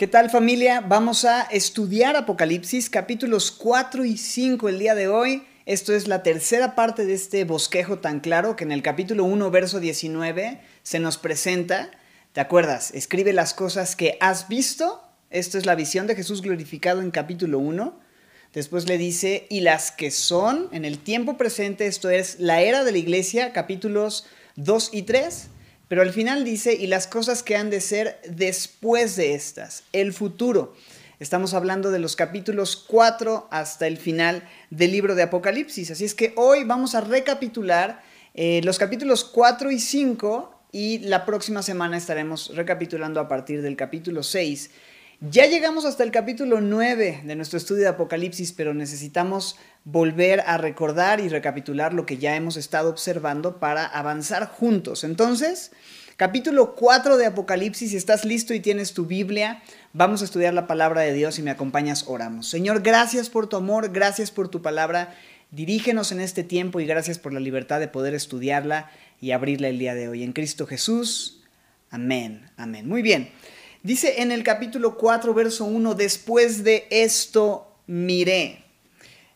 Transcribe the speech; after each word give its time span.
¿Qué 0.00 0.06
tal 0.06 0.30
familia? 0.30 0.80
Vamos 0.80 1.26
a 1.26 1.42
estudiar 1.42 2.16
Apocalipsis 2.16 2.88
capítulos 2.88 3.50
4 3.50 4.06
y 4.06 4.16
5 4.16 4.70
el 4.70 4.78
día 4.78 4.94
de 4.94 5.08
hoy. 5.08 5.42
Esto 5.66 5.92
es 5.92 6.08
la 6.08 6.22
tercera 6.22 6.74
parte 6.74 7.04
de 7.04 7.12
este 7.12 7.44
bosquejo 7.44 7.98
tan 7.98 8.20
claro 8.20 8.56
que 8.56 8.64
en 8.64 8.72
el 8.72 8.80
capítulo 8.80 9.24
1, 9.24 9.50
verso 9.50 9.78
19 9.78 10.58
se 10.82 11.00
nos 11.00 11.18
presenta. 11.18 11.90
¿Te 12.32 12.40
acuerdas? 12.40 12.94
Escribe 12.94 13.34
las 13.34 13.52
cosas 13.52 13.94
que 13.94 14.16
has 14.22 14.48
visto. 14.48 15.02
Esto 15.28 15.58
es 15.58 15.66
la 15.66 15.74
visión 15.74 16.06
de 16.06 16.16
Jesús 16.16 16.40
glorificado 16.40 17.02
en 17.02 17.10
capítulo 17.10 17.58
1. 17.58 18.00
Después 18.54 18.88
le 18.88 18.96
dice, 18.96 19.46
y 19.50 19.60
las 19.60 19.90
que 19.90 20.10
son 20.10 20.70
en 20.72 20.86
el 20.86 20.98
tiempo 20.98 21.36
presente, 21.36 21.86
esto 21.86 22.08
es 22.08 22.40
la 22.40 22.62
era 22.62 22.84
de 22.84 22.92
la 22.92 22.98
iglesia, 22.98 23.52
capítulos 23.52 24.26
2 24.56 24.94
y 24.94 25.02
3. 25.02 25.50
Pero 25.90 26.02
al 26.02 26.12
final 26.12 26.44
dice, 26.44 26.72
y 26.72 26.86
las 26.86 27.08
cosas 27.08 27.42
que 27.42 27.56
han 27.56 27.68
de 27.68 27.80
ser 27.80 28.20
después 28.28 29.16
de 29.16 29.34
estas, 29.34 29.82
el 29.92 30.12
futuro. 30.12 30.72
Estamos 31.18 31.52
hablando 31.52 31.90
de 31.90 31.98
los 31.98 32.14
capítulos 32.14 32.76
4 32.76 33.48
hasta 33.50 33.88
el 33.88 33.96
final 33.96 34.48
del 34.70 34.92
libro 34.92 35.16
de 35.16 35.24
Apocalipsis. 35.24 35.90
Así 35.90 36.04
es 36.04 36.14
que 36.14 36.32
hoy 36.36 36.62
vamos 36.62 36.94
a 36.94 37.00
recapitular 37.00 38.04
eh, 38.34 38.60
los 38.62 38.78
capítulos 38.78 39.24
4 39.24 39.72
y 39.72 39.80
5 39.80 40.60
y 40.70 41.00
la 41.00 41.26
próxima 41.26 41.60
semana 41.60 41.96
estaremos 41.96 42.54
recapitulando 42.54 43.18
a 43.18 43.26
partir 43.26 43.60
del 43.60 43.74
capítulo 43.74 44.22
6. 44.22 44.70
Ya 45.22 45.44
llegamos 45.44 45.84
hasta 45.84 46.02
el 46.02 46.12
capítulo 46.12 46.62
9 46.62 47.24
de 47.26 47.36
nuestro 47.36 47.58
estudio 47.58 47.82
de 47.82 47.88
Apocalipsis, 47.88 48.52
pero 48.52 48.72
necesitamos 48.72 49.58
volver 49.84 50.40
a 50.46 50.56
recordar 50.56 51.20
y 51.20 51.28
recapitular 51.28 51.92
lo 51.92 52.06
que 52.06 52.16
ya 52.16 52.36
hemos 52.36 52.56
estado 52.56 52.88
observando 52.88 53.58
para 53.58 53.84
avanzar 53.84 54.46
juntos. 54.46 55.04
Entonces, 55.04 55.72
capítulo 56.16 56.74
4 56.74 57.18
de 57.18 57.26
Apocalipsis, 57.26 57.90
si 57.90 57.98
estás 57.98 58.24
listo 58.24 58.54
y 58.54 58.60
tienes 58.60 58.94
tu 58.94 59.04
Biblia, 59.04 59.62
vamos 59.92 60.22
a 60.22 60.24
estudiar 60.24 60.54
la 60.54 60.66
palabra 60.66 61.02
de 61.02 61.12
Dios 61.12 61.38
y 61.38 61.42
me 61.42 61.50
acompañas, 61.50 62.04
oramos. 62.06 62.48
Señor, 62.48 62.80
gracias 62.80 63.28
por 63.28 63.46
tu 63.46 63.58
amor, 63.58 63.92
gracias 63.92 64.30
por 64.30 64.48
tu 64.48 64.62
palabra. 64.62 65.14
Dirígenos 65.50 66.12
en 66.12 66.20
este 66.20 66.44
tiempo 66.44 66.80
y 66.80 66.86
gracias 66.86 67.18
por 67.18 67.34
la 67.34 67.40
libertad 67.40 67.78
de 67.78 67.88
poder 67.88 68.14
estudiarla 68.14 68.90
y 69.20 69.32
abrirla 69.32 69.68
el 69.68 69.78
día 69.78 69.94
de 69.94 70.08
hoy. 70.08 70.22
En 70.22 70.32
Cristo 70.32 70.66
Jesús. 70.66 71.42
Amén. 71.90 72.48
Amén. 72.56 72.88
Muy 72.88 73.02
bien. 73.02 73.28
Dice 73.82 74.20
en 74.20 74.30
el 74.30 74.42
capítulo 74.42 74.98
4, 74.98 75.32
verso 75.32 75.64
1, 75.64 75.94
después 75.94 76.64
de 76.64 76.86
esto 76.90 77.72
miré. 77.86 78.62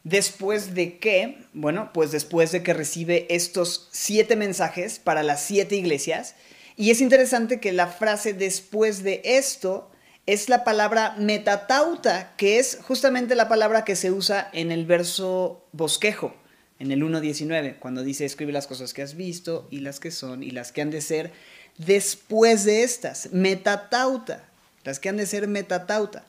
Después 0.03 0.75
de 0.75 0.98
qué? 0.98 1.47
Bueno, 1.55 1.91
pues 1.95 2.12
después 2.12 2.53
de 2.53 2.62
que 2.62 2.75
recibe 2.75 3.27
estos 3.31 3.89
siete 3.91 4.37
mensajes 4.37 4.98
para 4.98 5.22
las 5.22 5.42
siete 5.42 5.77
iglesias. 5.77 6.34
Y 6.77 6.91
es 6.91 7.00
interesante 7.00 7.59
que 7.59 7.72
la 7.72 7.87
frase 7.87 8.34
después 8.34 9.03
de 9.03 9.22
esto 9.25 9.91
es 10.27 10.50
la 10.50 10.62
palabra 10.62 11.15
metatauta, 11.19 12.34
que 12.37 12.59
es 12.59 12.78
justamente 12.83 13.34
la 13.37 13.48
palabra 13.48 13.87
que 13.87 13.97
se 13.97 14.11
usa 14.11 14.50
en 14.53 14.72
el 14.72 14.84
verso 14.84 15.65
bosquejo, 15.72 16.34
en 16.78 16.92
el 16.92 17.03
1.19, 17.03 17.78
cuando 17.78 18.03
dice 18.03 18.27
escribe 18.27 18.53
las 18.53 18.67
cosas 18.67 18.92
que 18.92 19.00
has 19.00 19.17
visto 19.17 19.69
y 19.70 19.78
las 19.78 20.00
que 20.00 20.11
son 20.11 20.42
y 20.42 20.50
las 20.50 20.70
que 20.70 20.83
han 20.83 20.91
de 20.91 21.00
ser 21.00 21.33
después 21.78 22.64
de 22.64 22.83
estas, 22.83 23.33
metatauta, 23.33 24.44
las 24.84 24.98
que 24.98 25.08
han 25.08 25.17
de 25.17 25.27
ser 25.27 25.48
metatauta. 25.48 26.25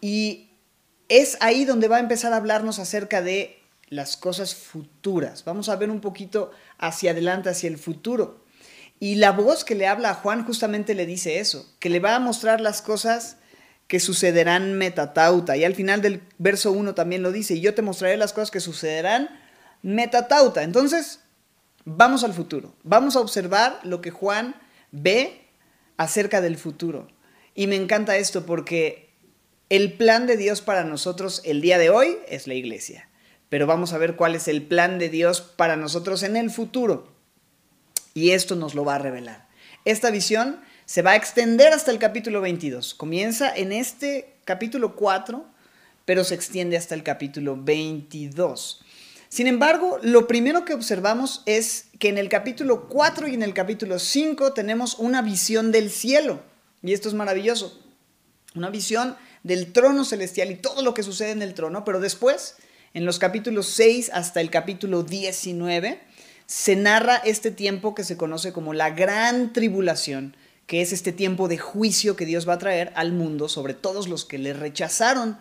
Y 0.00 0.50
es 1.08 1.36
ahí 1.40 1.64
donde 1.64 1.88
va 1.88 1.96
a 1.96 2.00
empezar 2.00 2.32
a 2.32 2.36
hablarnos 2.36 2.78
acerca 2.78 3.22
de 3.22 3.58
las 3.88 4.16
cosas 4.16 4.54
futuras. 4.54 5.44
Vamos 5.44 5.68
a 5.68 5.76
ver 5.76 5.90
un 5.90 6.00
poquito 6.00 6.50
hacia 6.78 7.12
adelante, 7.12 7.48
hacia 7.48 7.68
el 7.68 7.78
futuro. 7.78 8.44
Y 9.00 9.14
la 9.16 9.32
voz 9.32 9.64
que 9.64 9.74
le 9.74 9.86
habla 9.86 10.10
a 10.10 10.14
Juan 10.14 10.44
justamente 10.44 10.94
le 10.94 11.06
dice 11.06 11.38
eso, 11.38 11.72
que 11.78 11.88
le 11.88 12.00
va 12.00 12.16
a 12.16 12.20
mostrar 12.20 12.60
las 12.60 12.82
cosas 12.82 13.36
que 13.86 14.00
sucederán 14.00 14.74
metatauta. 14.74 15.56
Y 15.56 15.64
al 15.64 15.74
final 15.74 16.02
del 16.02 16.22
verso 16.38 16.72
1 16.72 16.94
también 16.94 17.22
lo 17.22 17.32
dice, 17.32 17.54
y 17.54 17.60
yo 17.60 17.74
te 17.74 17.82
mostraré 17.82 18.16
las 18.16 18.32
cosas 18.32 18.50
que 18.50 18.60
sucederán 18.60 19.30
metatauta. 19.82 20.62
Entonces, 20.62 21.20
vamos 21.84 22.24
al 22.24 22.34
futuro. 22.34 22.74
Vamos 22.82 23.16
a 23.16 23.20
observar 23.20 23.80
lo 23.84 24.00
que 24.00 24.10
Juan 24.10 24.54
ve 24.92 25.48
acerca 25.96 26.40
del 26.40 26.56
futuro. 26.56 27.08
Y 27.54 27.66
me 27.66 27.76
encanta 27.76 28.16
esto 28.16 28.46
porque 28.46 29.10
el 29.68 29.92
plan 29.92 30.26
de 30.26 30.36
Dios 30.36 30.62
para 30.62 30.84
nosotros 30.84 31.42
el 31.44 31.60
día 31.60 31.78
de 31.78 31.90
hoy 31.90 32.16
es 32.28 32.46
la 32.46 32.54
iglesia, 32.54 33.08
pero 33.48 33.66
vamos 33.66 33.92
a 33.92 33.98
ver 33.98 34.16
cuál 34.16 34.34
es 34.34 34.48
el 34.48 34.62
plan 34.62 34.98
de 34.98 35.08
Dios 35.08 35.40
para 35.40 35.76
nosotros 35.76 36.22
en 36.22 36.36
el 36.36 36.50
futuro. 36.50 37.12
Y 38.14 38.30
esto 38.30 38.56
nos 38.56 38.74
lo 38.74 38.84
va 38.84 38.94
a 38.94 38.98
revelar. 38.98 39.48
Esta 39.84 40.10
visión 40.10 40.60
se 40.86 41.02
va 41.02 41.12
a 41.12 41.16
extender 41.16 41.72
hasta 41.72 41.90
el 41.90 41.98
capítulo 41.98 42.40
22. 42.40 42.94
Comienza 42.94 43.54
en 43.54 43.72
este 43.72 44.36
capítulo 44.44 44.96
4, 44.96 45.44
pero 46.04 46.24
se 46.24 46.34
extiende 46.34 46.76
hasta 46.76 46.94
el 46.94 47.02
capítulo 47.02 47.56
22. 47.60 48.84
Sin 49.28 49.46
embargo, 49.46 49.98
lo 50.02 50.26
primero 50.26 50.64
que 50.64 50.72
observamos 50.72 51.42
es 51.44 51.86
que 51.98 52.08
en 52.08 52.16
el 52.16 52.30
capítulo 52.30 52.88
4 52.88 53.28
y 53.28 53.34
en 53.34 53.42
el 53.42 53.52
capítulo 53.52 53.98
5 53.98 54.54
tenemos 54.54 54.98
una 54.98 55.20
visión 55.20 55.70
del 55.70 55.90
cielo. 55.90 56.40
Y 56.82 56.94
esto 56.94 57.08
es 57.08 57.14
maravilloso. 57.14 57.78
Una 58.54 58.70
visión 58.70 59.16
del 59.42 59.72
trono 59.72 60.04
celestial 60.04 60.50
y 60.50 60.56
todo 60.56 60.82
lo 60.82 60.94
que 60.94 61.02
sucede 61.02 61.32
en 61.32 61.42
el 61.42 61.54
trono, 61.54 61.84
pero 61.84 62.00
después, 62.00 62.56
en 62.94 63.04
los 63.04 63.18
capítulos 63.18 63.66
6 63.68 64.10
hasta 64.14 64.40
el 64.40 64.50
capítulo 64.50 65.02
19, 65.02 66.00
se 66.46 66.76
narra 66.76 67.16
este 67.16 67.50
tiempo 67.50 67.94
que 67.94 68.04
se 68.04 68.16
conoce 68.16 68.54
como 68.54 68.72
la 68.72 68.90
gran 68.90 69.52
tribulación, 69.52 70.34
que 70.66 70.80
es 70.80 70.92
este 70.92 71.12
tiempo 71.12 71.48
de 71.48 71.58
juicio 71.58 72.16
que 72.16 72.24
Dios 72.24 72.48
va 72.48 72.54
a 72.54 72.58
traer 72.58 72.92
al 72.96 73.12
mundo 73.12 73.50
sobre 73.50 73.74
todos 73.74 74.08
los 74.08 74.24
que 74.24 74.38
le 74.38 74.54
rechazaron, 74.54 75.38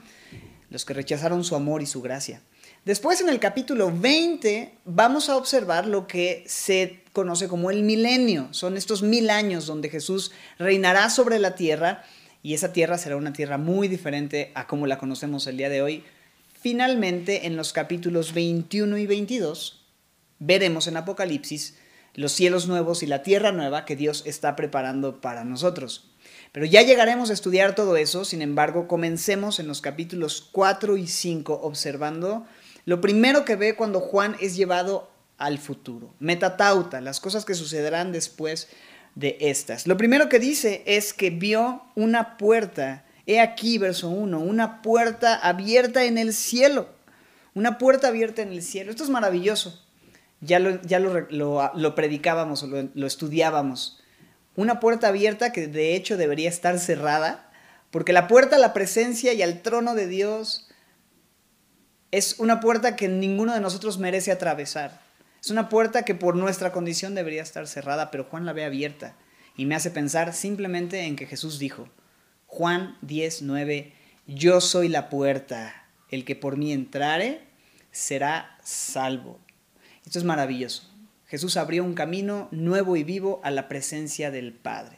los 0.69 0.83
que 0.83 0.93
rechazaron 0.93 1.45
su 1.45 1.55
amor 1.55 1.81
y 1.81 1.85
su 1.85 2.01
gracia. 2.01 2.41
Después 2.85 3.19
en 3.19 3.29
el 3.29 3.39
capítulo 3.39 3.91
20 3.93 4.73
vamos 4.85 5.29
a 5.29 5.35
observar 5.35 5.87
lo 5.87 6.07
que 6.07 6.43
se 6.47 7.01
conoce 7.11 7.47
como 7.47 7.69
el 7.69 7.83
milenio. 7.83 8.47
Son 8.51 8.77
estos 8.77 9.01
mil 9.01 9.29
años 9.29 9.65
donde 9.65 9.89
Jesús 9.89 10.31
reinará 10.57 11.09
sobre 11.09 11.39
la 11.39 11.55
tierra 11.55 12.03
y 12.43 12.53
esa 12.53 12.71
tierra 12.71 12.97
será 12.97 13.17
una 13.17 13.33
tierra 13.33 13.57
muy 13.57 13.87
diferente 13.87 14.51
a 14.55 14.67
como 14.67 14.87
la 14.87 14.97
conocemos 14.97 15.47
el 15.47 15.57
día 15.57 15.69
de 15.69 15.81
hoy. 15.81 16.03
Finalmente, 16.61 17.45
en 17.45 17.57
los 17.57 17.73
capítulos 17.73 18.33
21 18.33 18.97
y 18.97 19.05
22, 19.05 19.85
veremos 20.39 20.87
en 20.87 20.97
Apocalipsis 20.97 21.77
los 22.13 22.31
cielos 22.31 22.67
nuevos 22.67 23.03
y 23.03 23.05
la 23.05 23.21
tierra 23.21 23.51
nueva 23.51 23.85
que 23.85 23.95
Dios 23.95 24.23
está 24.25 24.55
preparando 24.55 25.21
para 25.21 25.43
nosotros. 25.43 26.09
Pero 26.51 26.65
ya 26.65 26.81
llegaremos 26.81 27.29
a 27.29 27.33
estudiar 27.33 27.75
todo 27.75 27.97
eso, 27.97 28.25
sin 28.25 28.41
embargo, 28.41 28.87
comencemos 28.87 29.59
en 29.59 29.67
los 29.67 29.81
capítulos 29.81 30.47
4 30.51 30.97
y 30.97 31.07
5 31.07 31.59
observando 31.61 32.45
lo 32.87 33.01
primero 33.01 33.43
que 33.43 33.57
ve 33.57 33.75
cuando 33.75 33.99
Juan 33.99 34.37
es 34.39 34.55
llevado 34.55 35.11
al 35.37 35.57
futuro, 35.57 36.13
metatauta, 36.19 37.01
las 37.01 37.19
cosas 37.19 37.43
que 37.43 37.53
sucederán 37.53 38.13
después 38.13 38.69
de 39.13 39.35
estas. 39.41 39.87
Lo 39.87 39.97
primero 39.97 40.29
que 40.29 40.39
dice 40.39 40.83
es 40.85 41.11
que 41.11 41.29
vio 41.29 41.83
una 41.95 42.37
puerta. 42.37 43.03
He 43.25 43.41
aquí, 43.41 43.77
verso 43.77 44.07
1, 44.07 44.39
una 44.39 44.81
puerta 44.81 45.35
abierta 45.35 46.05
en 46.05 46.17
el 46.17 46.33
cielo. 46.33 46.87
Una 47.53 47.77
puerta 47.77 48.07
abierta 48.07 48.41
en 48.41 48.53
el 48.53 48.63
cielo. 48.63 48.91
Esto 48.91 49.03
es 49.03 49.09
maravilloso. 49.09 49.83
Ya 50.39 50.59
lo, 50.59 50.81
ya 50.83 50.99
lo, 50.99 51.93
predicábamos 51.93 52.63
o 52.63 52.67
lo, 52.67 52.87
lo 52.93 53.05
estudiábamos. 53.05 53.99
Una 54.55 54.79
puerta 54.79 55.09
abierta 55.09 55.51
que 55.51 55.67
de 55.67 55.93
hecho 55.97 56.15
debería 56.15 56.47
estar 56.47 56.79
cerrada, 56.79 57.51
porque 57.91 58.13
la 58.13 58.29
puerta 58.29 58.55
a 58.55 58.59
la 58.59 58.71
presencia 58.71 59.33
y 59.33 59.41
al 59.41 59.61
trono 59.61 59.93
de 59.93 60.07
Dios 60.07 60.66
es 62.11 62.39
una 62.39 62.59
puerta 62.59 62.95
que 62.95 63.07
ninguno 63.07 63.53
de 63.53 63.59
nosotros 63.59 63.97
merece 63.97 64.31
atravesar. 64.31 65.01
Es 65.41 65.51
una 65.51 65.69
puerta 65.69 66.03
que 66.03 66.15
por 66.15 66.35
nuestra 66.35 66.71
condición 66.71 67.15
debería 67.15 67.41
estar 67.41 67.67
cerrada, 67.67 68.11
pero 68.11 68.23
Juan 68.25 68.45
la 68.45 68.53
ve 68.53 68.65
abierta 68.65 69.15
y 69.55 69.65
me 69.65 69.75
hace 69.75 69.91
pensar 69.91 70.33
simplemente 70.33 71.01
en 71.05 71.15
que 71.15 71.25
Jesús 71.25 71.59
dijo, 71.59 71.89
Juan 72.45 72.97
10, 73.01 73.41
9, 73.43 73.93
yo 74.27 74.61
soy 74.61 74.87
la 74.87 75.09
puerta, 75.09 75.85
el 76.09 76.25
que 76.25 76.35
por 76.35 76.57
mí 76.57 76.71
entrare 76.71 77.41
será 77.91 78.57
salvo. 78.63 79.39
Esto 80.05 80.19
es 80.19 80.25
maravilloso. 80.25 80.93
Jesús 81.27 81.57
abrió 81.57 81.83
un 81.83 81.93
camino 81.93 82.47
nuevo 82.51 82.95
y 82.95 83.03
vivo 83.03 83.41
a 83.43 83.51
la 83.51 83.67
presencia 83.67 84.31
del 84.31 84.53
Padre. 84.53 84.97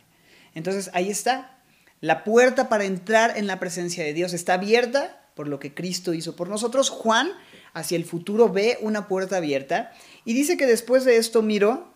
Entonces 0.53 0.91
ahí 0.93 1.09
está. 1.09 1.57
La 2.01 2.23
puerta 2.23 2.69
para 2.69 2.85
entrar 2.85 3.37
en 3.37 3.47
la 3.47 3.59
presencia 3.59 4.03
de 4.03 4.13
Dios 4.13 4.33
está 4.33 4.53
abierta 4.53 5.18
por 5.39 5.47
lo 5.47 5.57
que 5.57 5.73
Cristo 5.73 6.13
hizo 6.13 6.35
por 6.35 6.49
nosotros. 6.49 6.89
Juan 6.89 7.31
hacia 7.73 7.95
el 7.95 8.03
futuro 8.03 8.49
ve 8.49 8.77
una 8.81 9.07
puerta 9.07 9.37
abierta 9.37 9.93
y 10.25 10.33
dice 10.33 10.57
que 10.57 10.65
después 10.65 11.05
de 11.05 11.15
esto 11.15 11.41
miró 11.41 11.93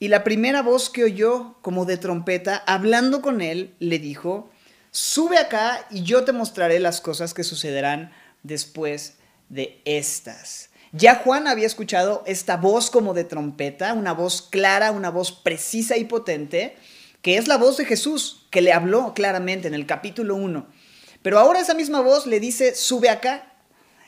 y 0.00 0.08
la 0.08 0.24
primera 0.24 0.62
voz 0.62 0.90
que 0.90 1.04
oyó 1.04 1.54
como 1.62 1.84
de 1.84 1.96
trompeta, 1.96 2.56
hablando 2.66 3.22
con 3.22 3.40
él, 3.40 3.76
le 3.78 4.00
dijo, 4.00 4.50
sube 4.90 5.38
acá 5.38 5.86
y 5.92 6.02
yo 6.02 6.24
te 6.24 6.32
mostraré 6.32 6.80
las 6.80 7.00
cosas 7.00 7.34
que 7.34 7.44
sucederán 7.44 8.10
después 8.42 9.14
de 9.48 9.80
estas. 9.84 10.70
Ya 10.90 11.14
Juan 11.14 11.46
había 11.46 11.68
escuchado 11.68 12.24
esta 12.26 12.56
voz 12.56 12.90
como 12.90 13.14
de 13.14 13.22
trompeta, 13.22 13.92
una 13.92 14.12
voz 14.12 14.42
clara, 14.42 14.90
una 14.90 15.10
voz 15.10 15.30
precisa 15.30 15.96
y 15.98 16.06
potente, 16.06 16.74
que 17.20 17.36
es 17.36 17.46
la 17.46 17.58
voz 17.58 17.76
de 17.76 17.84
Jesús, 17.84 18.48
que 18.50 18.60
le 18.60 18.72
habló 18.72 19.14
claramente 19.14 19.68
en 19.68 19.74
el 19.74 19.86
capítulo 19.86 20.34
1. 20.34 20.81
Pero 21.22 21.38
ahora 21.38 21.60
esa 21.60 21.74
misma 21.74 22.00
voz 22.00 22.26
le 22.26 22.40
dice, 22.40 22.74
sube 22.74 23.08
acá. 23.08 23.54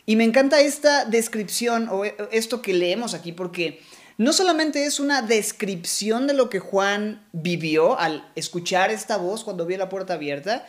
Y 0.06 0.16
me 0.16 0.25
encanta 0.25 0.61
esta 0.61 1.05
descripción 1.05 1.88
o 1.90 2.05
esto 2.05 2.61
que 2.61 2.75
leemos 2.75 3.14
aquí, 3.14 3.32
porque 3.32 3.81
no 4.19 4.32
solamente 4.32 4.84
es 4.84 5.00
una 5.00 5.22
descripción 5.22 6.26
de 6.26 6.34
lo 6.34 6.50
que 6.50 6.61
Juan 6.61 7.26
vivió 7.32 7.99
al 7.99 8.31
escuchar 8.37 8.90
esta 8.90 9.16
voz 9.16 9.44
cuando 9.44 9.66
vio 9.66 9.78
la 9.78 9.88
puerta 9.88 10.14
abierta, 10.14 10.66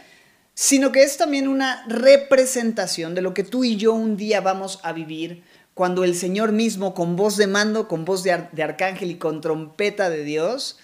sino 0.54 0.92
que 0.92 1.04
es 1.04 1.18
también 1.18 1.48
una 1.48 1.86
representación 1.88 3.14
de 3.14 3.22
lo 3.22 3.34
que 3.34 3.44
tú 3.44 3.64
y 3.64 3.76
yo 3.76 3.94
un 3.94 4.16
día 4.16 4.40
vamos 4.40 4.80
a 4.84 4.94
vivir 4.94 5.44
cuando 5.76 6.06
el 6.06 6.16
Señor 6.16 6.54
mismo, 6.54 6.94
con 6.94 7.18
voz 7.18 7.36
de 7.36 7.48
mando, 7.48 7.90
con 7.90 8.06
voz 8.06 8.24
de, 8.24 8.32
arcángel 8.32 9.12
y 9.12 9.16
con 9.16 9.42
trompeta 9.42 10.10
de 10.10 10.24
Dios, 10.24 10.80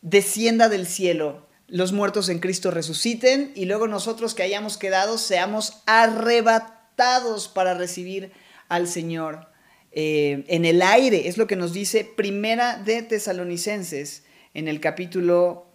descienda 0.00 0.68
del 0.68 0.86
cielo, 0.86 1.44
los 1.72 1.92
muertos 1.92 2.28
en 2.28 2.38
Cristo 2.38 2.70
resuciten 2.70 3.50
y 3.54 3.64
luego 3.64 3.88
nosotros 3.88 4.34
que 4.34 4.42
hayamos 4.42 4.76
quedado 4.76 5.16
seamos 5.16 5.78
arrebatados 5.86 7.48
para 7.48 7.72
recibir 7.72 8.30
al 8.68 8.86
Señor 8.86 9.48
eh, 9.90 10.44
en 10.48 10.66
el 10.66 10.82
aire. 10.82 11.28
Es 11.28 11.38
lo 11.38 11.46
que 11.46 11.56
nos 11.56 11.72
dice 11.72 12.04
Primera 12.04 12.76
de 12.76 13.00
Tesalonicenses 13.00 14.24
en 14.52 14.68
el 14.68 14.80
capítulo 14.80 15.66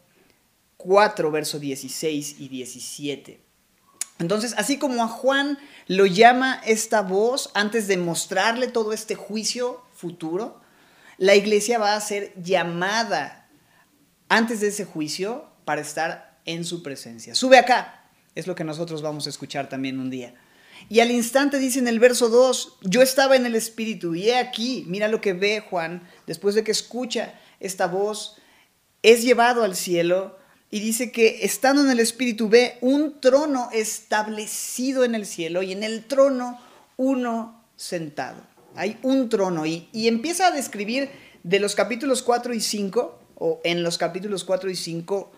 4, 0.77 1.31
verso 1.31 1.57
16 1.57 2.41
y 2.41 2.47
17. 2.47 3.41
Entonces, 4.19 4.53
así 4.55 4.77
como 4.77 5.03
a 5.03 5.07
Juan 5.07 5.57
lo 5.87 6.05
llama 6.05 6.61
esta 6.63 7.01
voz 7.01 7.49
antes 7.55 7.87
de 7.87 7.97
mostrarle 7.97 8.67
todo 8.67 8.93
este 8.93 9.15
juicio 9.15 9.81
futuro, 9.95 10.61
la 11.17 11.33
iglesia 11.33 11.79
va 11.79 11.95
a 11.95 12.01
ser 12.01 12.33
llamada 12.39 13.49
antes 14.29 14.59
de 14.59 14.67
ese 14.67 14.85
juicio 14.85 15.56
para 15.67 15.81
estar 15.81 16.39
en 16.45 16.63
su 16.63 16.81
presencia. 16.81 17.35
Sube 17.35 17.57
acá, 17.57 18.05
es 18.35 18.47
lo 18.47 18.55
que 18.55 18.63
nosotros 18.63 19.01
vamos 19.01 19.27
a 19.27 19.29
escuchar 19.29 19.67
también 19.67 19.99
un 19.99 20.09
día. 20.09 20.33
Y 20.87 21.01
al 21.01 21.11
instante 21.11 21.59
dice 21.59 21.79
en 21.79 21.89
el 21.89 21.99
verso 21.99 22.29
2, 22.29 22.77
yo 22.83 23.01
estaba 23.01 23.35
en 23.35 23.45
el 23.45 23.53
Espíritu 23.53 24.15
y 24.15 24.29
he 24.29 24.37
aquí, 24.37 24.85
mira 24.87 25.09
lo 25.09 25.19
que 25.19 25.33
ve 25.33 25.59
Juan, 25.59 26.07
después 26.25 26.55
de 26.55 26.63
que 26.63 26.71
escucha 26.71 27.33
esta 27.59 27.87
voz, 27.87 28.37
es 29.03 29.23
llevado 29.23 29.65
al 29.65 29.75
cielo 29.75 30.37
y 30.71 30.79
dice 30.79 31.11
que 31.11 31.43
estando 31.43 31.81
en 31.81 31.89
el 31.89 31.99
Espíritu 31.99 32.47
ve 32.47 32.77
un 32.79 33.19
trono 33.19 33.67
establecido 33.73 35.03
en 35.03 35.15
el 35.15 35.25
cielo 35.25 35.63
y 35.63 35.73
en 35.73 35.83
el 35.83 36.05
trono 36.05 36.61
uno 36.95 37.61
sentado. 37.75 38.41
Hay 38.73 38.99
un 39.03 39.27
trono 39.27 39.65
y, 39.65 39.89
y 39.91 40.07
empieza 40.07 40.47
a 40.47 40.51
describir 40.51 41.09
de 41.43 41.59
los 41.59 41.75
capítulos 41.75 42.23
4 42.23 42.53
y 42.53 42.61
5, 42.61 43.19
o 43.35 43.59
en 43.65 43.83
los 43.83 43.97
capítulos 43.97 44.45
4 44.45 44.69
y 44.69 44.75
5, 44.77 45.31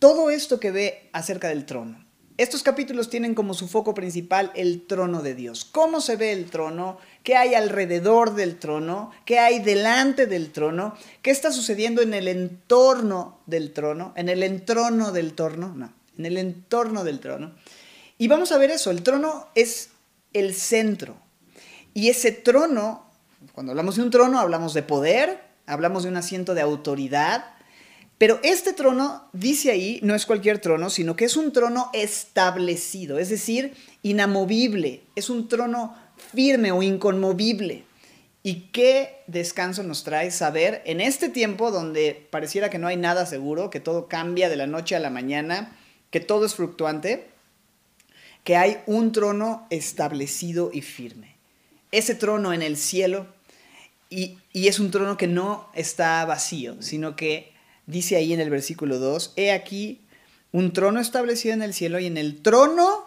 todo 0.00 0.30
esto 0.30 0.58
que 0.58 0.72
ve 0.72 1.10
acerca 1.12 1.48
del 1.48 1.66
trono. 1.66 2.04
Estos 2.38 2.62
capítulos 2.62 3.10
tienen 3.10 3.34
como 3.34 3.52
su 3.52 3.68
foco 3.68 3.92
principal 3.92 4.50
el 4.54 4.86
trono 4.86 5.20
de 5.20 5.34
Dios. 5.34 5.66
¿Cómo 5.66 6.00
se 6.00 6.16
ve 6.16 6.32
el 6.32 6.46
trono? 6.46 6.96
¿Qué 7.22 7.36
hay 7.36 7.52
alrededor 7.52 8.34
del 8.34 8.58
trono? 8.58 9.10
¿Qué 9.26 9.38
hay 9.38 9.58
delante 9.58 10.26
del 10.26 10.50
trono? 10.50 10.96
¿Qué 11.20 11.30
está 11.30 11.52
sucediendo 11.52 12.00
en 12.00 12.14
el 12.14 12.28
entorno 12.28 13.40
del 13.44 13.74
trono? 13.74 14.14
¿En 14.16 14.30
el 14.30 14.42
entorno 14.42 15.12
del 15.12 15.34
trono? 15.34 15.74
No, 15.76 15.92
en 16.16 16.24
el 16.24 16.38
entorno 16.38 17.04
del 17.04 17.20
trono. 17.20 17.52
Y 18.16 18.26
vamos 18.28 18.52
a 18.52 18.58
ver 18.58 18.70
eso, 18.70 18.90
el 18.90 19.02
trono 19.02 19.48
es 19.54 19.90
el 20.32 20.54
centro. 20.54 21.16
Y 21.92 22.08
ese 22.08 22.32
trono, 22.32 23.04
cuando 23.52 23.72
hablamos 23.72 23.96
de 23.96 24.02
un 24.02 24.10
trono, 24.10 24.38
hablamos 24.38 24.72
de 24.72 24.82
poder, 24.82 25.42
hablamos 25.66 26.04
de 26.04 26.08
un 26.08 26.16
asiento 26.16 26.54
de 26.54 26.62
autoridad, 26.62 27.44
pero 28.20 28.38
este 28.42 28.74
trono, 28.74 29.30
dice 29.32 29.70
ahí, 29.70 29.98
no 30.02 30.14
es 30.14 30.26
cualquier 30.26 30.58
trono, 30.58 30.90
sino 30.90 31.16
que 31.16 31.24
es 31.24 31.38
un 31.38 31.54
trono 31.54 31.88
establecido, 31.94 33.18
es 33.18 33.30
decir, 33.30 33.72
inamovible, 34.02 35.00
es 35.16 35.30
un 35.30 35.48
trono 35.48 35.96
firme 36.34 36.70
o 36.70 36.82
inconmovible. 36.82 37.84
Y 38.42 38.68
qué 38.72 39.22
descanso 39.26 39.84
nos 39.84 40.04
trae 40.04 40.30
saber 40.32 40.82
en 40.84 41.00
este 41.00 41.30
tiempo 41.30 41.70
donde 41.70 42.28
pareciera 42.30 42.68
que 42.68 42.78
no 42.78 42.88
hay 42.88 42.98
nada 42.98 43.24
seguro, 43.24 43.70
que 43.70 43.80
todo 43.80 44.06
cambia 44.06 44.50
de 44.50 44.56
la 44.56 44.66
noche 44.66 44.94
a 44.94 45.00
la 45.00 45.08
mañana, 45.08 45.74
que 46.10 46.20
todo 46.20 46.44
es 46.44 46.54
fluctuante, 46.54 47.26
que 48.44 48.54
hay 48.54 48.82
un 48.84 49.12
trono 49.12 49.66
establecido 49.70 50.68
y 50.74 50.82
firme. 50.82 51.36
Ese 51.90 52.14
trono 52.14 52.52
en 52.52 52.60
el 52.60 52.76
cielo, 52.76 53.28
y, 54.10 54.36
y 54.52 54.68
es 54.68 54.78
un 54.78 54.90
trono 54.90 55.16
que 55.16 55.26
no 55.26 55.70
está 55.72 56.22
vacío, 56.26 56.82
sino 56.82 57.16
que 57.16 57.58
dice 57.90 58.16
ahí 58.16 58.32
en 58.32 58.40
el 58.40 58.50
versículo 58.50 58.98
2, 58.98 59.34
he 59.36 59.52
aquí 59.52 60.00
un 60.52 60.72
trono 60.72 61.00
establecido 61.00 61.54
en 61.54 61.62
el 61.62 61.74
cielo 61.74 61.98
y 61.98 62.06
en 62.06 62.16
el 62.16 62.42
trono 62.42 63.04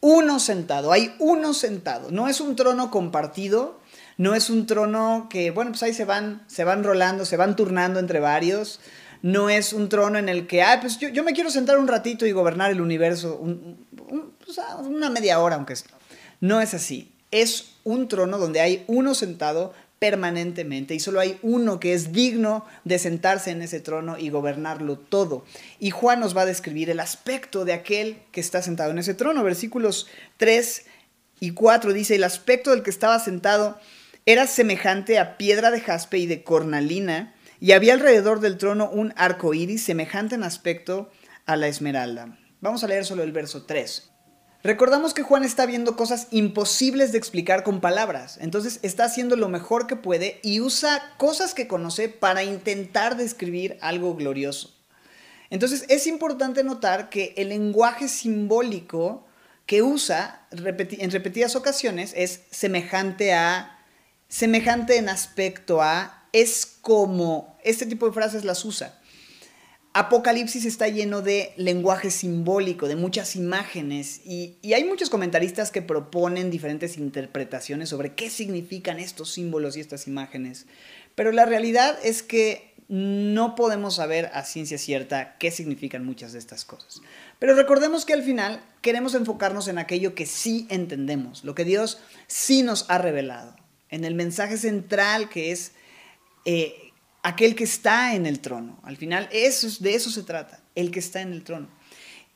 uno 0.00 0.38
sentado, 0.38 0.92
hay 0.92 1.14
uno 1.18 1.54
sentado, 1.54 2.10
no 2.10 2.28
es 2.28 2.40
un 2.40 2.54
trono 2.54 2.90
compartido, 2.90 3.80
no 4.18 4.34
es 4.34 4.50
un 4.50 4.66
trono 4.66 5.26
que, 5.30 5.50
bueno, 5.50 5.72
pues 5.72 5.82
ahí 5.82 5.92
se 5.92 6.04
van, 6.04 6.44
se 6.46 6.64
van 6.64 6.84
rolando, 6.84 7.24
se 7.24 7.36
van 7.36 7.56
turnando 7.56 7.98
entre 7.98 8.20
varios, 8.20 8.80
no 9.22 9.50
es 9.50 9.72
un 9.72 9.88
trono 9.88 10.18
en 10.18 10.28
el 10.28 10.46
que, 10.46 10.62
ah, 10.62 10.78
pues 10.80 10.98
yo, 10.98 11.24
me 11.24 11.32
quiero 11.32 11.50
sentar 11.50 11.78
un 11.78 11.88
ratito 11.88 12.26
y 12.26 12.32
gobernar 12.32 12.70
el 12.70 12.80
universo, 12.80 13.40
una 14.84 15.10
media 15.10 15.40
hora, 15.40 15.56
aunque 15.56 15.74
no 16.40 16.60
es 16.60 16.74
así, 16.74 17.12
es 17.30 17.72
un 17.84 18.08
trono 18.08 18.38
donde 18.38 18.60
hay 18.60 18.84
uno 18.86 19.14
sentado 19.14 19.72
permanentemente 20.06 20.94
y 20.94 21.00
solo 21.00 21.18
hay 21.18 21.36
uno 21.42 21.80
que 21.80 21.92
es 21.92 22.12
digno 22.12 22.64
de 22.84 23.00
sentarse 23.00 23.50
en 23.50 23.60
ese 23.60 23.80
trono 23.80 24.16
y 24.18 24.30
gobernarlo 24.30 24.96
todo. 24.98 25.44
Y 25.80 25.90
Juan 25.90 26.20
nos 26.20 26.36
va 26.36 26.42
a 26.42 26.46
describir 26.46 26.90
el 26.90 27.00
aspecto 27.00 27.64
de 27.64 27.72
aquel 27.72 28.18
que 28.30 28.40
está 28.40 28.62
sentado 28.62 28.92
en 28.92 28.98
ese 28.98 29.14
trono. 29.14 29.42
Versículos 29.42 30.06
3 30.36 30.86
y 31.40 31.50
4 31.50 31.92
dice, 31.92 32.14
el 32.14 32.22
aspecto 32.22 32.70
del 32.70 32.84
que 32.84 32.90
estaba 32.90 33.18
sentado 33.18 33.80
era 34.26 34.46
semejante 34.46 35.18
a 35.18 35.36
piedra 35.36 35.72
de 35.72 35.80
jaspe 35.80 36.18
y 36.18 36.26
de 36.26 36.44
cornalina, 36.44 37.34
y 37.58 37.72
había 37.72 37.94
alrededor 37.94 38.38
del 38.38 38.58
trono 38.58 38.88
un 38.88 39.12
arco 39.16 39.54
iris 39.54 39.82
semejante 39.82 40.36
en 40.36 40.44
aspecto 40.44 41.10
a 41.46 41.56
la 41.56 41.66
esmeralda. 41.66 42.38
Vamos 42.60 42.84
a 42.84 42.86
leer 42.86 43.04
solo 43.04 43.24
el 43.24 43.32
verso 43.32 43.64
3. 43.64 44.12
Recordamos 44.66 45.14
que 45.14 45.22
Juan 45.22 45.44
está 45.44 45.64
viendo 45.64 45.94
cosas 45.94 46.26
imposibles 46.32 47.12
de 47.12 47.18
explicar 47.18 47.62
con 47.62 47.80
palabras, 47.80 48.36
entonces 48.40 48.80
está 48.82 49.04
haciendo 49.04 49.36
lo 49.36 49.48
mejor 49.48 49.86
que 49.86 49.94
puede 49.94 50.40
y 50.42 50.58
usa 50.58 51.14
cosas 51.18 51.54
que 51.54 51.68
conoce 51.68 52.08
para 52.08 52.42
intentar 52.42 53.16
describir 53.16 53.78
algo 53.80 54.16
glorioso. 54.16 54.74
Entonces 55.50 55.84
es 55.88 56.08
importante 56.08 56.64
notar 56.64 57.10
que 57.10 57.32
el 57.36 57.50
lenguaje 57.50 58.08
simbólico 58.08 59.24
que 59.66 59.82
usa 59.82 60.48
en 60.50 61.10
repetidas 61.12 61.54
ocasiones 61.54 62.12
es 62.16 62.40
semejante 62.50 63.34
a, 63.34 63.78
semejante 64.26 64.96
en 64.96 65.08
aspecto 65.08 65.80
a, 65.80 66.24
es 66.32 66.66
como, 66.66 67.56
este 67.62 67.86
tipo 67.86 68.08
de 68.08 68.12
frases 68.12 68.44
las 68.44 68.64
usa. 68.64 68.98
Apocalipsis 69.98 70.66
está 70.66 70.88
lleno 70.88 71.22
de 71.22 71.54
lenguaje 71.56 72.10
simbólico, 72.10 72.86
de 72.86 72.96
muchas 72.96 73.34
imágenes, 73.34 74.20
y, 74.26 74.58
hay 74.74 74.84
muchos 74.84 75.08
comentaristas 75.08 75.70
que 75.70 75.80
proponen 75.80 76.50
diferentes 76.50 76.98
interpretaciones 76.98 77.88
sobre 77.88 78.14
qué 78.14 78.28
significan 78.28 78.98
estos 78.98 79.32
símbolos 79.32 79.74
y 79.74 79.80
estas 79.80 80.06
imágenes. 80.06 80.66
Pero 81.14 81.32
la 81.32 81.46
realidad 81.46 81.98
es 82.04 82.22
que 82.22 82.74
no 82.88 83.54
podemos 83.54 83.94
saber 83.94 84.30
a 84.34 84.44
ciencia 84.44 84.76
cierta 84.76 85.38
qué 85.38 85.50
significan 85.50 86.04
muchas 86.04 86.34
de 86.34 86.40
estas 86.40 86.66
cosas. 86.66 87.00
Pero 87.38 87.54
recordemos 87.54 88.04
que 88.04 88.12
al 88.12 88.22
final 88.22 88.62
queremos 88.82 89.14
enfocarnos 89.14 89.66
en 89.66 89.78
aquello 89.78 90.14
que 90.14 90.26
sí 90.26 90.66
entendemos, 90.68 91.42
lo 91.42 91.54
que 91.54 91.64
Dios 91.64 92.00
sí 92.26 92.62
nos 92.62 92.84
ha 92.90 92.98
revelado, 92.98 93.56
en 93.88 94.04
el 94.04 94.14
mensaje 94.14 94.58
central 94.58 95.30
que 95.30 95.52
es 95.52 95.72
eh, 96.44 96.85
aquel 97.26 97.56
que 97.56 97.64
está 97.64 98.14
en 98.14 98.24
el 98.24 98.38
trono. 98.38 98.78
Al 98.84 98.96
final, 98.96 99.28
eso, 99.32 99.66
de 99.80 99.96
eso 99.96 100.10
se 100.10 100.22
trata, 100.22 100.60
el 100.76 100.92
que 100.92 101.00
está 101.00 101.22
en 101.22 101.32
el 101.32 101.42
trono. 101.42 101.68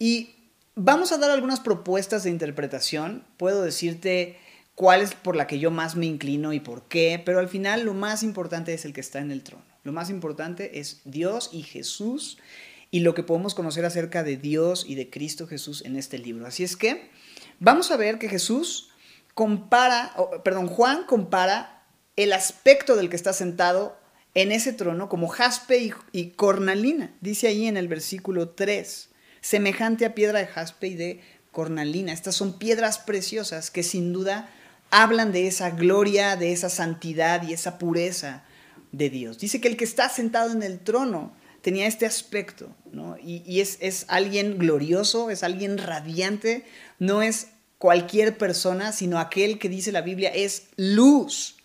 Y 0.00 0.34
vamos 0.74 1.12
a 1.12 1.18
dar 1.18 1.30
algunas 1.30 1.60
propuestas 1.60 2.24
de 2.24 2.30
interpretación. 2.30 3.24
Puedo 3.36 3.62
decirte 3.62 4.36
cuál 4.74 5.00
es 5.00 5.14
por 5.14 5.36
la 5.36 5.46
que 5.46 5.60
yo 5.60 5.70
más 5.70 5.94
me 5.94 6.06
inclino 6.06 6.52
y 6.52 6.58
por 6.58 6.88
qué, 6.88 7.22
pero 7.24 7.38
al 7.38 7.48
final 7.48 7.84
lo 7.84 7.94
más 7.94 8.24
importante 8.24 8.74
es 8.74 8.84
el 8.84 8.92
que 8.92 9.00
está 9.00 9.20
en 9.20 9.30
el 9.30 9.44
trono. 9.44 9.64
Lo 9.84 9.92
más 9.92 10.10
importante 10.10 10.80
es 10.80 11.02
Dios 11.04 11.50
y 11.52 11.62
Jesús 11.62 12.38
y 12.90 13.00
lo 13.00 13.14
que 13.14 13.22
podemos 13.22 13.54
conocer 13.54 13.84
acerca 13.84 14.24
de 14.24 14.38
Dios 14.38 14.84
y 14.88 14.96
de 14.96 15.08
Cristo 15.08 15.46
Jesús 15.46 15.84
en 15.84 15.94
este 15.94 16.18
libro. 16.18 16.48
Así 16.48 16.64
es 16.64 16.76
que 16.76 17.10
vamos 17.60 17.92
a 17.92 17.96
ver 17.96 18.18
que 18.18 18.28
Jesús 18.28 18.90
compara, 19.34 20.16
perdón, 20.42 20.66
Juan 20.66 21.04
compara 21.04 21.84
el 22.16 22.32
aspecto 22.32 22.96
del 22.96 23.08
que 23.08 23.14
está 23.14 23.32
sentado 23.32 23.99
en 24.34 24.52
ese 24.52 24.72
trono 24.72 25.08
como 25.08 25.28
jaspe 25.28 25.92
y, 26.12 26.30
cornalina. 26.30 27.14
Dice 27.20 27.48
ahí 27.48 27.66
en 27.66 27.76
el 27.76 27.88
versículo 27.88 28.50
3, 28.50 29.08
semejante 29.40 30.04
a 30.04 30.14
piedra 30.14 30.38
de 30.38 30.46
jaspe 30.46 30.88
y 30.88 30.94
de 30.94 31.20
cornalina. 31.50 32.12
Estas 32.12 32.36
son 32.36 32.58
piedras 32.58 32.98
preciosas 32.98 33.70
que 33.70 33.82
sin 33.82 34.12
duda 34.12 34.50
hablan 34.90 35.32
de 35.32 35.46
esa 35.46 35.70
gloria, 35.70 36.36
de 36.36 36.52
esa 36.52 36.68
santidad 36.68 37.42
y 37.42 37.52
esa 37.52 37.78
pureza 37.78 38.44
de 38.92 39.10
Dios. 39.10 39.38
Dice 39.38 39.60
que 39.60 39.68
el 39.68 39.76
que 39.76 39.84
está 39.84 40.08
sentado 40.08 40.52
en 40.52 40.62
el 40.62 40.78
trono 40.80 41.32
tenía 41.62 41.86
este 41.86 42.06
aspecto, 42.06 42.74
¿no? 42.92 43.16
Y, 43.22 43.60
es, 43.60 43.78
es 43.80 44.06
alguien 44.08 44.58
glorioso, 44.58 45.30
es 45.30 45.42
alguien 45.42 45.78
radiante, 45.78 46.64
no 46.98 47.22
es 47.22 47.48
cualquier 47.78 48.36
persona, 48.38 48.92
sino 48.92 49.18
aquel 49.18 49.58
que 49.58 49.68
dice 49.68 49.92
la 49.92 50.02
Biblia 50.02 50.30
es 50.30 50.64
luz. 50.76 51.56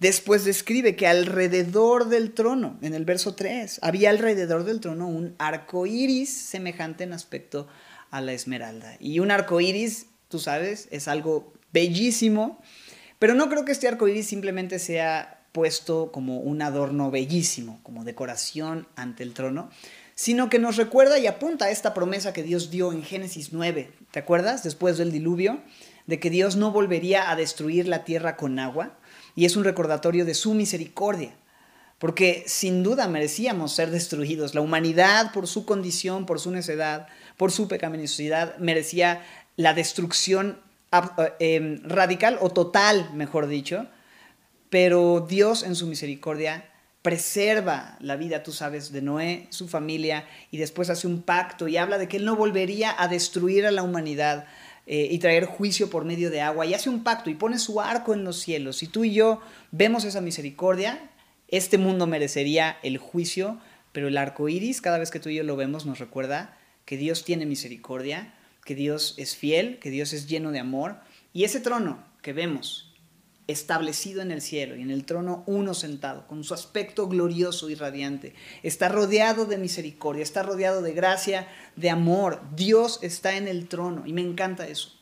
Después 0.00 0.44
describe 0.44 0.96
que 0.96 1.06
alrededor 1.06 2.08
del 2.08 2.32
trono, 2.32 2.78
en 2.82 2.94
el 2.94 3.04
verso 3.04 3.34
3, 3.34 3.80
había 3.82 4.10
alrededor 4.10 4.64
del 4.64 4.80
trono 4.80 5.08
un 5.08 5.34
arco 5.38 5.86
iris 5.86 6.30
semejante 6.30 7.04
en 7.04 7.12
aspecto 7.12 7.68
a 8.10 8.20
la 8.20 8.32
esmeralda. 8.32 8.96
Y 9.00 9.20
un 9.20 9.30
arco 9.30 9.60
iris, 9.60 10.06
tú 10.28 10.38
sabes, 10.38 10.88
es 10.90 11.08
algo 11.08 11.52
bellísimo, 11.72 12.60
pero 13.18 13.34
no 13.34 13.48
creo 13.48 13.64
que 13.64 13.72
este 13.72 13.88
arco 13.88 14.08
iris 14.08 14.26
simplemente 14.26 14.78
sea 14.78 15.40
puesto 15.52 16.10
como 16.10 16.38
un 16.38 16.62
adorno 16.62 17.12
bellísimo, 17.12 17.78
como 17.84 18.04
decoración 18.04 18.88
ante 18.96 19.22
el 19.22 19.34
trono, 19.34 19.70
sino 20.16 20.50
que 20.50 20.58
nos 20.58 20.76
recuerda 20.76 21.18
y 21.18 21.28
apunta 21.28 21.66
a 21.66 21.70
esta 21.70 21.94
promesa 21.94 22.32
que 22.32 22.42
Dios 22.42 22.70
dio 22.70 22.92
en 22.92 23.04
Génesis 23.04 23.52
9, 23.52 23.90
¿te 24.10 24.18
acuerdas? 24.18 24.64
Después 24.64 24.98
del 24.98 25.12
diluvio, 25.12 25.60
de 26.06 26.18
que 26.20 26.30
Dios 26.30 26.56
no 26.56 26.72
volvería 26.72 27.30
a 27.30 27.36
destruir 27.36 27.88
la 27.88 28.04
tierra 28.04 28.36
con 28.36 28.58
agua, 28.58 28.98
y 29.36 29.44
es 29.44 29.56
un 29.56 29.64
recordatorio 29.64 30.24
de 30.24 30.34
su 30.34 30.54
misericordia, 30.54 31.34
porque 31.98 32.44
sin 32.46 32.82
duda 32.82 33.08
merecíamos 33.08 33.72
ser 33.72 33.90
destruidos. 33.90 34.54
La 34.54 34.60
humanidad, 34.60 35.32
por 35.32 35.46
su 35.46 35.64
condición, 35.64 36.26
por 36.26 36.40
su 36.40 36.50
necedad, 36.50 37.08
por 37.36 37.50
su 37.50 37.68
pecaminosidad, 37.68 38.56
merecía 38.58 39.22
la 39.56 39.74
destrucción 39.74 40.60
eh, 40.92 41.32
em, 41.38 41.82
radical 41.84 42.38
o 42.40 42.50
total, 42.50 43.10
mejor 43.14 43.46
dicho, 43.46 43.86
pero 44.70 45.24
Dios 45.28 45.62
en 45.62 45.76
su 45.76 45.86
misericordia 45.86 46.70
preserva 47.02 47.96
la 48.00 48.16
vida, 48.16 48.42
tú 48.42 48.50
sabes, 48.50 48.90
de 48.90 49.02
Noé, 49.02 49.46
su 49.50 49.68
familia, 49.68 50.26
y 50.50 50.56
después 50.56 50.88
hace 50.88 51.06
un 51.06 51.22
pacto 51.22 51.68
y 51.68 51.76
habla 51.76 51.98
de 51.98 52.08
que 52.08 52.16
Él 52.16 52.24
no 52.24 52.34
volvería 52.34 52.94
a 52.96 53.08
destruir 53.08 53.66
a 53.66 53.70
la 53.70 53.82
humanidad 53.82 54.46
eh, 54.86 55.08
y 55.10 55.18
traer 55.18 55.46
juicio 55.46 55.90
por 55.90 56.04
medio 56.04 56.30
de 56.30 56.40
agua, 56.40 56.66
y 56.66 56.74
hace 56.74 56.90
un 56.90 57.02
pacto 57.02 57.30
y 57.30 57.34
pone 57.34 57.58
su 57.58 57.80
arco 57.80 58.14
en 58.14 58.24
los 58.24 58.38
cielos. 58.38 58.76
Si 58.76 58.86
tú 58.86 59.04
y 59.04 59.14
yo 59.14 59.40
vemos 59.70 60.04
esa 60.04 60.20
misericordia, 60.20 61.10
este 61.48 61.78
mundo 61.78 62.06
merecería 62.06 62.78
el 62.82 62.98
juicio, 62.98 63.58
pero 63.92 64.08
el 64.08 64.16
arco 64.16 64.48
iris, 64.48 64.80
cada 64.80 64.98
vez 64.98 65.10
que 65.10 65.20
tú 65.20 65.28
y 65.28 65.36
yo 65.36 65.44
lo 65.44 65.56
vemos, 65.56 65.86
nos 65.86 65.98
recuerda 65.98 66.58
que 66.84 66.96
Dios 66.96 67.24
tiene 67.24 67.46
misericordia, 67.46 68.34
que 68.64 68.74
Dios 68.74 69.14
es 69.18 69.36
fiel, 69.36 69.78
que 69.78 69.90
Dios 69.90 70.12
es 70.12 70.26
lleno 70.26 70.50
de 70.50 70.58
amor, 70.58 70.96
y 71.32 71.44
ese 71.44 71.60
trono 71.60 72.02
que 72.22 72.32
vemos, 72.32 72.93
establecido 73.46 74.22
en 74.22 74.30
el 74.30 74.40
cielo 74.40 74.76
y 74.76 74.82
en 74.82 74.90
el 74.90 75.04
trono 75.04 75.44
uno 75.46 75.74
sentado, 75.74 76.26
con 76.26 76.44
su 76.44 76.54
aspecto 76.54 77.08
glorioso 77.08 77.68
y 77.68 77.74
radiante. 77.74 78.34
Está 78.62 78.88
rodeado 78.88 79.44
de 79.44 79.58
misericordia, 79.58 80.22
está 80.22 80.42
rodeado 80.42 80.80
de 80.80 80.92
gracia, 80.92 81.48
de 81.76 81.90
amor. 81.90 82.40
Dios 82.56 82.98
está 83.02 83.36
en 83.36 83.48
el 83.48 83.68
trono 83.68 84.04
y 84.06 84.12
me 84.12 84.22
encanta 84.22 84.66
eso. 84.66 84.98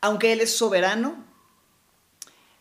Aunque 0.00 0.32
Él 0.32 0.40
es 0.40 0.54
soberano, 0.54 1.24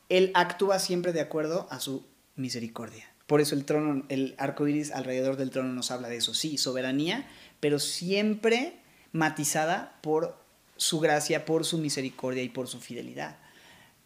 Él 0.08 0.32
actúa 0.36 0.80
siempre 0.80 1.12
de 1.12 1.22
acuerdo 1.22 1.68
a 1.70 1.80
su 1.80 2.06
misericordia. 2.36 3.12
Por 3.27 3.42
eso 3.42 3.56
el 3.56 3.65
trono, 3.65 4.06
el 4.08 4.36
arco 4.38 4.68
iris 4.68 4.92
alrededor 4.92 5.36
del 5.36 5.50
trono 5.50 5.74
nos 5.74 5.92
habla 5.92 6.08
de 6.08 6.18
eso. 6.18 6.34
Sí, 6.34 6.58
soberanía, 6.58 7.27
pero 7.60 7.80
siempre 7.80 8.80
matizada 9.12 10.00
por 10.01 10.38
su 10.77 11.00
gracia, 11.00 11.44
por 11.44 11.65
su 11.65 11.77
misericordia 11.77 12.44
y 12.44 12.50
por 12.50 12.68
su 12.68 12.80
fidelidad 12.80 13.38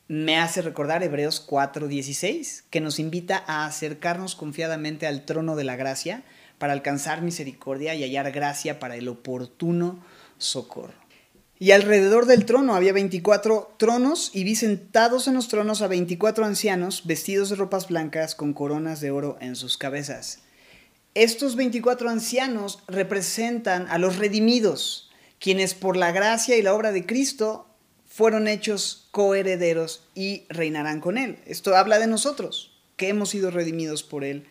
me 0.09 0.39
hace 0.39 0.63
recordar 0.63 1.03
Hebreos 1.03 1.39
4:16, 1.39 2.63
que 2.71 2.81
nos 2.81 2.97
invita 2.97 3.43
a 3.45 3.67
acercarnos 3.67 4.35
confiadamente 4.35 5.05
al 5.05 5.23
trono 5.23 5.55
de 5.55 5.63
la 5.63 5.75
gracia 5.75 6.23
para 6.57 6.73
alcanzar 6.73 7.21
misericordia 7.21 7.93
y 7.93 8.01
hallar 8.01 8.31
gracia 8.31 8.79
para 8.79 8.95
el 8.95 9.07
oportuno 9.07 10.03
socorro. 10.39 10.95
Y 11.59 11.71
alrededor 11.71 12.25
del 12.25 12.45
trono 12.45 12.73
había 12.73 12.91
24 12.91 13.75
tronos 13.77 14.31
y 14.33 14.45
vi 14.45 14.55
sentados 14.55 15.27
en 15.27 15.35
los 15.35 15.47
tronos 15.47 15.83
a 15.83 15.87
24 15.87 16.43
ancianos 16.43 17.05
vestidos 17.05 17.49
de 17.49 17.57
ropas 17.57 17.87
blancas 17.87 18.33
con 18.33 18.53
coronas 18.53 19.01
de 19.01 19.11
oro 19.11 19.37
en 19.41 19.55
sus 19.55 19.77
cabezas. 19.77 20.39
Estos 21.13 21.55
24 21.55 22.09
ancianos 22.09 22.79
representan 22.87 23.87
a 23.89 23.99
los 23.99 24.17
redimidos, 24.17 25.11
quienes 25.39 25.75
por 25.75 25.97
la 25.97 26.11
gracia 26.11 26.57
y 26.57 26.63
la 26.63 26.73
obra 26.73 26.91
de 26.91 27.05
Cristo 27.05 27.68
fueron 28.19 28.49
hechos 28.49 29.07
coherederos 29.11 30.03
y 30.13 30.43
reinarán 30.49 30.99
con 30.99 31.17
Él. 31.17 31.39
Esto 31.45 31.77
habla 31.77 31.99
de 31.99 32.07
nosotros, 32.07 32.77
que 32.97 33.07
hemos 33.07 33.29
sido 33.29 33.49
redimidos 33.49 34.03
por 34.03 34.25
Él, 34.25 34.45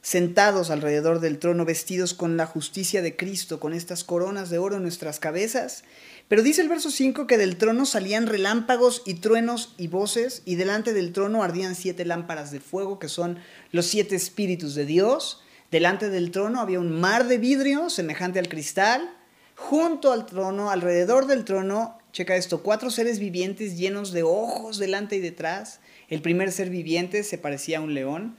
sentados 0.00 0.70
alrededor 0.70 1.20
del 1.20 1.38
trono, 1.38 1.64
vestidos 1.64 2.14
con 2.14 2.36
la 2.36 2.46
justicia 2.46 3.00
de 3.00 3.14
Cristo, 3.14 3.60
con 3.60 3.74
estas 3.74 4.02
coronas 4.02 4.50
de 4.50 4.58
oro 4.58 4.78
en 4.78 4.82
nuestras 4.82 5.20
cabezas. 5.20 5.84
Pero 6.26 6.42
dice 6.42 6.62
el 6.62 6.68
verso 6.68 6.90
5 6.90 7.28
que 7.28 7.38
del 7.38 7.58
trono 7.58 7.86
salían 7.86 8.26
relámpagos 8.26 9.02
y 9.06 9.14
truenos 9.14 9.76
y 9.78 9.86
voces, 9.86 10.42
y 10.44 10.56
delante 10.56 10.92
del 10.92 11.12
trono 11.12 11.44
ardían 11.44 11.76
siete 11.76 12.04
lámparas 12.04 12.50
de 12.50 12.58
fuego, 12.58 12.98
que 12.98 13.08
son 13.08 13.38
los 13.70 13.86
siete 13.86 14.16
espíritus 14.16 14.74
de 14.74 14.84
Dios. 14.84 15.44
Delante 15.70 16.10
del 16.10 16.32
trono 16.32 16.60
había 16.60 16.80
un 16.80 17.00
mar 17.00 17.28
de 17.28 17.38
vidrio 17.38 17.88
semejante 17.88 18.40
al 18.40 18.48
cristal. 18.48 19.16
Junto 19.54 20.10
al 20.10 20.26
trono, 20.26 20.72
alrededor 20.72 21.26
del 21.28 21.44
trono, 21.44 22.01
Checa 22.12 22.36
esto, 22.36 22.62
cuatro 22.62 22.90
seres 22.90 23.18
vivientes 23.18 23.78
llenos 23.78 24.12
de 24.12 24.22
ojos 24.22 24.78
delante 24.78 25.16
y 25.16 25.20
detrás. 25.20 25.80
El 26.08 26.20
primer 26.20 26.52
ser 26.52 26.68
viviente 26.68 27.24
se 27.24 27.38
parecía 27.38 27.78
a 27.78 27.80
un 27.80 27.94
león. 27.94 28.36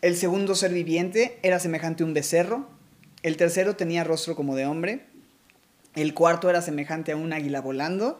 El 0.00 0.16
segundo 0.16 0.54
ser 0.54 0.72
viviente 0.72 1.38
era 1.42 1.58
semejante 1.58 2.02
a 2.02 2.06
un 2.06 2.14
becerro. 2.14 2.70
El 3.22 3.36
tercero 3.36 3.76
tenía 3.76 4.02
rostro 4.02 4.34
como 4.34 4.56
de 4.56 4.64
hombre. 4.64 5.04
El 5.94 6.14
cuarto 6.14 6.48
era 6.48 6.62
semejante 6.62 7.12
a 7.12 7.16
un 7.16 7.34
águila 7.34 7.60
volando. 7.60 8.18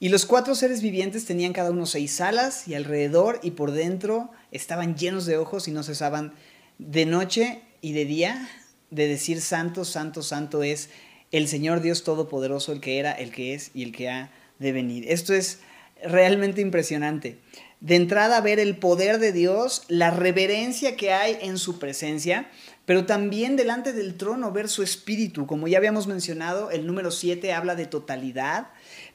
Y 0.00 0.10
los 0.10 0.26
cuatro 0.26 0.54
seres 0.54 0.82
vivientes 0.82 1.24
tenían 1.24 1.54
cada 1.54 1.70
uno 1.70 1.86
seis 1.86 2.20
alas 2.20 2.68
y 2.68 2.74
alrededor 2.74 3.40
y 3.42 3.52
por 3.52 3.70
dentro 3.72 4.30
estaban 4.52 4.96
llenos 4.96 5.24
de 5.24 5.38
ojos 5.38 5.66
y 5.66 5.72
no 5.72 5.82
cesaban 5.82 6.34
de 6.78 7.06
noche 7.06 7.62
y 7.80 7.94
de 7.94 8.04
día 8.04 8.48
de 8.90 9.08
decir 9.08 9.40
santo, 9.40 9.84
santo, 9.84 10.22
santo 10.22 10.62
es 10.62 10.90
el 11.32 11.48
Señor 11.48 11.80
Dios 11.80 12.04
Todopoderoso, 12.04 12.72
el 12.72 12.80
que 12.80 12.98
era, 12.98 13.12
el 13.12 13.30
que 13.30 13.54
es 13.54 13.70
y 13.74 13.82
el 13.82 13.92
que 13.92 14.08
ha 14.08 14.30
de 14.58 14.72
venir. 14.72 15.04
Esto 15.08 15.34
es 15.34 15.60
realmente 16.02 16.60
impresionante. 16.60 17.38
De 17.80 17.94
entrada, 17.94 18.40
ver 18.40 18.58
el 18.58 18.76
poder 18.76 19.18
de 19.18 19.32
Dios, 19.32 19.84
la 19.88 20.10
reverencia 20.10 20.96
que 20.96 21.12
hay 21.12 21.38
en 21.40 21.58
su 21.58 21.78
presencia, 21.78 22.48
pero 22.86 23.06
también 23.06 23.54
delante 23.54 23.92
del 23.92 24.16
trono 24.16 24.50
ver 24.50 24.68
su 24.68 24.82
espíritu. 24.82 25.46
Como 25.46 25.68
ya 25.68 25.78
habíamos 25.78 26.06
mencionado, 26.06 26.70
el 26.70 26.86
número 26.86 27.10
7 27.10 27.52
habla 27.52 27.76
de 27.76 27.86
totalidad, 27.86 28.68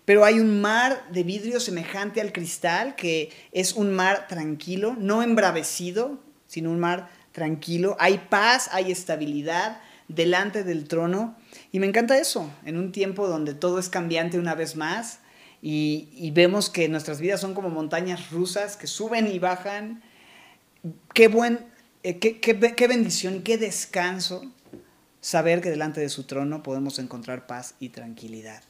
pero 0.06 0.24
hay 0.24 0.40
un 0.40 0.62
mar 0.62 1.06
de 1.12 1.24
vidrio 1.24 1.60
semejante 1.60 2.22
al 2.22 2.32
cristal, 2.32 2.96
que 2.96 3.32
es 3.52 3.74
un 3.74 3.94
mar 3.94 4.28
tranquilo, 4.28 4.96
no 4.98 5.24
embravecido, 5.24 6.20
sino 6.48 6.70
un 6.70 6.80
mar 6.80 7.10
tranquilo. 7.32 7.98
Hay 8.00 8.28
paz, 8.30 8.70
hay 8.72 8.92
estabilidad 8.92 9.82
delante 10.08 10.64
del 10.64 10.88
trono. 10.88 11.36
Y 11.72 11.80
me 11.80 11.88
encanta 11.88 12.18
eso, 12.18 12.50
en 12.66 12.78
un 12.78 12.92
tiempo 12.92 13.28
donde 13.28 13.54
todo 13.54 13.80
es 13.80 13.90
cambiante 13.90 14.40
una 14.40 14.56
vez 14.56 14.76
más 14.76 15.20
y, 15.66 16.32
vemos 16.32 16.70
que 16.70 16.90
nuestras 16.90 17.22
vidas 17.22 17.40
son 17.40 17.54
como 17.54 17.70
montañas 17.70 18.32
rusas 18.32 18.76
que 18.76 18.86
suben 18.86 19.28
y 19.32 19.40
bajan. 19.40 20.04
Qué 21.14 21.30
buen, 21.30 21.66
eh, 22.04 22.20
qué, 22.20 22.42
qué, 22.42 22.60
qué 22.60 22.88
bendición, 22.90 23.44
qué 23.44 23.58
descanso 23.58 24.44
saber 25.22 25.62
que 25.62 25.70
delante 25.70 26.02
de 26.02 26.10
su 26.10 26.24
trono 26.24 26.64
podemos 26.64 27.00
encontrar 27.00 27.48
paz 27.48 27.76
y 27.80 27.90
tranquilidad. 27.90 28.62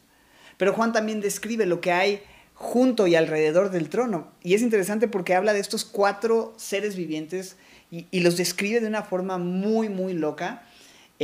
Pero 0.58 0.74
Juan 0.74 0.94
también 0.94 1.20
describe 1.20 1.66
lo 1.66 1.82
que 1.82 1.92
hay 1.92 2.22
junto 2.54 3.08
y 3.08 3.16
alrededor 3.16 3.72
del 3.72 3.90
trono. 3.90 4.32
Y 4.44 4.54
es 4.54 4.62
interesante 4.62 5.08
porque 5.08 5.34
habla 5.34 5.54
de 5.54 5.62
estos 5.62 5.86
cuatro 5.86 6.54
seres 6.58 6.96
vivientes 6.96 7.56
y, 7.90 8.06
y 8.12 8.20
los 8.20 8.38
describe 8.38 8.82
de 8.82 8.88
una 8.88 9.02
forma 9.02 9.40
muy, 9.40 9.90
muy 9.90 10.14
loca. 10.14 10.62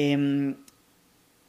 Em, 0.01 0.56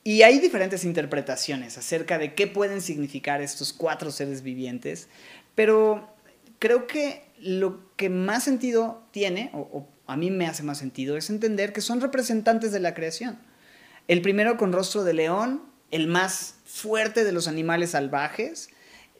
y 0.02 0.22
hay 0.22 0.40
diferentes 0.40 0.82
interpretaciones 0.82 1.78
acerca 1.78 2.18
de 2.18 2.34
qué 2.34 2.48
pueden 2.48 2.80
significar 2.80 3.40
estos 3.40 3.72
cuatro 3.72 4.10
seres 4.10 4.42
vivientes, 4.42 5.06
pero 5.54 6.12
creo 6.58 6.88
que 6.88 7.22
lo 7.38 7.94
que 7.94 8.08
más 8.10 8.42
sentido 8.42 9.04
tiene, 9.12 9.50
o, 9.52 9.86
a 10.08 10.16
mí 10.16 10.32
me 10.32 10.48
hace 10.48 10.64
más 10.64 10.78
sentido, 10.78 11.16
es 11.16 11.30
entender 11.30 11.72
que 11.72 11.80
son 11.80 12.00
representantes 12.00 12.72
de 12.72 12.80
la 12.80 12.92
creación. 12.92 13.38
El 14.08 14.20
primero 14.20 14.56
con 14.56 14.72
rostro 14.72 15.04
de 15.04 15.14
león, 15.14 15.62
el 15.92 16.08
más 16.08 16.56
fuerte 16.64 17.22
de 17.22 17.30
los 17.30 17.46
animales 17.46 17.90
salvajes, 17.90 18.70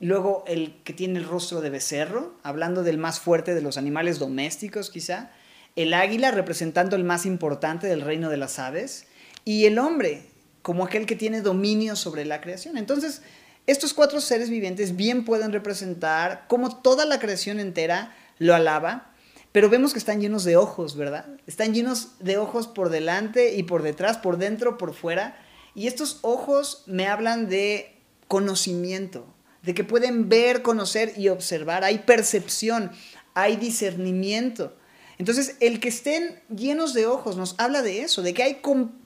luego 0.01 0.43
el 0.49 0.83
que 0.83 0.93
tiene 0.93 1.21
el 1.21 1.25
rostro 1.25 1.61
de 1.61 1.71
becerro, 1.71 2.35
hablando 2.43 2.83
del 2.83 2.99
más 2.99 3.21
fuerte 3.21 3.55
de 3.55 3.63
los 3.63 3.79
animales 3.79 4.19
domésticos 4.19 4.91
quizá, 4.91 5.31
el 5.77 5.95
águila 5.95 6.33
representando 6.33 6.97
el 6.97 7.05
más 7.05 7.27
importante 7.27 7.87
del 7.87 8.01
reino 8.01 8.29
de 8.29 8.37
las 8.37 8.59
aves, 8.59 9.07
y 9.45 9.67
el 9.67 9.79
hombre 9.79 10.27
como 10.63 10.85
aquel 10.85 11.07
que 11.07 11.17
tiene 11.17 11.41
dominio 11.41 11.97
sobre 11.97 12.25
la 12.25 12.41
creación. 12.41 12.77
Entonces, 12.77 13.23
estos 13.67 13.95
cuatro 13.95 14.21
seres 14.21 14.51
vivientes 14.51 14.97
bien 14.97 15.25
pueden 15.25 15.53
representar 15.53 16.45
cómo 16.49 16.81
toda 16.81 17.07
la 17.07 17.19
creación 17.19 17.61
entera 17.61 18.15
lo 18.39 18.55
alaba, 18.55 19.13
pero 19.53 19.69
vemos 19.69 19.93
que 19.93 19.99
están 19.99 20.21
llenos 20.21 20.45
de 20.45 20.57
ojos, 20.57 20.97
¿verdad? 20.97 21.27
Están 21.47 21.75
llenos 21.75 22.13
de 22.21 22.39
ojos 22.39 22.69
por 22.69 22.89
delante 22.89 23.55
y 23.57 23.65
por 23.65 23.83
detrás, 23.83 24.19
por 24.19 24.39
dentro, 24.39 24.79
por 24.79 24.95
fuera. 24.95 25.37
Y 25.75 25.87
estos 25.87 26.19
ojos 26.23 26.85
me 26.87 27.07
hablan 27.07 27.49
de 27.49 27.97
conocimiento, 28.29 29.27
de 29.63 29.75
que 29.75 29.85
pueden 29.85 30.29
ver, 30.29 30.63
conocer 30.63 31.15
y 31.17 31.29
observar. 31.29 31.83
Hay 31.85 31.99
percepción, 31.99 32.93
hay 33.35 33.57
discernimiento. 33.57 34.77
Entonces, 35.19 35.57
el 35.61 35.81
que 35.81 35.89
estén 35.89 36.41
llenos 36.49 36.95
de 36.95 37.07
ojos 37.07 37.37
nos 37.37 37.55
habla 37.59 37.83
de 37.83 38.03
eso, 38.03 38.23
de 38.23 38.35
que 38.35 38.43
hay 38.43 38.55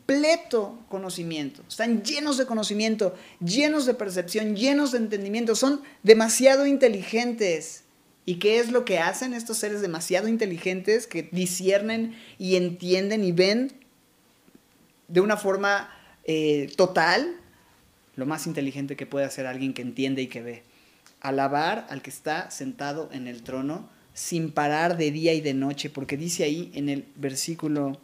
completo 0.06 0.78
conocimiento. 0.88 1.62
Están 1.68 2.02
llenos 2.02 2.36
de 2.36 2.46
conocimiento, 2.46 3.14
llenos 3.40 3.86
de 3.86 3.94
percepción, 3.94 4.54
llenos 4.54 4.92
de 4.92 4.98
entendimiento. 4.98 5.54
Son 5.54 5.80
demasiado 6.02 6.66
inteligentes. 6.66 7.84
¿Y 8.26 8.36
qué 8.36 8.58
es 8.58 8.70
lo 8.70 8.84
que 8.84 8.98
hacen 8.98 9.34
estos 9.34 9.58
seres 9.58 9.80
demasiado 9.80 10.28
inteligentes 10.28 11.06
que 11.06 11.28
disciernen 11.30 12.16
y 12.38 12.56
entienden 12.56 13.22
y 13.24 13.32
ven 13.32 13.72
de 15.08 15.20
una 15.20 15.36
forma 15.36 15.90
eh, 16.24 16.72
total 16.76 17.36
lo 18.16 18.24
más 18.24 18.46
inteligente 18.46 18.96
que 18.96 19.06
puede 19.06 19.26
hacer 19.26 19.46
alguien 19.46 19.74
que 19.74 19.82
entiende 19.82 20.22
y 20.22 20.26
que 20.26 20.42
ve? 20.42 20.62
Alabar 21.20 21.86
al 21.88 22.02
que 22.02 22.10
está 22.10 22.50
sentado 22.50 23.08
en 23.12 23.26
el 23.26 23.42
trono 23.42 23.88
sin 24.12 24.52
parar 24.52 24.96
de 24.96 25.10
día 25.10 25.32
y 25.32 25.40
de 25.40 25.54
noche, 25.54 25.90
porque 25.90 26.16
dice 26.16 26.44
ahí 26.44 26.70
en 26.74 26.88
el 26.88 27.06
versículo 27.16 28.00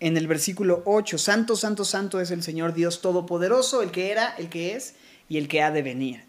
en 0.00 0.16
el 0.16 0.26
versículo 0.26 0.82
8, 0.84 1.18
Santo, 1.18 1.56
Santo, 1.56 1.84
Santo 1.84 2.20
es 2.20 2.30
el 2.30 2.42
Señor 2.42 2.74
Dios 2.74 3.00
Todopoderoso, 3.00 3.82
el 3.82 3.90
que 3.90 4.10
era, 4.10 4.34
el 4.38 4.48
que 4.48 4.74
es 4.74 4.94
y 5.28 5.38
el 5.38 5.48
que 5.48 5.62
ha 5.62 5.70
de 5.70 5.82
venir. 5.82 6.24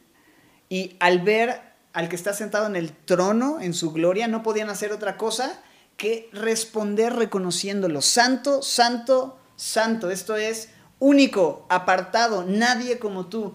Y 0.69 0.95
al 1.00 1.22
ver 1.22 1.62
al 1.93 2.10
que 2.10 2.17
está 2.17 2.34
sentado 2.34 2.67
en 2.67 2.75
el 2.75 2.91
trono, 2.91 3.62
en 3.62 3.74
su 3.74 3.93
gloria, 3.93 4.27
no 4.27 4.43
podían 4.43 4.69
hacer 4.69 4.91
otra 4.91 5.15
cosa 5.15 5.62
que 5.95 6.29
responder 6.34 7.13
reconociéndolo. 7.13 8.01
Santo, 8.01 8.62
santo, 8.62 9.39
santo. 9.55 10.12
Esto 10.12 10.36
es 10.36 10.69
único, 11.00 11.65
apartado, 11.69 12.43
nadie 12.45 13.00
como 13.00 13.27
tú. 13.27 13.53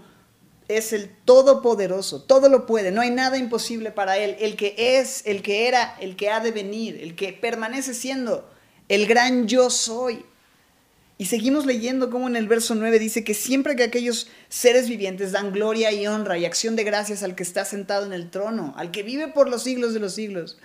Es 0.68 0.92
el 0.92 1.10
todopoderoso, 1.24 2.22
todo 2.22 2.48
lo 2.48 2.64
puede, 2.64 2.92
no 2.92 3.00
hay 3.00 3.10
nada 3.10 3.36
imposible 3.36 3.90
para 3.90 4.16
él. 4.16 4.36
El 4.38 4.56
que 4.56 4.74
es, 4.78 5.26
el 5.26 5.42
que 5.42 5.66
era, 5.66 5.96
el 6.00 6.14
que 6.16 6.30
ha 6.30 6.40
de 6.40 6.52
venir, 6.52 6.96
el 7.02 7.16
que 7.16 7.32
permanece 7.32 7.92
siendo, 7.92 8.48
el 8.90 9.06
gran 9.06 9.46
yo 9.46 9.70
soy. 9.70 10.24
Y 11.16 11.26
seguimos 11.26 11.64
leyendo 11.64 12.10
como 12.10 12.26
en 12.26 12.34
el 12.34 12.48
verso 12.48 12.74
9 12.74 12.98
dice 12.98 13.22
que 13.22 13.34
siempre 13.34 13.76
que 13.76 13.84
aquellos 13.84 14.26
seres 14.48 14.88
vivientes 14.88 15.30
dan 15.30 15.52
gloria 15.52 15.92
y 15.92 16.06
honra 16.08 16.38
y 16.38 16.44
acción 16.44 16.74
de 16.74 16.82
gracias 16.82 17.22
al 17.22 17.36
que 17.36 17.44
está 17.44 17.64
sentado 17.64 18.04
en 18.04 18.12
el 18.12 18.30
trono, 18.30 18.74
al 18.76 18.90
que 18.90 19.04
vive 19.04 19.28
por 19.28 19.48
los 19.48 19.62
siglos 19.62 19.94
de 19.94 20.00
los 20.00 20.14
siglos, 20.14 20.58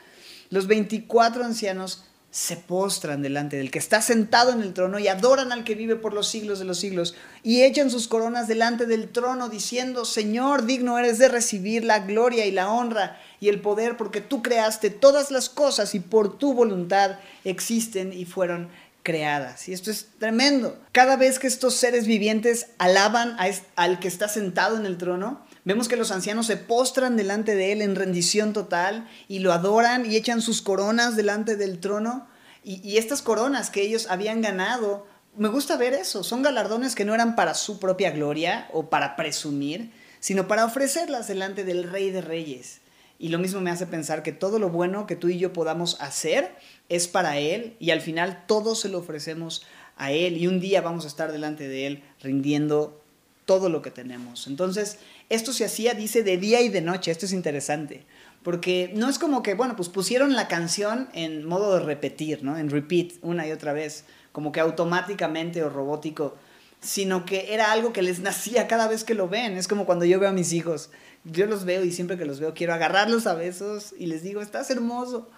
los 0.50 0.66
24 0.66 1.44
ancianos 1.46 2.06
se 2.36 2.58
postran 2.58 3.22
delante 3.22 3.56
del 3.56 3.72
que 3.72 3.80
está 3.80 4.02
sentado 4.02 4.52
en 4.52 4.62
el 4.62 4.74
trono 4.74 5.00
y 5.00 5.08
adoran 5.08 5.54
al 5.54 5.64
que 5.64 5.74
vive 5.74 5.96
por 5.96 6.14
los 6.14 6.28
siglos 6.28 6.60
de 6.60 6.66
los 6.66 6.78
siglos 6.78 7.16
y 7.44 7.64
echan 7.64 7.90
sus 7.90 8.10
coronas 8.10 8.50
delante 8.50 8.86
del 8.86 9.08
trono 9.08 9.48
diciendo, 9.48 10.04
Señor, 10.04 10.66
digno 10.66 11.00
eres 11.00 11.18
de 11.18 11.30
recibir 11.30 11.86
la 11.86 12.00
gloria 12.00 12.46
y 12.46 12.52
la 12.52 12.70
honra 12.70 13.18
y 13.40 13.48
el 13.48 13.62
poder 13.62 13.96
porque 13.96 14.20
tú 14.20 14.42
creaste 14.42 14.90
todas 14.90 15.32
las 15.32 15.48
cosas 15.48 15.96
y 15.96 16.02
por 16.02 16.38
tu 16.38 16.54
voluntad 16.54 17.20
existen 17.46 18.12
y 18.12 18.26
fueron 18.26 18.68
creadas. 19.02 19.70
Y 19.70 19.74
esto 19.74 19.90
es 19.90 20.10
tremendo. 20.20 20.78
Cada 20.92 21.16
vez 21.16 21.40
que 21.40 21.48
estos 21.48 21.76
seres 21.76 22.06
vivientes 22.06 22.68
alaban 22.80 23.38
al 23.78 24.00
que 24.00 24.10
está 24.10 24.28
sentado 24.28 24.76
en 24.76 24.86
el 24.86 24.98
trono, 24.98 25.40
vemos 25.66 25.90
que 25.90 25.98
los 25.98 26.12
ancianos 26.12 26.48
se 26.48 26.58
postran 26.58 27.18
delante 27.18 27.56
de 27.56 27.74
él 27.74 27.82
en 27.82 27.96
rendición 27.96 28.54
total 28.54 29.10
y 29.28 29.40
lo 29.40 29.52
adoran 29.52 30.10
y 30.10 30.16
echan 30.16 30.42
sus 30.42 30.62
coronas 30.62 31.18
delante 31.18 31.58
del 31.58 31.80
trono. 31.80 32.28
Y, 32.64 32.80
y 32.88 32.98
estas 32.98 33.22
coronas 33.22 33.70
que 33.70 33.82
ellos 33.82 34.08
habían 34.10 34.42
ganado, 34.42 35.06
me 35.36 35.50
gusta 35.50 35.76
ver 35.76 35.94
eso, 35.94 36.24
son 36.24 36.42
galardones 36.42 36.96
que 36.96 37.04
no 37.04 37.14
eran 37.14 37.36
para 37.36 37.54
su 37.54 37.80
propia 37.80 38.12
gloria 38.12 38.70
o 38.72 38.90
para 38.90 39.16
presumir, 39.18 39.92
sino 40.22 40.48
para 40.48 40.66
ofrecerlas 40.66 41.28
delante 41.28 41.66
del 41.66 41.92
Rey 41.92 42.10
de 42.12 42.22
Reyes. 42.22 42.80
Y 43.18 43.30
lo 43.30 43.40
mismo 43.40 43.62
me 43.62 43.72
hace 43.72 43.88
pensar 43.88 44.24
que 44.24 44.32
todo 44.32 44.60
lo 44.60 44.70
bueno 44.70 45.08
que 45.08 45.16
tú 45.16 45.30
y 45.30 45.38
yo 45.38 45.54
podamos 45.54 46.00
hacer 46.02 46.56
es 46.90 47.08
para 47.08 47.38
Él 47.38 47.76
y 47.80 47.92
al 47.92 48.02
final 48.02 48.46
todo 48.46 48.76
se 48.76 48.90
lo 48.90 49.00
ofrecemos 49.00 49.66
a 49.96 50.12
Él 50.12 50.38
y 50.38 50.48
un 50.48 50.60
día 50.60 50.82
vamos 50.82 51.06
a 51.06 51.08
estar 51.08 51.32
delante 51.32 51.68
de 51.68 51.88
Él 51.88 52.04
rindiendo 52.22 53.02
todo 53.46 53.70
lo 53.70 53.82
que 53.82 53.92
tenemos. 53.92 54.48
Entonces, 54.48 55.00
esto 55.30 55.54
se 55.54 55.66
hacía, 55.66 55.94
dice, 55.94 56.24
de 56.24 56.38
día 56.38 56.62
y 56.62 56.70
de 56.70 56.82
noche. 56.82 57.12
Esto 57.12 57.26
es 57.26 57.34
interesante. 57.34 58.06
Porque 58.44 58.92
no 58.96 59.10
es 59.10 59.18
como 59.18 59.42
que, 59.42 59.54
bueno, 59.54 59.76
pues 59.76 59.90
pusieron 59.90 60.34
la 60.34 60.48
canción 60.48 61.10
en 61.14 61.46
modo 61.46 61.78
de 61.78 61.86
repetir, 61.86 62.44
¿no? 62.44 62.58
En 62.58 62.70
repeat, 62.70 63.14
una 63.22 63.48
y 63.48 63.52
otra 63.52 63.74
vez, 63.74 64.06
como 64.32 64.52
que 64.52 64.60
automáticamente 64.60 65.64
o 65.64 65.70
robótico, 65.70 66.36
sino 66.80 67.26
que 67.26 67.54
era 67.54 67.72
algo 67.72 67.94
que 67.94 68.02
les 68.02 68.20
nacía 68.22 68.68
cada 68.68 68.88
vez 68.88 69.04
que 69.04 69.16
lo 69.16 69.30
ven. 69.30 69.58
Es 69.58 69.68
como 69.68 69.86
cuando 69.86 70.06
yo 70.06 70.20
veo 70.20 70.30
a 70.30 70.34
mis 70.34 70.54
hijos. 70.54 70.90
Yo 71.24 71.48
los 71.48 71.66
veo 71.66 71.84
y 71.84 71.92
siempre 71.92 72.18
que 72.18 72.26
los 72.26 72.40
veo 72.40 72.54
quiero 72.54 72.74
agarrarlos 72.74 73.26
a 73.26 73.34
besos 73.34 73.96
y 73.98 74.06
les 74.06 74.22
digo, 74.22 74.42
estás 74.42 74.70
hermoso 74.70 75.30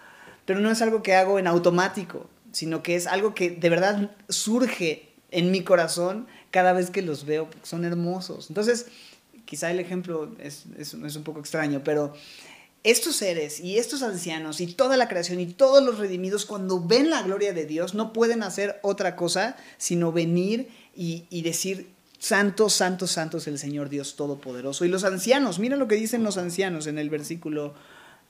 pero 0.48 0.60
no 0.60 0.70
es 0.70 0.80
algo 0.80 1.02
que 1.02 1.14
hago 1.14 1.38
en 1.38 1.46
automático, 1.46 2.26
sino 2.52 2.82
que 2.82 2.96
es 2.96 3.06
algo 3.06 3.34
que 3.34 3.50
de 3.50 3.68
verdad 3.68 4.12
surge 4.30 5.14
en 5.30 5.50
mi 5.50 5.62
corazón 5.62 6.26
cada 6.50 6.72
vez 6.72 6.90
que 6.90 7.02
los 7.02 7.24
veo, 7.24 7.48
son 7.62 7.84
hermosos. 7.84 8.46
Entonces, 8.48 8.86
quizá 9.44 9.70
el 9.70 9.80
ejemplo 9.80 10.34
es, 10.38 10.64
es, 10.78 10.94
un 10.94 11.24
poco 11.24 11.40
extraño, 11.40 11.82
pero 11.84 12.12
estos 12.84 13.16
seres 13.16 13.60
y 13.60 13.78
estos 13.78 14.02
ancianos 14.02 14.60
y 14.60 14.66
toda 14.66 14.96
la 14.96 15.08
creación 15.08 15.40
y 15.40 15.46
todos 15.46 15.82
los 15.82 15.98
redimidos, 15.98 16.46
cuando 16.46 16.80
ven 16.80 17.10
la 17.10 17.22
gloria 17.22 17.52
de 17.52 17.66
Dios, 17.66 17.94
no 17.94 18.12
pueden 18.12 18.42
hacer 18.42 18.78
otra 18.82 19.16
cosa 19.16 19.56
sino 19.78 20.12
venir 20.12 20.68
y, 20.94 21.24
y 21.30 21.42
decir, 21.42 21.88
Santo, 22.18 22.68
santo, 22.68 23.06
santo 23.06 23.38
es 23.38 23.46
el 23.46 23.58
Señor 23.58 23.88
Dios 23.88 24.16
Todopoderoso. 24.16 24.84
Y 24.84 24.88
los 24.88 25.04
ancianos, 25.04 25.60
mira 25.60 25.76
lo 25.76 25.86
que 25.86 25.94
dicen 25.94 26.24
los 26.24 26.36
ancianos 26.36 26.88
en 26.88 26.98
el 26.98 27.10
versículo 27.10 27.74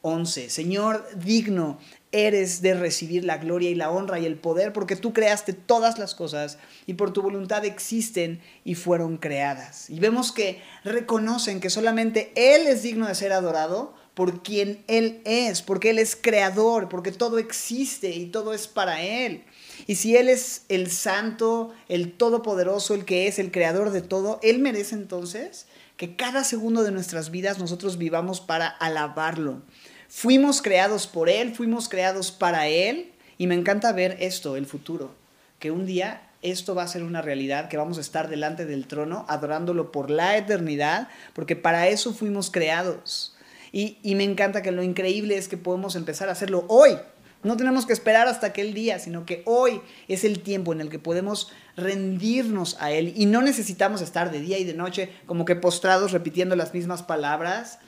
11. 0.02 0.50
Señor, 0.50 1.06
digno 1.16 1.78
eres 2.10 2.62
de 2.62 2.74
recibir 2.74 3.24
la 3.24 3.38
gloria 3.38 3.70
y 3.70 3.74
la 3.74 3.90
honra 3.90 4.18
y 4.18 4.26
el 4.26 4.36
poder, 4.36 4.72
porque 4.72 4.96
tú 4.96 5.12
creaste 5.12 5.52
todas 5.52 5.98
las 5.98 6.14
cosas 6.14 6.58
y 6.86 6.94
por 6.94 7.12
tu 7.12 7.22
voluntad 7.22 7.64
existen 7.64 8.40
y 8.64 8.74
fueron 8.74 9.18
creadas. 9.18 9.90
Y 9.90 10.00
vemos 10.00 10.32
que 10.32 10.62
reconocen 10.84 11.60
que 11.60 11.70
solamente 11.70 12.32
Él 12.34 12.66
es 12.66 12.82
digno 12.82 13.06
de 13.06 13.14
ser 13.14 13.32
adorado 13.32 13.94
por 14.14 14.42
quien 14.42 14.82
Él 14.88 15.20
es, 15.24 15.62
porque 15.62 15.90
Él 15.90 15.98
es 15.98 16.16
creador, 16.16 16.88
porque 16.88 17.12
todo 17.12 17.38
existe 17.38 18.10
y 18.10 18.26
todo 18.26 18.54
es 18.54 18.66
para 18.66 19.02
Él. 19.02 19.44
Y 19.86 19.96
si 19.96 20.16
Él 20.16 20.28
es 20.28 20.62
el 20.68 20.90
santo, 20.90 21.72
el 21.88 22.12
todopoderoso, 22.12 22.94
el 22.94 23.04
que 23.04 23.28
es 23.28 23.38
el 23.38 23.52
creador 23.52 23.90
de 23.90 24.02
todo, 24.02 24.40
Él 24.42 24.58
merece 24.58 24.94
entonces 24.94 25.66
que 25.96 26.16
cada 26.16 26.44
segundo 26.44 26.84
de 26.84 26.92
nuestras 26.92 27.30
vidas 27.30 27.58
nosotros 27.58 27.98
vivamos 27.98 28.40
para 28.40 28.68
alabarlo. 28.68 29.62
Fuimos 30.08 30.62
creados 30.62 31.06
por 31.06 31.28
Él, 31.28 31.54
fuimos 31.54 31.88
creados 31.88 32.32
para 32.32 32.66
Él 32.66 33.12
y 33.36 33.46
me 33.46 33.54
encanta 33.54 33.92
ver 33.92 34.16
esto, 34.20 34.56
el 34.56 34.66
futuro, 34.66 35.14
que 35.58 35.70
un 35.70 35.86
día 35.86 36.22
esto 36.40 36.74
va 36.74 36.84
a 36.84 36.88
ser 36.88 37.02
una 37.02 37.20
realidad, 37.20 37.68
que 37.68 37.76
vamos 37.76 37.98
a 37.98 38.00
estar 38.00 38.28
delante 38.28 38.64
del 38.64 38.86
trono 38.86 39.26
adorándolo 39.28 39.92
por 39.92 40.10
la 40.10 40.36
eternidad, 40.36 41.08
porque 41.34 41.56
para 41.56 41.88
eso 41.88 42.14
fuimos 42.14 42.50
creados. 42.50 43.36
Y, 43.70 43.98
y 44.02 44.14
me 44.14 44.24
encanta 44.24 44.62
que 44.62 44.72
lo 44.72 44.82
increíble 44.82 45.36
es 45.36 45.46
que 45.46 45.56
podemos 45.56 45.94
empezar 45.94 46.28
a 46.28 46.32
hacerlo 46.32 46.64
hoy, 46.68 46.96
no 47.42 47.56
tenemos 47.56 47.86
que 47.86 47.92
esperar 47.92 48.26
hasta 48.26 48.48
aquel 48.48 48.74
día, 48.74 48.98
sino 48.98 49.24
que 49.24 49.42
hoy 49.46 49.80
es 50.08 50.24
el 50.24 50.40
tiempo 50.40 50.72
en 50.72 50.80
el 50.80 50.90
que 50.90 50.98
podemos 50.98 51.52
rendirnos 51.76 52.76
a 52.80 52.90
Él 52.90 53.12
y 53.16 53.26
no 53.26 53.42
necesitamos 53.42 54.00
estar 54.00 54.32
de 54.32 54.40
día 54.40 54.58
y 54.58 54.64
de 54.64 54.74
noche 54.74 55.12
como 55.26 55.44
que 55.44 55.54
postrados 55.54 56.10
repitiendo 56.10 56.56
las 56.56 56.74
mismas 56.74 57.04
palabras, 57.04 57.78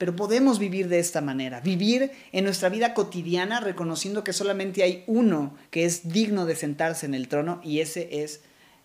pero 0.00 0.16
podemos 0.16 0.58
vivir 0.58 0.88
de 0.88 0.98
esta 0.98 1.20
manera, 1.20 1.60
vivir 1.60 2.10
en 2.32 2.44
nuestra 2.44 2.70
vida 2.70 2.94
cotidiana 2.94 3.60
reconociendo 3.60 4.24
que 4.24 4.32
solamente 4.32 4.82
hay 4.82 5.04
uno 5.06 5.54
que 5.70 5.84
es 5.84 6.08
digno 6.08 6.46
de 6.46 6.56
sentarse 6.56 7.04
en 7.04 7.12
el 7.12 7.28
trono 7.28 7.60
y 7.62 7.80
ese 7.80 8.22
es 8.22 8.40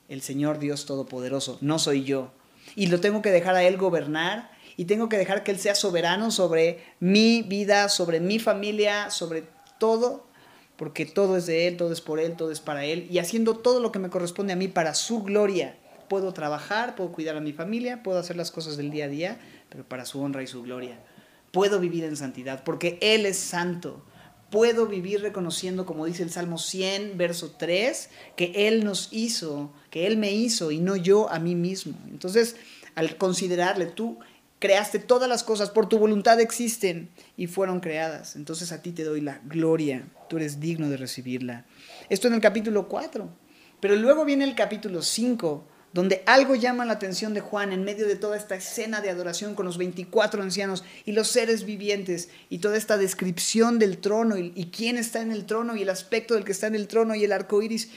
el 0.09 0.21
Señor 0.21 0.59
Dios 0.59 0.85
Todopoderoso, 0.85 1.57
no 1.61 1.79
soy 1.79 2.03
yo. 2.03 2.33
Y 2.75 2.87
lo 2.87 2.99
tengo 2.99 3.21
que 3.21 3.31
dejar 3.31 3.55
a 3.55 3.63
Él 3.63 3.77
gobernar 3.77 4.51
y 4.75 4.85
tengo 4.85 5.07
que 5.07 5.17
dejar 5.17 5.45
que 5.45 5.51
Él 5.51 5.57
sea 5.57 5.73
soberano 5.73 6.31
sobre 6.31 6.83
mi 6.99 7.43
vida, 7.43 7.87
sobre 7.87 8.19
mi 8.19 8.37
familia, 8.37 9.09
sobre 9.09 9.45
todo, 9.79 10.27
porque 10.75 11.05
todo 11.05 11.37
es 11.37 11.45
de 11.45 11.69
Él, 11.69 11.77
todo 11.77 11.93
es 11.93 12.01
por 12.01 12.19
Él, 12.19 12.35
todo 12.35 12.51
es 12.51 12.59
para 12.59 12.83
Él, 12.83 13.07
y 13.09 13.19
haciendo 13.19 13.55
todo 13.55 13.79
lo 13.79 13.93
que 13.93 13.99
me 13.99 14.09
corresponde 14.09 14.51
a 14.51 14.57
mí 14.57 14.67
para 14.67 14.93
su 14.93 15.23
gloria. 15.23 15.77
Puedo 16.09 16.33
trabajar, 16.33 16.95
puedo 16.95 17.13
cuidar 17.13 17.37
a 17.37 17.41
mi 17.41 17.53
familia, 17.53 18.03
puedo 18.03 18.19
hacer 18.19 18.35
las 18.35 18.51
cosas 18.51 18.75
del 18.75 18.91
día 18.91 19.05
a 19.05 19.07
día, 19.07 19.39
pero 19.69 19.87
para 19.87 20.05
su 20.05 20.21
honra 20.21 20.43
y 20.43 20.47
su 20.47 20.63
gloria. 20.63 20.99
Puedo 21.51 21.79
vivir 21.79 22.03
en 22.03 22.17
santidad, 22.17 22.63
porque 22.63 22.97
Él 23.01 23.25
es 23.25 23.37
santo. 23.37 24.03
Puedo 24.51 24.87
vivir 24.87 25.21
reconociendo, 25.21 25.85
como 25.85 26.05
dice 26.05 26.23
el 26.23 26.29
Salmo 26.29 26.57
100, 26.57 27.17
verso 27.17 27.55
3, 27.57 28.09
que 28.35 28.67
Él 28.67 28.83
nos 28.83 29.09
hizo, 29.11 29.73
que 29.89 30.07
Él 30.07 30.17
me 30.17 30.31
hizo 30.31 30.71
y 30.71 30.79
no 30.79 30.95
yo 30.95 31.29
a 31.29 31.39
mí 31.39 31.55
mismo. 31.55 31.97
Entonces, 32.07 32.55
al 32.95 33.17
considerarle, 33.17 33.87
tú 33.87 34.19
creaste 34.59 34.99
todas 34.99 35.29
las 35.29 35.43
cosas, 35.43 35.69
por 35.69 35.87
tu 35.87 35.99
voluntad 35.99 36.39
existen 36.39 37.09
y 37.37 37.47
fueron 37.47 37.79
creadas. 37.79 38.35
Entonces 38.35 38.71
a 38.71 38.81
ti 38.81 38.91
te 38.91 39.03
doy 39.03 39.21
la 39.21 39.39
gloria, 39.45 40.07
tú 40.29 40.37
eres 40.37 40.59
digno 40.59 40.89
de 40.89 40.97
recibirla. 40.97 41.65
Esto 42.09 42.27
en 42.27 42.33
el 42.33 42.41
capítulo 42.41 42.87
4. 42.87 43.29
Pero 43.79 43.95
luego 43.97 44.25
viene 44.25 44.45
el 44.45 44.55
capítulo 44.55 45.01
5, 45.01 45.67
donde 45.95 46.23
algo 46.25 46.55
llama 46.55 46.83
la 46.83 46.91
atención 46.91 47.33
de 47.33 47.39
Juan 47.39 47.71
en 47.71 47.85
medio 47.85 48.05
de 48.05 48.17
toda 48.17 48.35
esta 48.35 48.55
escena 48.55 48.99
de 48.99 49.09
adoración 49.09 49.55
con 49.55 49.65
los 49.65 49.77
24 49.77 50.43
ancianos 50.43 50.83
y 51.05 51.13
los 51.13 51.29
seres 51.29 51.63
vivientes 51.63 52.27
y 52.49 52.57
toda 52.57 52.75
esta 52.75 52.97
descripción 52.97 53.79
del 53.79 53.99
trono 53.99 54.37
y, 54.37 54.51
y 54.57 54.65
quién 54.65 54.97
está 54.97 55.21
en 55.21 55.31
el 55.31 55.45
trono 55.45 55.73
y 55.77 55.83
el 55.83 55.89
aspecto 55.89 56.33
del 56.33 56.43
que 56.43 56.51
está 56.51 56.67
en 56.67 56.75
el 56.75 56.89
trono 56.89 57.15
y 57.15 57.23
el 57.23 57.31
arco 57.31 57.61
iris. 57.61 57.91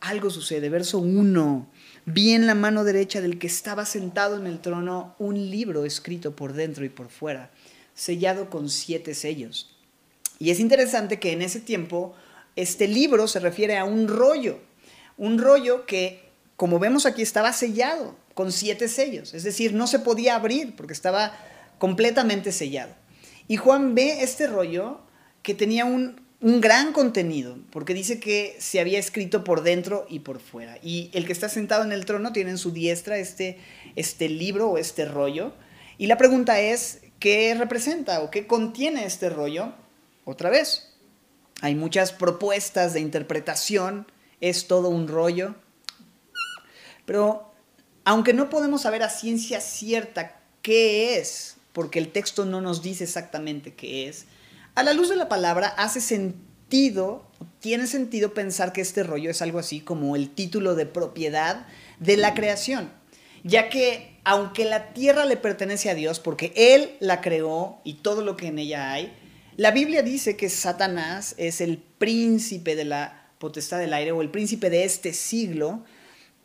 Algo 0.00 0.30
sucede. 0.30 0.70
Verso 0.70 0.98
1 0.98 1.68
Vi 2.06 2.32
en 2.32 2.46
la 2.46 2.54
mano 2.54 2.84
derecha 2.84 3.20
del 3.20 3.38
que 3.38 3.48
estaba 3.48 3.84
sentado 3.84 4.38
en 4.38 4.46
el 4.46 4.58
trono 4.60 5.14
un 5.18 5.50
libro 5.50 5.84
escrito 5.84 6.34
por 6.34 6.54
dentro 6.54 6.86
y 6.86 6.88
por 6.88 7.10
fuera, 7.10 7.50
sellado 7.94 8.48
con 8.48 8.70
siete 8.70 9.14
sellos. 9.14 9.76
Y 10.38 10.52
es 10.52 10.58
interesante 10.58 11.20
que 11.20 11.32
en 11.32 11.42
ese 11.42 11.60
tiempo 11.60 12.14
este 12.56 12.88
libro 12.88 13.28
se 13.28 13.40
refiere 13.40 13.76
a 13.76 13.84
un 13.84 14.08
rollo, 14.08 14.58
un 15.18 15.38
rollo 15.38 15.84
que, 15.84 16.31
como 16.56 16.78
vemos 16.78 17.06
aquí, 17.06 17.22
estaba 17.22 17.52
sellado 17.52 18.16
con 18.34 18.52
siete 18.52 18.88
sellos, 18.88 19.34
es 19.34 19.42
decir, 19.42 19.74
no 19.74 19.86
se 19.86 19.98
podía 19.98 20.36
abrir 20.36 20.74
porque 20.76 20.92
estaba 20.92 21.36
completamente 21.78 22.52
sellado. 22.52 22.94
Y 23.48 23.56
Juan 23.56 23.94
ve 23.94 24.22
este 24.22 24.46
rollo 24.46 25.00
que 25.42 25.54
tenía 25.54 25.84
un, 25.84 26.22
un 26.42 26.60
gran 26.60 26.92
contenido, 26.92 27.56
porque 27.70 27.94
dice 27.94 28.18
que 28.18 28.56
se 28.58 28.80
había 28.80 28.98
escrito 28.98 29.44
por 29.44 29.62
dentro 29.62 30.06
y 30.08 30.20
por 30.20 30.40
fuera. 30.40 30.78
Y 30.82 31.10
el 31.12 31.24
que 31.24 31.32
está 31.32 31.48
sentado 31.48 31.84
en 31.84 31.92
el 31.92 32.04
trono 32.04 32.32
tiene 32.32 32.50
en 32.50 32.58
su 32.58 32.72
diestra 32.72 33.16
este, 33.18 33.58
este 33.94 34.28
libro 34.28 34.70
o 34.70 34.78
este 34.78 35.04
rollo. 35.04 35.52
Y 35.98 36.08
la 36.08 36.18
pregunta 36.18 36.60
es, 36.60 37.00
¿qué 37.20 37.54
representa 37.54 38.22
o 38.22 38.30
qué 38.30 38.48
contiene 38.48 39.04
este 39.04 39.30
rollo? 39.30 39.72
Otra 40.24 40.50
vez, 40.50 40.92
hay 41.60 41.76
muchas 41.76 42.12
propuestas 42.12 42.92
de 42.92 43.00
interpretación, 43.00 44.06
es 44.40 44.66
todo 44.66 44.88
un 44.88 45.06
rollo. 45.06 45.54
Pero 47.04 47.52
aunque 48.04 48.32
no 48.32 48.50
podemos 48.50 48.82
saber 48.82 49.02
a 49.02 49.10
ciencia 49.10 49.60
cierta 49.60 50.40
qué 50.62 51.18
es, 51.18 51.56
porque 51.72 51.98
el 51.98 52.12
texto 52.12 52.44
no 52.44 52.60
nos 52.60 52.82
dice 52.82 53.04
exactamente 53.04 53.74
qué 53.74 54.08
es, 54.08 54.26
a 54.74 54.82
la 54.82 54.92
luz 54.92 55.08
de 55.08 55.16
la 55.16 55.28
palabra 55.28 55.68
hace 55.68 56.00
sentido, 56.00 57.26
tiene 57.60 57.86
sentido 57.86 58.32
pensar 58.34 58.72
que 58.72 58.80
este 58.80 59.02
rollo 59.02 59.30
es 59.30 59.42
algo 59.42 59.58
así 59.58 59.80
como 59.80 60.16
el 60.16 60.30
título 60.30 60.74
de 60.74 60.86
propiedad 60.86 61.66
de 61.98 62.16
la 62.16 62.34
creación, 62.34 62.90
ya 63.44 63.68
que 63.68 64.18
aunque 64.24 64.64
la 64.64 64.92
tierra 64.92 65.26
le 65.26 65.36
pertenece 65.36 65.90
a 65.90 65.94
Dios 65.94 66.20
porque 66.20 66.52
Él 66.56 66.92
la 67.00 67.20
creó 67.20 67.80
y 67.84 67.94
todo 67.94 68.22
lo 68.22 68.36
que 68.36 68.46
en 68.46 68.58
ella 68.58 68.92
hay, 68.92 69.12
la 69.56 69.70
Biblia 69.70 70.02
dice 70.02 70.36
que 70.36 70.48
Satanás 70.48 71.34
es 71.36 71.60
el 71.60 71.78
príncipe 71.78 72.74
de 72.74 72.86
la 72.86 73.30
potestad 73.38 73.78
del 73.78 73.92
aire 73.92 74.12
o 74.12 74.22
el 74.22 74.30
príncipe 74.30 74.70
de 74.70 74.84
este 74.84 75.12
siglo, 75.12 75.84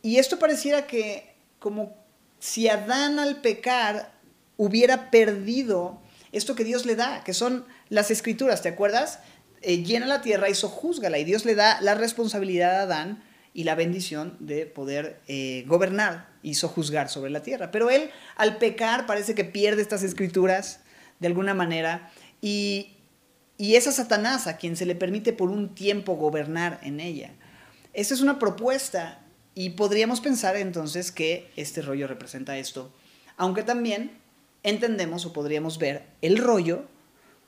y 0.02 0.18
esto 0.18 0.38
pareciera 0.38 0.86
que 0.86 1.34
como 1.58 1.96
si 2.38 2.68
Adán 2.68 3.18
al 3.18 3.40
pecar 3.40 4.12
hubiera 4.56 5.10
perdido 5.10 6.00
esto 6.32 6.54
que 6.54 6.64
Dios 6.64 6.84
le 6.86 6.94
da, 6.94 7.24
que 7.24 7.34
son 7.34 7.64
las 7.88 8.10
escrituras, 8.10 8.62
¿te 8.62 8.68
acuerdas? 8.68 9.20
Eh, 9.62 9.82
llena 9.82 10.06
la 10.06 10.20
tierra 10.20 10.48
y 10.48 10.54
sojúzgala. 10.54 11.18
Y 11.18 11.24
Dios 11.24 11.44
le 11.44 11.54
da 11.54 11.80
la 11.80 11.94
responsabilidad 11.94 12.80
a 12.80 12.82
Adán 12.82 13.24
y 13.54 13.64
la 13.64 13.74
bendición 13.74 14.36
de 14.40 14.66
poder 14.66 15.20
eh, 15.26 15.64
gobernar 15.66 16.28
y 16.42 16.54
sojuzgar 16.54 17.08
sobre 17.08 17.30
la 17.30 17.42
tierra. 17.42 17.70
Pero 17.70 17.90
él, 17.90 18.10
al 18.36 18.58
pecar, 18.58 19.06
parece 19.06 19.34
que 19.34 19.44
pierde 19.44 19.82
estas 19.82 20.02
escrituras 20.02 20.80
de 21.18 21.26
alguna 21.26 21.54
manera 21.54 22.10
y, 22.40 22.96
y 23.56 23.74
es 23.74 23.88
a 23.88 23.92
Satanás 23.92 24.46
a 24.46 24.58
quien 24.58 24.76
se 24.76 24.86
le 24.86 24.94
permite 24.94 25.32
por 25.32 25.50
un 25.50 25.74
tiempo 25.74 26.14
gobernar 26.14 26.78
en 26.82 27.00
ella. 27.00 27.32
Esta 27.94 28.14
es 28.14 28.20
una 28.20 28.38
propuesta 28.38 29.20
y 29.58 29.70
podríamos 29.70 30.20
pensar 30.20 30.54
entonces 30.54 31.10
que 31.10 31.50
este 31.56 31.82
rollo 31.82 32.06
representa 32.06 32.58
esto, 32.58 32.92
aunque 33.36 33.64
también 33.64 34.12
entendemos 34.62 35.26
o 35.26 35.32
podríamos 35.32 35.78
ver 35.78 36.04
el 36.22 36.38
rollo 36.38 36.84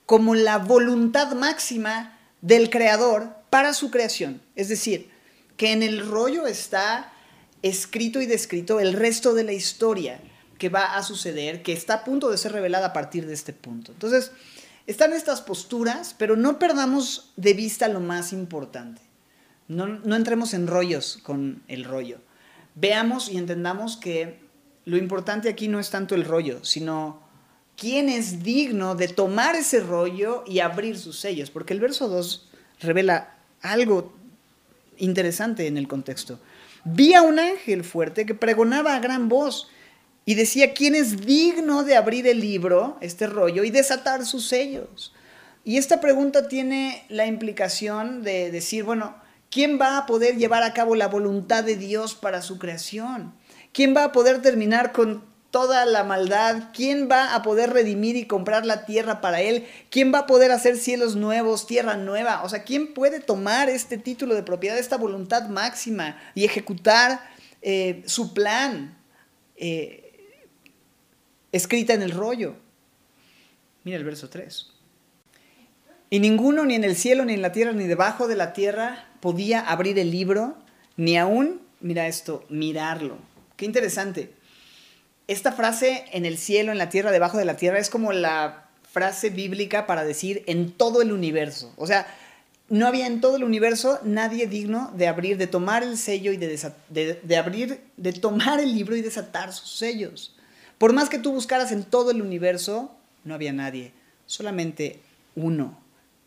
como 0.07 0.35
la 0.35 0.59
voluntad 0.59 1.37
máxima 1.37 2.19
del 2.41 2.69
creador 2.69 3.29
para 3.49 3.75
su 3.75 3.93
creación. 3.93 4.43
Es 4.57 4.69
decir, 4.69 5.09
que 5.57 5.71
en 5.71 5.85
el 5.85 6.05
rollo 6.05 6.49
está 6.49 7.13
escrito 7.63 8.21
y 8.21 8.27
descrito 8.27 8.81
el 8.81 8.95
resto 8.95 9.33
de 9.33 9.45
la 9.45 9.53
historia 9.53 10.21
que 10.59 10.69
va 10.69 10.97
a 10.97 11.05
suceder, 11.05 11.63
que 11.63 11.73
está 11.73 11.95
a 11.95 12.05
punto 12.05 12.29
de 12.29 12.39
ser 12.39 12.51
revelada 12.51 12.89
a 12.89 12.93
partir 12.93 13.25
de 13.25 13.35
este 13.35 13.53
punto. 13.53 13.93
Entonces, 13.93 14.33
están 14.89 15.13
estas 15.13 15.43
posturas, 15.43 16.17
pero 16.19 16.35
no 16.35 16.59
perdamos 16.59 17.31
de 17.37 17.55
vista 17.55 17.87
lo 17.87 18.01
más 18.01 18.33
importante. 18.33 19.10
No, 19.71 19.87
no 19.87 20.17
entremos 20.17 20.53
en 20.53 20.67
rollos 20.67 21.21
con 21.23 21.63
el 21.69 21.85
rollo. 21.85 22.19
Veamos 22.75 23.31
y 23.31 23.39
entendamos 23.39 23.97
que 23.97 24.41
lo 24.85 24.97
importante 24.97 25.49
aquí 25.49 25.69
no 25.69 25.79
es 25.79 25.91
tanto 25.91 26.17
el 26.17 26.25
rollo, 26.25 26.65
sino 26.65 27.23
quién 27.77 28.09
es 28.09 28.43
digno 28.43 28.97
de 28.97 29.07
tomar 29.07 29.55
ese 29.55 29.79
rollo 29.79 30.43
y 30.45 30.59
abrir 30.59 30.99
sus 30.99 31.21
sellos, 31.21 31.53
porque 31.53 31.73
el 31.73 31.79
verso 31.79 32.09
2 32.09 32.49
revela 32.81 33.37
algo 33.63 34.13
interesante 34.99 35.69
en 35.69 35.77
el 35.77 35.87
contexto. 35.87 36.41
Vi 36.83 37.15
a 37.15 37.23
un 37.23 37.39
ángel 37.39 37.85
fuerte 37.85 38.27
que 38.27 38.35
pregonaba 38.35 38.97
a 38.97 39.01
gran 39.01 39.29
voz 39.29 39.69
y 40.25 40.35
decía, 40.35 40.75
¿quién 40.75 40.97
es 40.97 41.25
digno 41.25 41.85
de 41.85 41.95
abrir 41.95 42.27
el 42.27 42.41
libro, 42.41 42.99
este 43.01 43.29
rollo, 43.29 43.63
y 43.63 43.71
desatar 43.71 44.27
sus 44.27 44.49
sellos? 44.49 45.15
Y 45.65 45.77
esta 45.77 46.01
pregunta 46.01 46.49
tiene 46.49 47.05
la 47.09 47.27
implicación 47.27 48.25
de 48.25 48.51
decir, 48.51 48.83
bueno, 48.83 49.15
¿quién 49.51 49.79
va 49.81 49.99
a 49.99 50.07
poder 50.07 50.37
llevar 50.37 50.63
a 50.63 50.73
cabo 50.73 50.95
la 50.95 51.09
voluntad 51.09 51.65
de 51.65 51.77
Dios 51.77 52.15
para 52.15 52.43
su 52.43 52.59
creación? 52.59 53.35
¿Quién 53.73 53.95
va 53.95 54.05
a 54.05 54.13
poder 54.13 54.41
terminar 54.43 54.93
con 54.93 55.25
toda 55.51 55.85
la 55.85 56.05
maldad? 56.05 56.71
¿Quién 56.73 57.09
va 57.11 57.35
a 57.35 57.43
poder 57.43 57.71
redimir 57.71 58.17
y 58.17 58.27
comprar 58.27 58.65
la 58.65 58.85
tierra 58.85 59.21
para 59.21 59.41
él? 59.41 59.67
¿Quién 59.91 60.13
va 60.15 60.21
a 60.21 60.27
poder 60.27 60.53
hacer 60.53 60.77
cielos 60.77 61.17
nuevos, 61.17 61.67
tierra 61.67 61.97
nueva? 61.97 62.43
O 62.45 62.49
sea, 62.49 62.63
¿quién 62.63 62.95
puede 62.95 63.21
tomar 63.21 63.69
este 63.69 63.99
título 63.99 64.35
de 64.35 64.43
propiedad, 64.43 64.79
esta 64.79 64.97
voluntad 64.97 65.49
máxima 65.49 66.19
y 66.35 66.45
ejecutar 66.45 67.21
eh, 67.63 68.03
su 68.07 68.33
plan 68.33 68.97
eh, 69.57 70.29
escrita 71.53 71.95
en 71.95 72.03
el 72.03 72.13
rollo? 72.13 72.57
Mira 73.85 73.99
el 73.99 74.05
verso 74.05 74.29
3. 74.29 74.69
Y 76.11 76.19
ninguno, 76.19 76.65
ni 76.65 76.75
en 76.75 76.85
el 76.85 76.97
cielo, 76.97 77.25
ni 77.25 77.35
en 77.35 77.43
la 77.43 77.53
tierra, 77.53 77.73
ni 77.73 77.87
debajo 77.87 78.27
de 78.27 78.35
la 78.35 78.53
tierra, 78.53 79.10
podía 79.21 79.61
abrir 79.61 79.99
el 79.99 80.11
libro, 80.11 80.57
ni 80.97 81.17
aún, 81.17 81.61
mira 81.81 82.07
esto, 82.07 82.45
mirarlo. 82.49 83.19
Qué 83.57 83.67
interesante 83.67 84.31
esta 85.31 85.53
frase 85.53 86.07
en 86.11 86.27
el 86.27 86.39
cielo, 86.39 86.73
en 86.73 86.79
la 86.79 86.89
tierra, 86.89 87.13
debajo 87.13 87.39
de 87.39 87.45
la 87.45 87.57
tierra, 87.57 87.79
es 87.79 87.89
como 87.89 88.13
la 88.13 88.67
frase 88.91 89.31
bíblica 89.31 89.87
para 89.87 90.05
decir 90.05 90.43
en 90.49 90.73
todo 90.73 91.03
el 91.03 91.13
universo. 91.13 91.73
O 91.77 91.87
sea, 91.87 92.13
no 92.69 92.89
había 92.89 93.07
en 93.07 93.21
todo 93.21 93.37
el 93.37 93.45
universo 93.45 94.01
nadie 94.03 94.49
digno 94.49 94.93
de 94.97 95.07
abrir, 95.07 95.37
de 95.37 95.47
tomar 95.47 95.85
el 95.85 95.99
sello 95.99 96.33
y 96.33 96.37
de, 96.37 96.59
de, 97.23 97.37
abrir, 97.37 97.81
de 97.97 98.13
tomar 98.13 98.59
el 98.59 98.75
libro 98.75 98.97
y 98.97 99.03
desatar 99.03 99.53
sus 99.53 99.71
sellos. 99.71 100.35
Por 100.79 100.93
más 100.93 101.09
que 101.09 101.21
tú 101.21 101.31
buscaras 101.31 101.71
en 101.71 101.85
todo 101.85 102.11
el 102.11 102.23
universo, 102.23 102.93
no 103.23 103.35
había 103.35 103.53
nadie, 103.53 103.93
solamente 104.27 104.99
uno, 105.37 105.80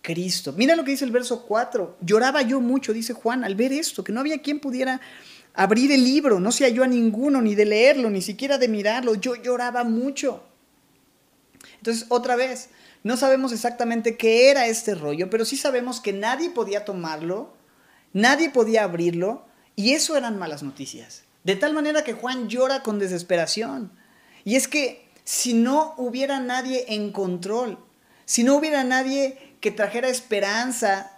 Cristo. 0.04 0.54
Mira 0.56 0.76
lo 0.76 0.84
que 0.84 0.92
dice 0.92 1.06
el 1.06 1.12
verso 1.12 1.44
4. 1.48 1.98
Lloraba 2.02 2.44
yo 2.44 2.60
mucho, 2.60 2.94
dice 2.94 3.14
Juan, 3.14 3.44
al 3.44 3.56
ver 3.56 3.72
esto, 3.74 4.04
que 4.04 4.12
no 4.12 4.20
había 4.20 4.42
quien 4.42 4.60
pudiera 4.60 5.02
abrir 5.56 5.92
el 5.92 6.04
libro, 6.04 6.40
no 6.40 6.52
se 6.52 6.66
halló 6.66 6.84
a 6.84 6.88
ninguno, 6.88 7.42
ni 7.42 7.56
de 7.56 7.66
leerlo, 7.66 8.10
ni 8.10 8.22
siquiera 8.22 8.58
de 8.58 8.68
mirarlo. 8.68 9.16
Yo 9.16 9.36
lloraba 9.36 9.84
mucho. 9.84 10.44
Entonces, 11.78 12.06
otra 12.10 12.36
vez, 12.36 12.70
no 13.04 13.18
sabemos 13.18 13.54
exactamente 13.54 14.18
qué 14.18 14.50
era 14.50 14.68
este 14.68 14.94
rollo, 14.94 15.30
pero 15.30 15.46
sí 15.46 15.56
sabemos 15.56 16.02
que 16.02 16.12
nadie 16.12 16.50
podía 16.50 16.84
tomarlo, 16.86 17.54
nadie 18.12 18.50
podía 18.50 18.84
abrirlo, 18.84 19.46
y 19.76 19.94
eso 19.94 20.18
eran 20.18 20.38
malas 20.38 20.64
noticias. 20.64 21.24
De 21.46 21.56
tal 21.56 21.74
manera 21.74 22.04
que 22.04 22.14
Juan 22.14 22.50
llora 22.50 22.84
con 22.84 23.00
desesperación. 23.00 23.92
Y 24.44 24.56
es 24.56 24.68
que 24.68 25.08
si 25.24 25.54
no 25.54 25.94
hubiera 25.98 26.40
nadie 26.40 26.86
en 26.90 27.12
control, 27.12 27.78
si 28.26 28.44
no 28.44 28.56
hubiera 28.56 28.84
nadie 28.84 29.53
que 29.64 29.72
trajera 29.72 30.10
esperanza 30.10 31.10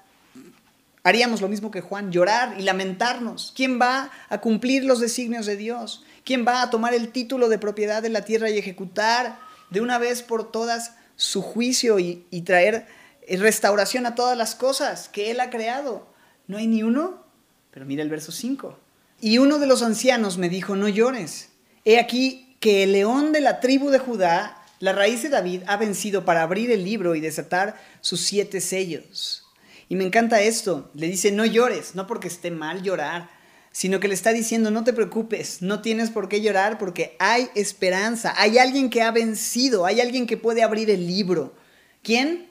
haríamos 1.02 1.42
lo 1.42 1.48
mismo 1.48 1.72
que 1.72 1.82
Juan, 1.82 2.12
llorar 2.12 2.56
y 2.60 2.62
lamentarnos. 2.62 3.52
¿Quién 3.56 3.82
va 3.82 4.12
a 4.30 4.40
cumplir 4.40 4.86
los 4.86 5.00
designios 5.00 5.48
de 5.48 5.56
Dios? 5.56 6.06
¿Quién 6.24 6.46
va 6.48 6.62
a 6.62 6.70
tomar 6.70 6.94
el 6.94 7.10
título 7.10 7.50
de 7.50 7.58
propiedad 7.58 8.04
de 8.04 8.10
la 8.10 8.22
tierra 8.22 8.52
y 8.52 8.60
ejecutar 8.60 9.40
de 9.72 9.82
una 9.82 9.98
vez 9.98 10.22
por 10.22 10.52
todas 10.52 10.94
su 11.16 11.42
juicio 11.42 11.98
y, 11.98 12.24
traer 12.46 12.86
restauración 13.28 14.06
a 14.06 14.14
todas 14.14 14.38
las 14.38 14.54
cosas 14.54 15.10
que 15.10 15.32
Él 15.32 15.40
ha 15.40 15.50
creado? 15.50 16.08
No 16.46 16.58
hay 16.60 16.68
ni 16.68 16.84
uno, 16.84 17.24
pero 17.72 17.88
mira 17.88 18.04
el 18.04 18.10
verso 18.10 18.32
5. 18.32 18.78
Y 19.22 19.40
uno 19.40 19.58
de 19.58 19.66
los 19.66 19.82
ancianos 19.82 20.38
me 20.38 20.50
dijo, 20.50 20.76
no 20.76 20.88
llores. 20.88 21.50
He 21.84 21.98
aquí 21.98 22.56
que 22.60 22.84
el 22.84 22.92
león 22.92 23.32
de 23.32 23.42
la 23.42 23.60
tribu 23.60 23.90
de 23.90 23.98
Judá, 23.98 24.62
La 24.86 24.94
raíz 24.94 25.24
de 25.24 25.30
David 25.30 25.64
ha 25.66 25.78
vencido 25.78 26.26
para 26.26 26.44
abrir 26.44 26.70
el 26.70 26.84
libro 26.84 27.16
y 27.16 27.20
desatar 27.20 27.76
sus 28.02 28.22
siete 28.22 28.62
sellos. 28.62 29.44
Y 29.90 29.96
me 29.96 30.04
encanta 30.04 30.44
esto. 30.44 30.92
Le 30.94 31.08
dice, 31.08 31.32
no 31.32 31.44
llores, 31.44 31.96
no 31.96 32.06
porque 32.06 32.28
esté 32.28 32.52
mal 32.52 32.84
llorar, 32.84 33.32
sino 33.72 34.00
que 34.00 34.08
le 34.08 34.14
está 34.14 34.32
diciendo, 34.32 34.70
no 34.70 34.84
te 34.84 34.94
preocupes, 34.94 35.64
no 35.64 35.82
tienes 35.82 36.12
por 36.12 36.30
qué 36.30 36.40
llorar 36.40 36.78
porque 36.78 37.16
hay 37.18 37.50
esperanza, 37.56 38.36
hay 38.38 38.60
alguien 38.60 38.92
que 38.92 39.02
ha 39.02 39.10
vencido, 39.10 39.88
hay 39.88 40.02
alguien 40.02 40.28
que 40.28 40.38
puede 40.38 40.62
abrir 40.62 40.92
el 40.92 41.08
libro. 41.08 41.56
¿Quién? 42.04 42.48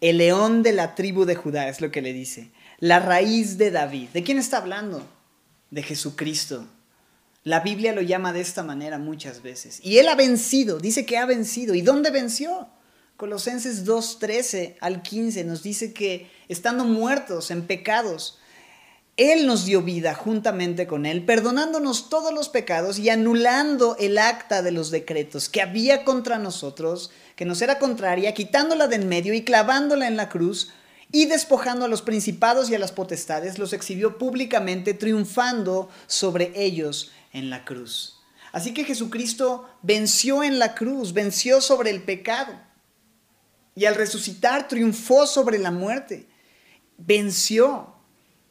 El 0.00 0.18
león 0.18 0.62
de 0.62 0.74
la 0.74 0.94
tribu 0.94 1.24
de 1.24 1.34
Judá, 1.34 1.68
es 1.68 1.80
lo 1.80 1.90
que 1.90 2.00
le 2.00 2.12
dice. 2.12 2.52
La 2.78 3.00
raíz 3.00 3.58
de 3.58 3.72
David. 3.72 4.10
¿De 4.10 4.22
quién 4.22 4.38
está 4.38 4.58
hablando? 4.58 5.04
De 5.72 5.82
Jesucristo. 5.82 6.64
La 7.44 7.60
Biblia 7.60 7.92
lo 7.92 8.02
llama 8.02 8.32
de 8.32 8.40
esta 8.40 8.62
manera 8.62 8.98
muchas 8.98 9.42
veces. 9.42 9.80
Y 9.82 9.98
él 9.98 10.08
ha 10.08 10.14
vencido, 10.14 10.78
dice 10.78 11.04
que 11.04 11.18
ha 11.18 11.26
vencido. 11.26 11.74
¿Y 11.74 11.82
dónde 11.82 12.10
venció? 12.10 12.68
Colosenses 13.16 13.84
2.13 13.84 14.76
al 14.80 15.02
15 15.02 15.44
nos 15.44 15.62
dice 15.62 15.92
que 15.92 16.30
estando 16.48 16.84
muertos 16.84 17.50
en 17.50 17.66
pecados, 17.66 18.38
él 19.16 19.46
nos 19.46 19.66
dio 19.66 19.82
vida 19.82 20.14
juntamente 20.14 20.86
con 20.86 21.04
Él, 21.04 21.24
perdonándonos 21.24 22.08
todos 22.08 22.32
los 22.32 22.48
pecados 22.48 22.98
y 22.98 23.10
anulando 23.10 23.96
el 24.00 24.16
acta 24.16 24.62
de 24.62 24.72
los 24.72 24.90
decretos 24.90 25.50
que 25.50 25.60
había 25.60 26.04
contra 26.04 26.38
nosotros, 26.38 27.10
que 27.36 27.44
nos 27.44 27.60
era 27.60 27.78
contraria, 27.78 28.32
quitándola 28.32 28.88
de 28.88 28.96
en 28.96 29.08
medio 29.08 29.34
y 29.34 29.42
clavándola 29.44 30.06
en 30.06 30.16
la 30.16 30.30
cruz, 30.30 30.72
y 31.14 31.26
despojando 31.26 31.84
a 31.84 31.88
los 31.88 32.00
principados 32.00 32.70
y 32.70 32.74
a 32.74 32.78
las 32.78 32.92
potestades, 32.92 33.58
los 33.58 33.74
exhibió 33.74 34.16
públicamente, 34.16 34.94
triunfando 34.94 35.90
sobre 36.06 36.52
ellos 36.54 37.12
en 37.32 37.50
la 37.50 37.64
cruz. 37.64 38.20
Así 38.52 38.74
que 38.74 38.84
Jesucristo 38.84 39.68
venció 39.82 40.42
en 40.42 40.58
la 40.58 40.74
cruz, 40.74 41.12
venció 41.12 41.60
sobre 41.60 41.90
el 41.90 42.02
pecado. 42.02 42.58
Y 43.74 43.86
al 43.86 43.94
resucitar 43.94 44.68
triunfó 44.68 45.26
sobre 45.26 45.58
la 45.58 45.70
muerte. 45.70 46.28
Venció 46.98 47.94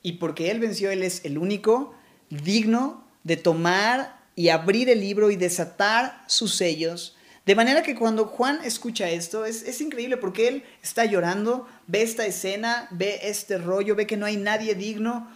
y 0.01 0.13
porque 0.13 0.49
Él 0.49 0.59
venció, 0.59 0.89
Él 0.89 1.03
es 1.03 1.23
el 1.25 1.37
único 1.37 1.93
digno 2.29 3.05
de 3.23 3.37
tomar 3.37 4.19
y 4.35 4.49
abrir 4.49 4.89
el 4.89 4.99
libro 4.99 5.29
y 5.29 5.35
desatar 5.35 6.23
sus 6.27 6.55
sellos. 6.55 7.15
De 7.45 7.55
manera 7.55 7.83
que 7.83 7.95
cuando 7.95 8.25
Juan 8.25 8.59
escucha 8.63 9.09
esto, 9.09 9.45
es, 9.45 9.63
es, 9.63 9.81
increíble 9.81 10.17
porque 10.17 10.47
él 10.47 10.63
está 10.83 11.05
llorando, 11.05 11.67
ve 11.87 12.03
esta 12.03 12.25
escena, 12.25 12.87
ve 12.91 13.19
este 13.23 13.57
rollo, 13.57 13.95
ve 13.95 14.07
que 14.07 14.17
no 14.17 14.25
hay 14.25 14.37
nadie 14.37 14.75
digno. 14.75 15.27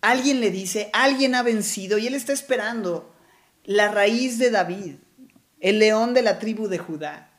Alguien 0.00 0.40
le 0.40 0.50
dice, 0.50 0.90
alguien 0.92 1.34
ha 1.34 1.42
vencido 1.42 1.98
y 1.98 2.06
él 2.06 2.14
está 2.14 2.32
esperando 2.32 3.12
la 3.64 3.90
raíz 3.90 4.38
de 4.38 4.50
David, 4.50 4.94
el 5.60 5.78
león 5.78 6.14
de 6.14 6.22
la 6.22 6.38
tribu 6.38 6.68
de 6.68 6.78
Judá. 6.78 7.30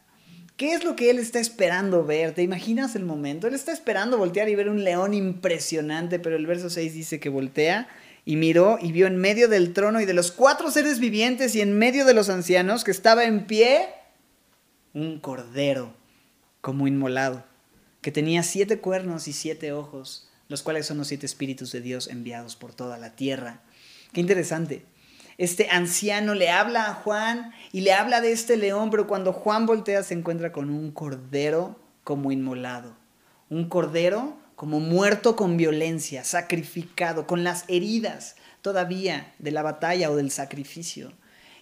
¿Qué 0.57 0.73
es 0.73 0.83
lo 0.83 0.97
que 0.97 1.09
él 1.09 1.19
está 1.19 1.39
esperando 1.39 2.05
ver? 2.05 2.33
¿Te 2.33 2.43
imaginas 2.43 2.95
el 2.95 3.05
momento? 3.05 3.47
Él 3.47 3.55
está 3.55 3.71
esperando 3.71 4.17
voltear 4.17 4.49
y 4.49 4.55
ver 4.55 4.67
un 4.67 4.83
león 4.83 5.13
impresionante, 5.13 6.19
pero 6.19 6.35
el 6.35 6.45
verso 6.45 6.69
6 6.69 6.93
dice 6.93 7.19
que 7.21 7.29
voltea 7.29 7.87
y 8.25 8.35
miró 8.35 8.77
y 8.81 8.91
vio 8.91 9.07
en 9.07 9.17
medio 9.17 9.47
del 9.47 9.73
trono 9.73 10.01
y 10.01 10.05
de 10.05 10.13
los 10.13 10.31
cuatro 10.31 10.69
seres 10.69 10.99
vivientes 10.99 11.55
y 11.55 11.61
en 11.61 11.77
medio 11.77 12.05
de 12.05 12.13
los 12.13 12.29
ancianos 12.29 12.83
que 12.83 12.91
estaba 12.91 13.23
en 13.23 13.47
pie 13.47 13.87
un 14.93 15.19
cordero 15.19 15.93
como 16.61 16.87
inmolado, 16.87 17.43
que 18.01 18.11
tenía 18.11 18.43
siete 18.43 18.79
cuernos 18.79 19.27
y 19.27 19.33
siete 19.33 19.71
ojos, 19.71 20.28
los 20.49 20.61
cuales 20.61 20.85
son 20.85 20.97
los 20.97 21.07
siete 21.07 21.25
espíritus 21.25 21.71
de 21.71 21.79
Dios 21.79 22.09
enviados 22.09 22.57
por 22.57 22.73
toda 22.73 22.97
la 22.97 23.15
tierra. 23.15 23.61
Qué 24.11 24.19
interesante 24.19 24.85
este 25.39 25.69
anciano 25.71 26.35
le 26.35 26.49
habla 26.49 26.89
a 26.89 26.93
Juan 26.93 27.53
y 27.71 27.79
le 27.79 27.93
habla 27.93 28.19
de 28.19 28.33
este 28.33 28.57
león, 28.57 28.89
pero 28.89 29.07
cuando 29.07 29.31
Juan 29.31 29.65
voltea 29.65 30.03
se 30.03 30.13
encuentra 30.13 30.51
con 30.51 30.69
un 30.69 30.91
cordero 30.91 31.79
como 32.03 32.33
inmolado, 32.33 32.93
un 33.49 33.69
cordero 33.69 34.37
como 34.57 34.81
muerto 34.81 35.37
con 35.37 35.55
violencia, 35.55 36.25
sacrificado, 36.25 37.25
con 37.25 37.45
las 37.45 37.63
heridas 37.69 38.35
todavía 38.61 39.33
de 39.39 39.51
la 39.51 39.61
batalla 39.61 40.11
o 40.11 40.17
del 40.17 40.29
sacrificio. 40.29 41.13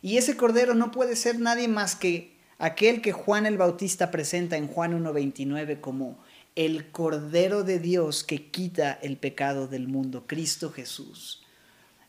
Y 0.01 0.17
ese 0.17 0.35
cordero 0.35 0.73
no 0.73 0.89
puede 0.89 1.15
ser 1.15 1.39
nadie 1.39 1.67
más 1.67 1.95
que 1.95 2.35
aquel 2.57 2.99
que 3.03 3.11
Juan 3.11 3.45
el 3.45 3.59
Bautista 3.59 4.09
presenta 4.09 4.57
en 4.57 4.67
Juan 4.67 4.99
1.29 4.99 5.81
como 5.81 6.17
el 6.57 6.89
Cordero 6.89 7.63
de 7.63 7.77
Dios 7.77 8.23
que 8.23 8.49
quita 8.49 8.97
el 9.03 9.17
pecado 9.17 9.67
del 9.67 9.87
mundo, 9.87 10.23
Cristo 10.25 10.71
Jesús. 10.71 11.43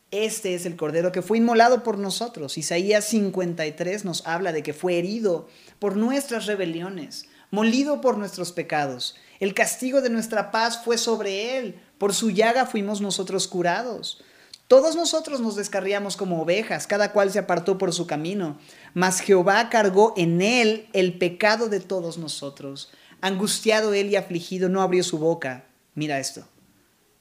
Este 0.09 0.55
es 0.55 0.65
el 0.65 0.75
Cordero 0.75 1.11
que 1.11 1.21
fue 1.21 1.37
inmolado 1.37 1.83
por 1.83 1.99
nosotros. 1.99 2.57
Isaías 2.57 3.05
53 3.05 4.05
nos 4.05 4.25
habla 4.25 4.51
de 4.51 4.63
que 4.63 4.73
fue 4.73 4.97
herido 4.97 5.47
por 5.77 5.95
nuestras 5.95 6.47
rebeliones, 6.47 7.27
molido 7.51 8.01
por 8.01 8.17
nuestros 8.17 8.51
pecados. 8.51 9.15
El 9.39 9.53
castigo 9.53 10.01
de 10.01 10.09
nuestra 10.09 10.49
paz 10.49 10.83
fue 10.83 10.97
sobre 10.97 11.59
él. 11.59 11.79
Por 11.99 12.15
su 12.15 12.31
llaga 12.31 12.65
fuimos 12.65 13.01
nosotros 13.01 13.47
curados. 13.47 14.23
Todos 14.67 14.95
nosotros 14.95 15.41
nos 15.41 15.57
descarriamos 15.57 16.17
como 16.17 16.41
ovejas, 16.41 16.87
cada 16.87 17.11
cual 17.11 17.31
se 17.31 17.37
apartó 17.37 17.77
por 17.77 17.93
su 17.93 18.07
camino, 18.07 18.57
mas 18.95 19.19
Jehová 19.19 19.69
cargó 19.69 20.15
en 20.17 20.41
él 20.41 20.89
el 20.93 21.19
pecado 21.19 21.69
de 21.69 21.79
todos 21.79 22.17
nosotros. 22.17 22.89
Angustiado 23.21 23.93
él 23.93 24.09
y 24.09 24.15
afligido 24.15 24.69
no 24.69 24.81
abrió 24.81 25.03
su 25.03 25.17
boca. 25.17 25.65
Mira 25.93 26.19
esto. 26.19 26.47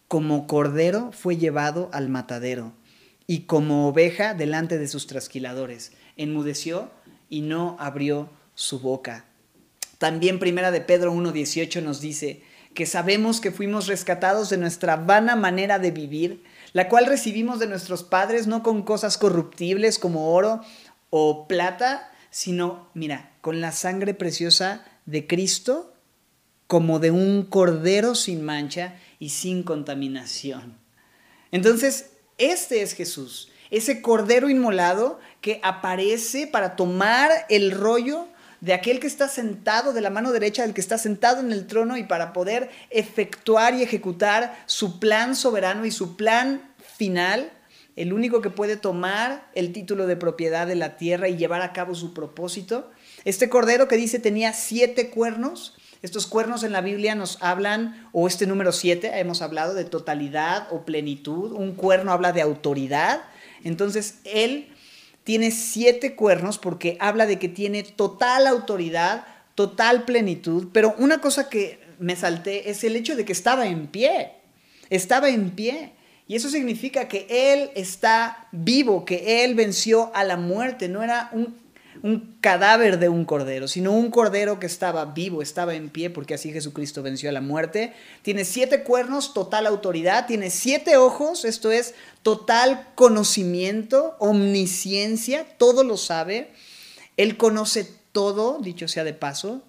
Como 0.07 0.47
cordero 0.47 1.11
fue 1.13 1.37
llevado 1.37 1.91
al 1.93 2.09
matadero 2.09 2.73
y 3.27 3.41
como 3.41 3.89
oveja 3.89 4.35
delante 4.35 4.79
de 4.79 4.89
sus 4.89 5.07
trasquiladores. 5.07 5.93
Enmudeció 6.17 6.91
y 7.29 7.43
no 7.43 7.77
abrió 7.79 8.31
su 8.55 8.81
boca. 8.81 9.27
También 9.99 10.39
Primera 10.39 10.71
de 10.71 10.81
Pedro 10.81 11.13
1.18 11.13 11.83
nos 11.83 12.01
dice 12.01 12.43
que 12.75 12.87
sabemos 12.87 13.41
que 13.41 13.51
fuimos 13.51 13.89
rescatados 13.89 14.51
de 14.51 14.57
nuestra 14.57 14.97
vana 14.97 15.35
manera 15.35 15.81
de 15.81 15.91
vivir, 15.91 16.45
la 16.73 16.89
cual 16.89 17.07
recibimos 17.07 17.59
de 17.59 17.67
nuestros 17.67 18.05
padres 18.05 18.47
no 18.47 18.63
con 18.63 18.83
cosas 18.83 19.19
corruptibles 19.19 19.99
como 19.99 20.33
oro 20.33 20.61
o 21.11 21.49
plata, 21.49 22.13
sino, 22.31 22.89
mira, 22.95 23.33
con 23.41 23.61
la 23.61 23.73
sangre 23.73 24.15
preciosa 24.15 24.85
de 25.09 25.27
Cristo, 25.27 25.95
como 26.67 26.99
de 26.99 27.11
un 27.11 27.45
cordero 27.45 28.15
sin 28.15 28.43
mancha 28.43 28.97
y 29.19 29.31
sin 29.31 29.63
contaminación. 29.63 30.77
Entonces, 31.51 32.11
este 32.37 32.83
es 32.83 32.93
Jesús, 32.93 33.51
ese 33.71 34.03
cordero 34.03 34.51
inmolado 34.51 35.19
que 35.41 35.61
aparece 35.63 36.47
para 36.47 36.77
tomar 36.77 37.31
el 37.49 37.71
rollo 37.71 38.27
de 38.61 38.75
aquel 38.75 39.01
que 39.01 39.07
está 39.07 39.29
sentado 39.29 39.95
de 39.95 40.03
la 40.03 40.11
mano 40.11 40.31
derecha 40.31 40.63
del 40.63 40.75
que 40.75 40.83
está 40.83 40.99
sentado 40.99 41.41
en 41.41 41.53
el 41.53 41.67
trono 41.67 41.97
y 41.97 42.03
para 42.03 42.35
poder 42.35 42.69
efectuar 42.91 43.73
y 43.73 43.83
ejecutar 43.83 44.63
su 44.67 45.01
plan 45.01 45.35
soberano 45.35 45.87
y 45.87 45.91
su 45.91 46.17
plan 46.17 46.71
final, 46.97 47.51
el 47.97 48.13
único 48.13 48.43
que 48.43 48.51
puede 48.51 48.77
tomar 48.77 49.49
el 49.55 49.73
título 49.73 50.07
de 50.07 50.17
propiedad 50.17 50.67
de 50.67 50.75
la 50.75 50.99
tierra 50.99 51.31
y 51.31 51.39
llevar 51.39 51.63
a 51.63 51.73
cabo 51.73 51.95
su 51.95 52.13
propósito. 52.13 52.91
Este 53.25 53.49
cordero 53.49 53.89
que 53.89 53.97
dice 53.97 54.19
tenía 54.19 54.53
siete 54.53 55.11
cuernos, 55.11 55.77
estos 56.01 56.29
cuernos 56.29 56.63
en 56.63 56.73
la 56.73 56.81
Biblia 56.81 57.17
nos 57.17 57.43
hablan, 57.43 58.09
o 58.13 58.29
este 58.29 58.47
número 58.47 58.71
7, 58.71 59.19
hemos 59.19 59.43
hablado 59.43 59.75
de 59.75 59.85
totalidad 59.85 60.69
o 60.71 60.85
plenitud. 60.85 61.53
Un 61.53 61.75
cuerno 61.75 62.13
habla 62.13 62.33
de 62.33 62.41
autoridad. 62.41 63.23
Entonces, 63.65 64.19
él 64.25 64.69
tiene 65.25 65.51
siete 65.51 66.15
cuernos 66.15 66.59
porque 66.59 66.97
habla 67.01 67.27
de 67.27 67.41
que 67.41 67.49
tiene 67.49 67.83
total 67.83 68.47
autoridad, 68.47 69.27
total 69.57 70.05
plenitud. 70.05 70.69
Pero 70.73 70.95
una 70.99 71.21
cosa 71.21 71.49
que 71.49 71.81
me 71.99 72.15
salté 72.15 72.71
es 72.71 72.85
el 72.85 72.95
hecho 72.95 73.17
de 73.17 73.25
que 73.25 73.33
estaba 73.33 73.67
en 73.67 73.89
pie. 73.89 74.35
Estaba 74.91 75.29
en 75.29 75.51
pie. 75.51 75.95
Y 76.29 76.37
eso 76.37 76.49
significa 76.49 77.09
que 77.09 77.27
Él 77.29 77.71
está 77.75 78.47
vivo, 78.53 79.05
que 79.05 79.45
Él 79.45 79.57
venció 79.57 80.13
a 80.15 80.23
la 80.23 80.37
muerte. 80.37 80.89
No 80.89 81.03
era 81.03 81.29
un 81.33 81.57
un 82.03 82.37
cadáver 82.41 82.99
de 82.99 83.09
un 83.09 83.25
cordero, 83.25 83.69
sino 83.69 83.93
un 83.93 84.11
cordero 84.11 84.59
que 84.59 84.67
estaba 84.67 85.05
vivo, 85.07 85.43
estaba 85.43 85.75
en 85.75 85.91
pie, 85.91 86.11
porque 86.11 86.35
así 86.35 86.53
Jesucristo 86.53 87.03
venció 87.03 87.29
a 87.29 87.33
la 87.33 87.41
muerte. 87.41 87.93
Tiene 88.23 88.45
siete 88.45 88.83
cuernos, 88.83 89.35
total 89.35 89.67
autoridad, 89.67 90.27
tiene 90.27 90.51
siete 90.51 90.97
ojos, 90.97 91.45
esto 91.45 91.71
es 91.71 91.95
total 92.23 92.89
conocimiento, 92.95 94.17
omnisciencia, 94.19 95.47
todo 95.59 95.85
lo 95.85 95.97
sabe. 95.97 96.53
Él 97.17 97.37
conoce 97.37 97.89
todo, 98.13 98.59
dicho 98.61 98.89
sea 98.89 99.05
de 99.05 99.15
paso, 99.15 99.63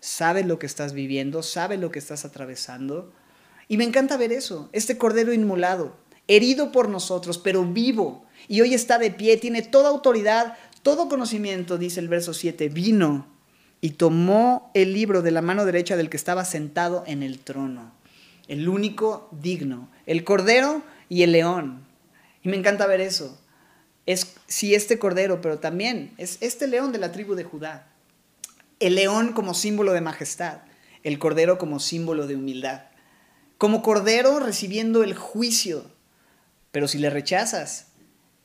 sabe 0.00 0.44
lo 0.44 0.58
que 0.58 0.66
estás 0.66 0.92
viviendo, 0.92 1.42
sabe 1.42 1.78
lo 1.78 1.90
que 1.90 1.98
estás 1.98 2.24
atravesando. 2.24 3.12
Y 3.68 3.76
me 3.78 3.84
encanta 3.84 4.16
ver 4.16 4.32
eso, 4.32 4.68
este 4.72 4.98
cordero 4.98 5.32
inmolado, 5.32 5.96
herido 6.28 6.72
por 6.72 6.88
nosotros, 6.88 7.38
pero 7.38 7.64
vivo. 7.64 8.24
Y 8.46 8.60
hoy 8.60 8.74
está 8.74 8.98
de 8.98 9.10
pie, 9.10 9.38
tiene 9.38 9.62
toda 9.62 9.88
autoridad, 9.88 10.58
todo 10.84 11.08
conocimiento, 11.08 11.78
dice 11.78 11.98
el 11.98 12.08
verso 12.08 12.34
7, 12.34 12.68
vino 12.68 13.26
y 13.80 13.90
tomó 13.90 14.70
el 14.74 14.92
libro 14.92 15.22
de 15.22 15.30
la 15.30 15.40
mano 15.40 15.64
derecha 15.64 15.96
del 15.96 16.10
que 16.10 16.18
estaba 16.18 16.44
sentado 16.44 17.02
en 17.06 17.22
el 17.22 17.38
trono, 17.38 17.90
el 18.48 18.68
único 18.68 19.30
digno, 19.32 19.88
el 20.04 20.24
cordero 20.24 20.82
y 21.08 21.22
el 21.22 21.32
león. 21.32 21.86
Y 22.42 22.50
me 22.50 22.58
encanta 22.58 22.86
ver 22.86 23.00
eso. 23.00 23.40
Es 24.04 24.34
sí 24.46 24.74
este 24.74 24.98
cordero, 24.98 25.40
pero 25.40 25.58
también 25.58 26.12
es 26.18 26.36
este 26.42 26.66
león 26.66 26.92
de 26.92 26.98
la 26.98 27.12
tribu 27.12 27.34
de 27.34 27.44
Judá. 27.44 27.88
el 28.78 28.96
león 28.96 29.32
como 29.32 29.54
símbolo 29.54 29.92
de 29.92 30.02
majestad, 30.02 30.58
el 31.02 31.18
cordero 31.18 31.56
como 31.56 31.80
símbolo 31.80 32.26
de 32.26 32.36
humildad. 32.36 32.82
Como 33.56 33.82
cordero 33.82 34.38
recibiendo 34.38 35.02
el 35.02 35.14
juicio, 35.14 35.86
pero 36.72 36.88
si 36.88 36.98
le 36.98 37.08
rechazas, 37.08 37.86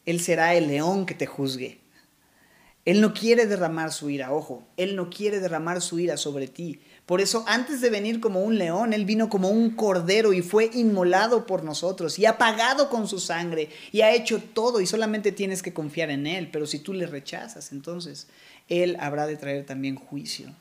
él 0.06 0.22
será 0.22 0.56
el 0.56 0.68
león 0.68 1.06
que 1.06 1.16
te 1.16 1.26
juzgue. 1.26 1.79
Él 2.86 3.02
no 3.02 3.14
quiere 3.14 3.46
derramar 3.46 3.92
su 3.92 4.10
ira, 4.10 4.32
ojo, 4.32 4.64
Él 4.78 4.96
no 4.96 5.10
quiere 5.10 5.40
derramar 5.40 5.82
su 5.82 6.00
ira 6.00 6.18
sobre 6.18 6.48
ti. 6.48 6.80
Por 7.06 7.22
eso, 7.22 7.44
antes 7.48 7.82
de 7.82 7.90
venir 7.90 8.20
como 8.20 8.42
un 8.42 8.58
león, 8.58 8.94
Él 8.94 9.06
vino 9.06 9.30
como 9.30 9.50
un 9.50 9.72
cordero 9.72 10.32
y 10.32 10.42
fue 10.42 10.70
inmolado 10.74 11.46
por 11.46 11.64
nosotros 11.64 12.18
y 12.20 12.26
ha 12.26 12.38
pagado 12.38 12.90
con 12.90 13.08
su 13.08 13.20
sangre 13.20 13.70
y 13.92 14.02
ha 14.02 14.14
hecho 14.14 14.42
todo 14.42 14.80
y 14.80 14.88
solamente 14.88 15.32
tienes 15.32 15.62
que 15.62 15.74
confiar 15.74 16.10
en 16.10 16.26
Él. 16.26 16.50
Pero 16.52 16.66
si 16.66 16.80
tú 16.80 16.94
le 16.94 17.06
rechazas, 17.06 17.72
entonces 17.72 18.28
Él 18.70 18.96
habrá 19.00 19.28
de 19.28 19.38
traer 19.38 19.66
también 19.66 19.96
juicio. 19.96 20.56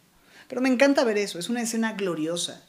Pero 0.48 0.61
me 0.61 0.70
encanta 0.70 1.04
ver 1.04 1.18
eso, 1.18 1.38
es 1.38 1.48
una 1.48 1.62
escena 1.62 1.92
gloriosa. 1.92 2.64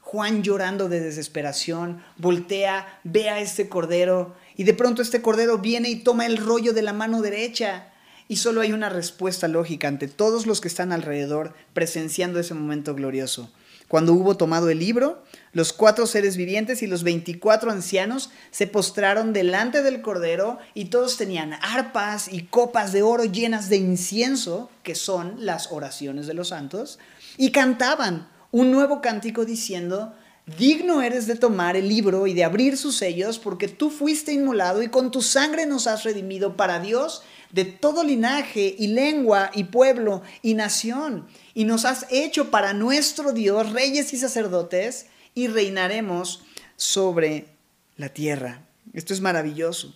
Juan 0.00 0.42
llorando 0.42 0.88
de 0.88 1.00
desesperación, 1.00 2.02
voltea, 2.16 3.00
ve 3.04 3.28
a 3.28 3.38
este 3.38 3.68
cordero 3.68 4.34
y 4.56 4.64
de 4.64 4.74
pronto 4.74 5.02
este 5.02 5.22
cordero 5.22 5.58
viene 5.58 5.88
y 5.90 5.96
toma 5.96 6.26
el 6.26 6.38
rollo 6.38 6.72
de 6.72 6.82
la 6.82 6.92
mano 6.92 7.22
derecha 7.22 7.89
y 8.30 8.36
solo 8.36 8.60
hay 8.60 8.72
una 8.72 8.88
respuesta 8.88 9.48
lógica 9.48 9.88
ante 9.88 10.06
todos 10.06 10.46
los 10.46 10.60
que 10.60 10.68
están 10.68 10.92
alrededor 10.92 11.52
presenciando 11.74 12.38
ese 12.38 12.54
momento 12.54 12.94
glorioso. 12.94 13.50
Cuando 13.88 14.12
hubo 14.12 14.36
tomado 14.36 14.70
el 14.70 14.78
libro, 14.78 15.24
los 15.52 15.72
cuatro 15.72 16.06
seres 16.06 16.36
vivientes 16.36 16.80
y 16.84 16.86
los 16.86 17.02
veinticuatro 17.02 17.72
ancianos 17.72 18.30
se 18.52 18.68
postraron 18.68 19.32
delante 19.32 19.82
del 19.82 20.00
Cordero 20.00 20.60
y 20.74 20.84
todos 20.84 21.16
tenían 21.16 21.54
arpas 21.60 22.32
y 22.32 22.42
copas 22.42 22.92
de 22.92 23.02
oro 23.02 23.24
llenas 23.24 23.68
de 23.68 23.78
incienso, 23.78 24.70
que 24.84 24.94
son 24.94 25.44
las 25.44 25.72
oraciones 25.72 26.28
de 26.28 26.34
los 26.34 26.50
santos, 26.50 27.00
y 27.36 27.50
cantaban 27.50 28.28
un 28.52 28.70
nuevo 28.70 29.00
cántico 29.00 29.44
diciendo, 29.44 30.14
Digno 30.56 31.02
eres 31.02 31.26
de 31.26 31.34
tomar 31.34 31.76
el 31.76 31.88
libro 31.88 32.26
y 32.26 32.34
de 32.34 32.44
abrir 32.44 32.76
sus 32.76 32.96
sellos, 32.96 33.40
porque 33.40 33.66
tú 33.68 33.90
fuiste 33.90 34.32
inmolado 34.32 34.82
y 34.84 34.88
con 34.88 35.10
tu 35.10 35.20
sangre 35.20 35.66
nos 35.66 35.88
has 35.88 36.04
redimido 36.04 36.56
para 36.56 36.78
Dios 36.80 37.22
de 37.52 37.64
todo 37.64 38.04
linaje 38.04 38.74
y 38.78 38.88
lengua 38.88 39.50
y 39.54 39.64
pueblo 39.64 40.22
y 40.42 40.54
nación. 40.54 41.26
Y 41.54 41.64
nos 41.64 41.84
has 41.84 42.06
hecho 42.10 42.50
para 42.50 42.72
nuestro 42.72 43.32
Dios 43.32 43.72
reyes 43.72 44.12
y 44.12 44.18
sacerdotes 44.18 45.06
y 45.34 45.48
reinaremos 45.48 46.42
sobre 46.76 47.46
la 47.96 48.08
tierra. 48.08 48.62
Esto 48.92 49.14
es 49.14 49.20
maravilloso. 49.20 49.94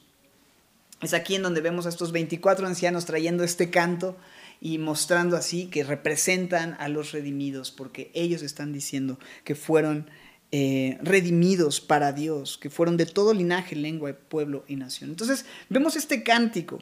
Es 1.02 1.14
aquí 1.14 1.34
en 1.34 1.42
donde 1.42 1.60
vemos 1.60 1.86
a 1.86 1.90
estos 1.90 2.12
24 2.12 2.66
ancianos 2.66 3.04
trayendo 3.04 3.44
este 3.44 3.70
canto 3.70 4.16
y 4.60 4.78
mostrando 4.78 5.36
así 5.36 5.66
que 5.66 5.84
representan 5.84 6.76
a 6.78 6.88
los 6.88 7.12
redimidos, 7.12 7.70
porque 7.70 8.10
ellos 8.14 8.42
están 8.42 8.72
diciendo 8.72 9.18
que 9.44 9.54
fueron 9.54 10.08
eh, 10.52 10.98
redimidos 11.02 11.80
para 11.80 12.12
Dios, 12.12 12.56
que 12.56 12.70
fueron 12.70 12.96
de 12.96 13.06
todo 13.06 13.34
linaje, 13.34 13.76
lengua, 13.76 14.16
pueblo 14.28 14.64
y 14.68 14.76
nación. 14.76 15.10
Entonces 15.10 15.44
vemos 15.68 15.96
este 15.96 16.22
cántico, 16.22 16.78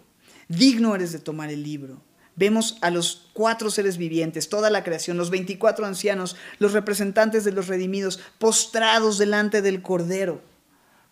digno 0.57 0.95
eres 0.95 1.13
de 1.13 1.19
tomar 1.19 1.51
el 1.51 1.63
libro. 1.63 2.01
Vemos 2.35 2.79
a 2.81 2.91
los 2.91 3.29
cuatro 3.35 3.71
seres 3.71 3.99
vivientes, 3.99 4.49
toda 4.49 4.71
la 4.71 4.85
creación, 4.85 5.19
los 5.19 5.31
24 5.31 5.85
ancianos, 5.85 6.37
los 6.59 6.73
representantes 6.73 7.45
de 7.45 7.53
los 7.53 7.69
redimidos, 7.69 8.21
postrados 8.39 9.19
delante 9.19 9.61
del 9.61 9.83
Cordero, 9.83 10.41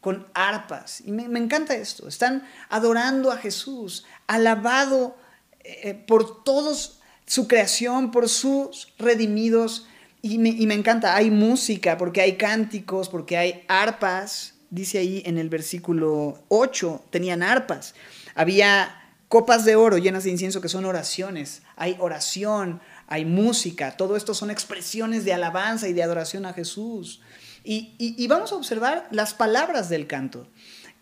con 0.01 0.27
arpas. 0.33 1.03
Y 1.05 1.13
me, 1.13 1.39
encanta 1.39 1.75
esto. 1.75 2.09
Están 2.09 2.49
adorando 2.71 3.31
a 3.31 3.37
Jesús, 3.37 4.07
alabado 4.27 5.17
eh, 5.63 5.95
por 6.07 6.43
todos 6.43 7.01
su 7.27 7.47
creación, 7.47 8.11
por 8.11 8.29
sus 8.29 8.95
redimidos 8.99 9.87
y 10.23 10.39
me, 10.39 10.75
encanta, 10.75 11.17
hay 11.17 11.31
música, 11.31 11.97
porque 11.97 12.21
hay 12.21 12.37
cánticos, 12.37 13.09
porque 13.09 13.39
hay 13.39 13.65
arpas. 13.69 14.55
Dice 14.69 14.99
ahí 14.99 15.23
en 15.25 15.39
el 15.39 15.49
versículo 15.49 16.45
8, 16.49 17.05
tenían 17.11 17.43
arpas. 17.43 17.95
Había 18.35 19.00
copas 19.31 19.65
de 19.65 19.77
oro 19.77 19.97
llenas 19.97 20.25
de 20.25 20.31
incienso 20.31 20.61
que 20.61 20.69
son 20.69 20.85
oraciones. 20.85 21.63
Hay 21.77 21.97
oración, 22.01 22.81
hay 23.07 23.25
música. 23.25 23.97
Todo 23.97 24.17
esto 24.17 24.35
son 24.35 24.51
expresiones 24.51 25.25
de 25.25 25.33
alabanza 25.33 25.87
y 25.87 25.93
de 25.93 26.03
adoración 26.03 26.47
a 26.47 26.53
Jesús. 26.53 27.21
Y, 27.63 28.27
vamos 28.27 28.51
a 28.51 28.57
observar 28.57 29.07
las 29.13 29.33
palabras 29.33 29.89
del 29.89 30.09
canto 30.09 30.49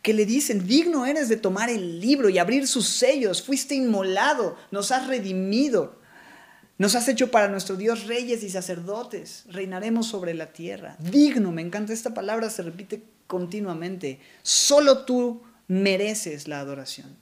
que 0.03 0.13
le 0.13 0.27
dicen, 0.27 0.67
digno 0.67 1.07
eres 1.07 1.31
de 1.31 1.39
tomar 1.39 1.71
el 1.71 2.01
libro 2.01 2.29
y 2.29 2.39
abrir 2.39 2.69
sus 2.69 2.87
sellos, 2.87 3.43
fuiste 3.43 3.75
inmolado, 3.75 4.57
nos 4.71 4.93
has 4.93 5.07
redimido. 5.07 5.99
Nos 6.77 6.95
has 6.95 7.09
hecho 7.09 7.31
para 7.31 7.49
nuestro 7.49 7.77
Dios 7.77 8.07
reyes 8.07 8.43
y 8.43 8.51
sacerdotes, 8.51 9.45
reinaremos 9.49 10.07
sobre 10.07 10.35
la 10.35 10.53
tierra. 10.53 10.97
Digno, 11.01 11.51
me 11.51 11.63
encanta 11.63 11.95
esta 11.95 12.13
palabra, 12.13 12.51
se 12.51 12.63
repite 12.63 13.03
continuamente. 13.27 14.21
Solo 14.43 15.05
tú 15.05 15.43
mereces 15.67 16.47
la 16.47 16.61
adoración, 16.61 17.17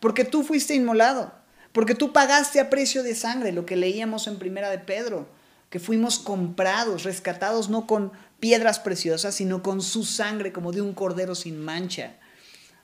porque 0.00 0.24
tú 0.24 0.42
fuiste 0.42 0.74
inmolado, 0.74 1.32
porque 1.72 1.94
tú 1.94 2.12
pagaste 2.12 2.60
a 2.60 2.70
precio 2.70 3.02
de 3.02 3.14
sangre, 3.14 3.52
lo 3.52 3.66
que 3.66 3.76
leíamos 3.76 4.26
en 4.26 4.38
Primera 4.38 4.70
de 4.70 4.78
Pedro, 4.78 5.28
que 5.70 5.78
fuimos 5.78 6.18
comprados, 6.18 7.04
rescatados 7.04 7.68
no 7.68 7.86
con 7.86 8.12
piedras 8.40 8.78
preciosas, 8.78 9.34
sino 9.34 9.62
con 9.62 9.82
su 9.82 10.04
sangre 10.04 10.52
como 10.52 10.72
de 10.72 10.80
un 10.80 10.94
cordero 10.94 11.34
sin 11.34 11.62
mancha. 11.62 12.16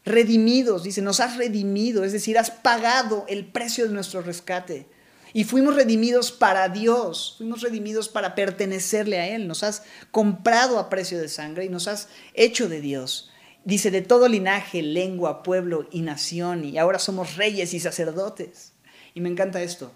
Redimidos, 0.04 0.82
dice, 0.82 1.00
nos 1.00 1.20
has 1.20 1.36
redimido, 1.36 2.04
es 2.04 2.12
decir, 2.12 2.36
has 2.38 2.50
pagado 2.50 3.24
el 3.28 3.46
precio 3.46 3.86
de 3.86 3.92
nuestro 3.92 4.20
rescate. 4.20 4.86
Y 5.32 5.44
fuimos 5.44 5.74
redimidos 5.74 6.30
para 6.30 6.68
Dios, 6.68 7.34
fuimos 7.38 7.62
redimidos 7.62 8.08
para 8.08 8.34
pertenecerle 8.34 9.18
a 9.18 9.28
Él. 9.28 9.48
Nos 9.48 9.64
has 9.64 9.82
comprado 10.12 10.78
a 10.78 10.88
precio 10.88 11.18
de 11.18 11.28
sangre 11.28 11.64
y 11.64 11.68
nos 11.68 11.88
has 11.88 12.08
hecho 12.34 12.68
de 12.68 12.80
Dios. 12.80 13.30
Dice, 13.64 13.90
de 13.90 14.02
todo 14.02 14.28
linaje, 14.28 14.82
lengua, 14.82 15.42
pueblo 15.42 15.88
y 15.90 16.02
nación, 16.02 16.64
y 16.64 16.78
ahora 16.78 16.98
somos 16.98 17.36
reyes 17.36 17.72
y 17.74 17.80
sacerdotes. 17.80 18.72
Y 19.14 19.20
me 19.20 19.28
encanta 19.28 19.62
esto. 19.62 19.92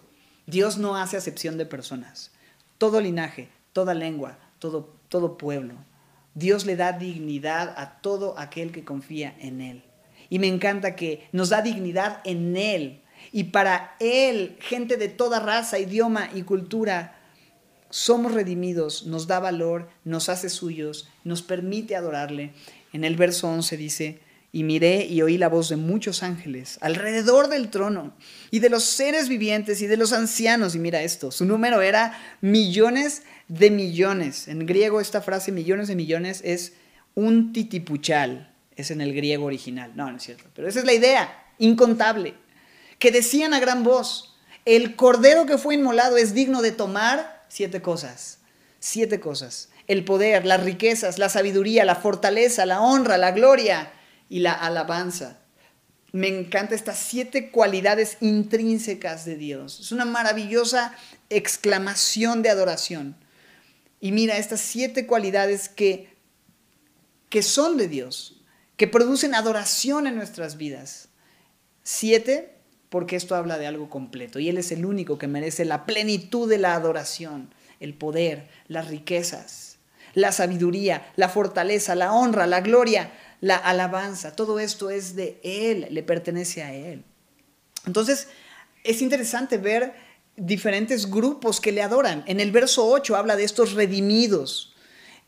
Dios 0.47 0.79
no 0.79 0.97
hace 0.97 1.17
acepción 1.17 1.59
de 1.59 1.67
personas. 1.67 2.31
Todo 2.79 3.01
linaje, 3.01 3.49
toda 3.73 3.93
lengua, 3.95 4.39
todo, 4.59 4.95
todo 5.09 5.37
pueblo. 5.37 5.75
Dios 6.35 6.65
le 6.65 6.77
da 6.77 6.93
dignidad 6.93 7.75
a 7.77 8.01
todo 8.01 8.39
aquel 8.39 8.73
que 8.73 8.85
confía 8.85 9.35
en 9.39 9.61
Él. 9.61 9.85
Y 10.31 10.39
me 10.39 10.47
encanta 10.47 10.97
que 10.97 11.29
nos 11.33 11.51
da 11.51 11.63
dignidad 11.63 12.21
en 12.25 12.57
Él 12.57 13.03
y 13.33 13.45
para 13.45 13.97
Él, 14.01 14.57
gente 14.61 14.97
de 14.97 15.09
toda 15.09 15.41
raza, 15.41 15.79
idioma 15.79 16.31
y 16.35 16.43
cultura, 16.43 17.19
somos 17.91 18.33
redimidos, 18.33 19.07
nos 19.07 19.27
da 19.27 19.41
valor, 19.41 19.89
nos 20.05 20.29
hace 20.29 20.51
suyos, 20.51 21.09
nos 21.25 21.43
permite 21.43 21.97
adorarle. 21.97 22.53
En 22.92 23.05
el 23.05 23.16
verso 23.16 23.48
11 23.48 23.77
dice, 23.77 24.20
y 24.51 24.62
miré 24.62 25.05
y 25.05 25.20
oí 25.22 25.37
la 25.37 25.48
voz 25.48 25.68
de 25.68 25.77
muchos 25.77 26.22
ángeles 26.22 26.79
alrededor 26.81 27.48
del 27.48 27.68
trono 27.68 28.14
y 28.51 28.61
de 28.61 28.70
los 28.70 28.85
seres 28.85 29.29
vivientes 29.29 29.83
y 29.83 29.87
de 29.87 29.96
los 29.96 30.12
ancianos. 30.12 30.74
Y 30.74 30.79
mira 30.79 31.03
esto, 31.03 31.31
su 31.31 31.44
número 31.44 31.83
era 31.83 32.18
millones 32.40 33.22
de 33.48 33.70
millones. 33.70 34.48
En 34.48 34.64
griego 34.64 35.01
esta 35.01 35.20
frase 35.20 35.53
millones 35.53 35.88
de 35.88 35.96
millones 35.96 36.40
es 36.44 36.72
un 37.14 37.53
titipuchal, 37.53 38.55
es 38.77 38.90
en 38.90 39.01
el 39.01 39.14
griego 39.14 39.44
original. 39.44 39.92
No, 39.94 40.11
no 40.11 40.16
es 40.16 40.22
cierto, 40.22 40.44
pero 40.55 40.68
esa 40.68 40.79
es 40.79 40.87
la 40.87 40.94
idea, 40.94 41.46
incontable 41.59 42.35
que 42.98 43.11
decían 43.11 43.55
a 43.55 43.61
gran 43.61 43.85
voz, 43.85 44.35
el 44.64 44.96
cordero 44.96 45.46
que 45.46 45.59
fue 45.59 45.74
inmolado 45.74 46.16
es 46.16 46.35
digno 46.35 46.62
de 46.62 46.72
tomar 46.72 47.44
siete 47.48 47.81
cosas, 47.81 48.38
siete 48.81 49.20
cosas, 49.20 49.70
el 49.88 50.05
poder, 50.05 50.44
las 50.44 50.62
riquezas, 50.62 51.18
la 51.18 51.31
sabiduría, 51.31 51.85
la 51.85 51.96
fortaleza, 51.96 52.66
la 52.66 52.81
honra, 52.81 53.18
la 53.18 53.33
gloria 53.33 53.90
y 54.29 54.40
la 54.40 54.53
alabanza. 54.53 55.38
Me 56.12 56.29
encanta 56.29 56.74
estas 56.74 56.98
siete 56.98 57.51
cualidades 57.51 58.18
intrínsecas 58.20 59.24
de 59.24 59.37
Dios. 59.37 59.81
Es 59.81 59.92
una 59.92 60.05
maravillosa 60.05 60.94
exclamación 61.31 62.42
de 62.42 62.51
adoración. 62.51 63.16
Y 64.01 64.12
mira 64.12 64.37
estas 64.37 64.61
siete 64.61 65.07
cualidades 65.07 65.68
que, 65.68 66.14
que 67.31 67.42
son 67.42 67.77
de 67.77 67.88
Dios, 67.88 68.42
que 68.77 68.87
producen 68.87 69.34
adoración 69.34 70.07
en 70.07 70.16
nuestras 70.16 70.57
vidas. 70.57 71.09
Siete 71.82 72.55
porque 72.91 73.16
esto 73.16 73.34
habla 73.34 73.59
de 73.59 73.66
algo 73.66 73.91
completo 73.91 74.39
y 74.39 74.49
Él 74.49 74.59
es 74.59 74.72
el 74.72 74.86
único 74.86 75.18
que 75.18 75.26
merece 75.26 75.64
la 75.64 75.84
plenitud 75.84 76.49
de 76.49 76.59
la 76.59 76.74
adoración, 76.74 77.55
el 77.80 77.95
poder, 77.95 78.49
las 78.66 78.89
riquezas, 78.89 79.78
la 80.15 80.33
sabiduría, 80.33 81.11
la 81.17 81.29
fortaleza, 81.29 81.95
la 81.95 82.13
honra, 82.13 82.47
la 82.47 82.61
gloria, 82.61 83.13
la 83.41 83.57
alabanza. 83.57 84.35
Todo 84.35 84.59
esto 84.59 84.91
es 84.91 85.15
de 85.15 85.41
Él, 85.43 85.89
le 85.91 86.03
pertenece 86.03 86.63
a 86.63 86.75
Él. 86.75 87.05
Entonces, 87.87 88.29
es 88.85 89.03
interesante 89.03 89.59
ver 89.59 89.95
diferentes 90.37 91.11
grupos 91.11 91.61
que 91.61 91.73
le 91.73 91.83
adoran. 91.83 92.25
En 92.27 92.41
el 92.41 92.53
verso 92.53 92.87
8 92.87 93.17
habla 93.17 93.37
de 93.37 93.45
estos 93.45 93.75
redimidos. 93.75 94.75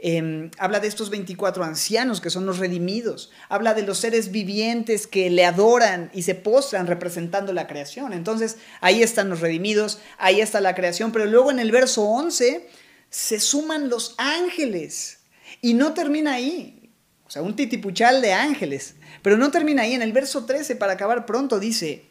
Em, 0.03 0.51
habla 0.57 0.81
de 0.81 0.89
estos 0.89 1.11
24 1.11 1.63
ancianos 1.63 2.23
que 2.23 2.31
son 2.31 2.47
los 2.47 2.59
redimidos. 2.59 3.31
Habla 3.51 3.75
de 3.75 3.83
los 3.83 3.99
seres 3.99 4.31
vivientes 4.31 5.07
que 5.07 5.29
le 5.29 5.45
adoran 5.45 6.11
y 6.15 6.23
se 6.23 6.35
postran 6.35 6.87
representando 6.87 7.53
la 7.53 7.67
creación. 7.67 8.15
Entonces, 8.15 8.57
ahí 8.81 9.03
están 9.03 9.29
los 9.29 9.41
redimidos, 9.41 9.99
ahí 10.17 10.41
está 10.41 10.61
la 10.63 10.75
creación. 10.75 11.13
Pero 11.13 11.27
luego 11.27 11.51
en 11.51 11.59
el 11.59 11.71
verso 11.71 12.05
11 12.05 12.67
se 13.11 13.39
suman 13.41 13.89
los 13.89 14.15
ángeles. 14.17 15.19
Y 15.61 15.75
no 15.75 15.93
termina 15.93 16.35
ahí. 16.35 16.91
O 17.27 17.31
sea, 17.31 17.43
un 17.43 17.55
titipuchal 17.55 18.23
de 18.23 18.33
ángeles. 18.33 18.95
Pero 19.23 19.37
no 19.37 19.51
termina 19.51 19.83
ahí. 19.83 19.95
En 19.95 20.03
el 20.03 20.13
verso 20.13 20.47
13, 20.47 20.77
para 20.77 20.95
acabar 20.95 21.27
pronto, 21.27 21.61
dice, 21.61 22.07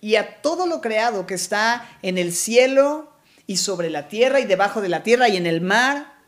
y 0.00 0.16
a 0.16 0.42
todo 0.42 0.66
lo 0.66 0.80
creado 0.80 1.26
que 1.26 1.34
está 1.34 1.88
en 2.02 2.18
el 2.18 2.34
cielo 2.34 3.12
y 3.46 3.58
sobre 3.58 3.90
la 3.90 4.08
tierra 4.08 4.40
y 4.40 4.44
debajo 4.46 4.80
de 4.80 4.88
la 4.88 5.02
tierra 5.02 5.28
y 5.28 5.36
en 5.36 5.46
el 5.46 5.60
mar 5.60 6.18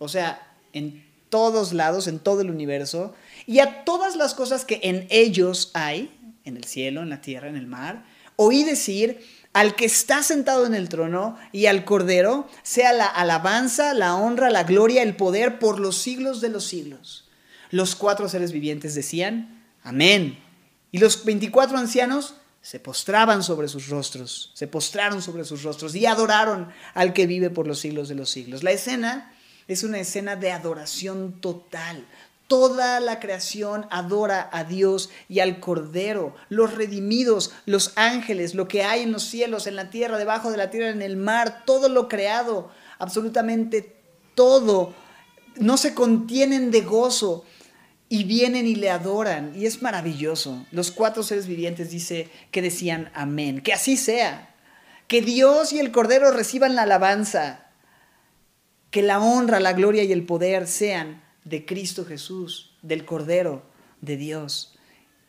o 0.00 0.08
sea, 0.08 0.56
en 0.72 1.04
todos 1.28 1.74
lados, 1.74 2.08
en 2.08 2.20
todo 2.20 2.40
el 2.40 2.50
universo, 2.50 3.14
y 3.46 3.58
a 3.58 3.84
todas 3.84 4.16
las 4.16 4.32
cosas 4.32 4.64
que 4.64 4.80
en 4.82 5.06
ellos 5.10 5.70
hay, 5.74 6.10
en 6.44 6.56
el 6.56 6.64
cielo, 6.64 7.02
en 7.02 7.10
la 7.10 7.20
tierra, 7.20 7.50
en 7.50 7.56
el 7.56 7.66
mar, 7.66 8.06
oí 8.36 8.64
decir, 8.64 9.20
al 9.52 9.74
que 9.74 9.84
está 9.84 10.22
sentado 10.22 10.66
en 10.66 10.74
el 10.74 10.88
trono 10.88 11.36
y 11.52 11.66
al 11.66 11.84
Cordero, 11.84 12.48
sea 12.62 12.92
la 12.92 13.06
alabanza, 13.06 13.94
la 13.94 14.14
honra, 14.14 14.50
la 14.50 14.64
gloria, 14.64 15.02
el 15.02 15.16
poder 15.16 15.58
por 15.58 15.80
los 15.80 15.96
siglos 15.96 16.40
de 16.40 16.50
los 16.50 16.64
siglos. 16.64 17.28
Los 17.70 17.96
cuatro 17.96 18.28
seres 18.28 18.52
vivientes 18.52 18.94
decían, 18.94 19.64
amén. 19.82 20.38
Y 20.92 20.98
los 20.98 21.24
veinticuatro 21.24 21.78
ancianos 21.78 22.34
se 22.62 22.78
postraban 22.78 23.42
sobre 23.42 23.68
sus 23.68 23.88
rostros, 23.88 24.50
se 24.54 24.66
postraron 24.66 25.22
sobre 25.22 25.44
sus 25.44 25.62
rostros 25.62 25.94
y 25.94 26.06
adoraron 26.06 26.70
al 26.94 27.12
que 27.12 27.26
vive 27.26 27.50
por 27.50 27.66
los 27.66 27.78
siglos 27.80 28.08
de 28.08 28.14
los 28.14 28.30
siglos. 28.30 28.62
La 28.62 28.72
escena 28.72 29.32
es 29.66 29.82
una 29.82 29.98
escena 29.98 30.36
de 30.36 30.52
adoración 30.52 31.40
total. 31.40 32.04
Toda 32.50 32.98
la 32.98 33.20
creación 33.20 33.86
adora 33.90 34.50
a 34.52 34.64
Dios 34.64 35.10
y 35.28 35.38
al 35.38 35.60
Cordero, 35.60 36.34
los 36.48 36.74
redimidos, 36.74 37.52
los 37.64 37.92
ángeles, 37.94 38.56
lo 38.56 38.66
que 38.66 38.82
hay 38.82 39.02
en 39.02 39.12
los 39.12 39.22
cielos, 39.22 39.68
en 39.68 39.76
la 39.76 39.88
tierra, 39.88 40.18
debajo 40.18 40.50
de 40.50 40.56
la 40.56 40.68
tierra, 40.68 40.90
en 40.90 41.00
el 41.00 41.16
mar, 41.16 41.62
todo 41.64 41.88
lo 41.88 42.08
creado, 42.08 42.68
absolutamente 42.98 43.94
todo. 44.34 44.92
No 45.54 45.76
se 45.76 45.94
contienen 45.94 46.72
de 46.72 46.80
gozo 46.80 47.44
y 48.08 48.24
vienen 48.24 48.66
y 48.66 48.74
le 48.74 48.90
adoran. 48.90 49.52
Y 49.54 49.66
es 49.66 49.80
maravilloso. 49.80 50.66
Los 50.72 50.90
cuatro 50.90 51.22
seres 51.22 51.46
vivientes 51.46 51.90
dice 51.90 52.28
que 52.50 52.62
decían 52.62 53.12
amén. 53.14 53.60
Que 53.60 53.74
así 53.74 53.96
sea. 53.96 54.56
Que 55.06 55.22
Dios 55.22 55.72
y 55.72 55.78
el 55.78 55.92
Cordero 55.92 56.32
reciban 56.32 56.74
la 56.74 56.82
alabanza 56.82 57.70
que 58.90 59.02
la 59.02 59.20
honra, 59.20 59.60
la 59.60 59.72
gloria 59.72 60.02
y 60.02 60.12
el 60.12 60.26
poder 60.26 60.66
sean 60.66 61.22
de 61.50 61.66
Cristo 61.66 62.06
Jesús, 62.06 62.70
del 62.80 63.04
Cordero 63.04 63.62
de 64.00 64.16
Dios. 64.16 64.74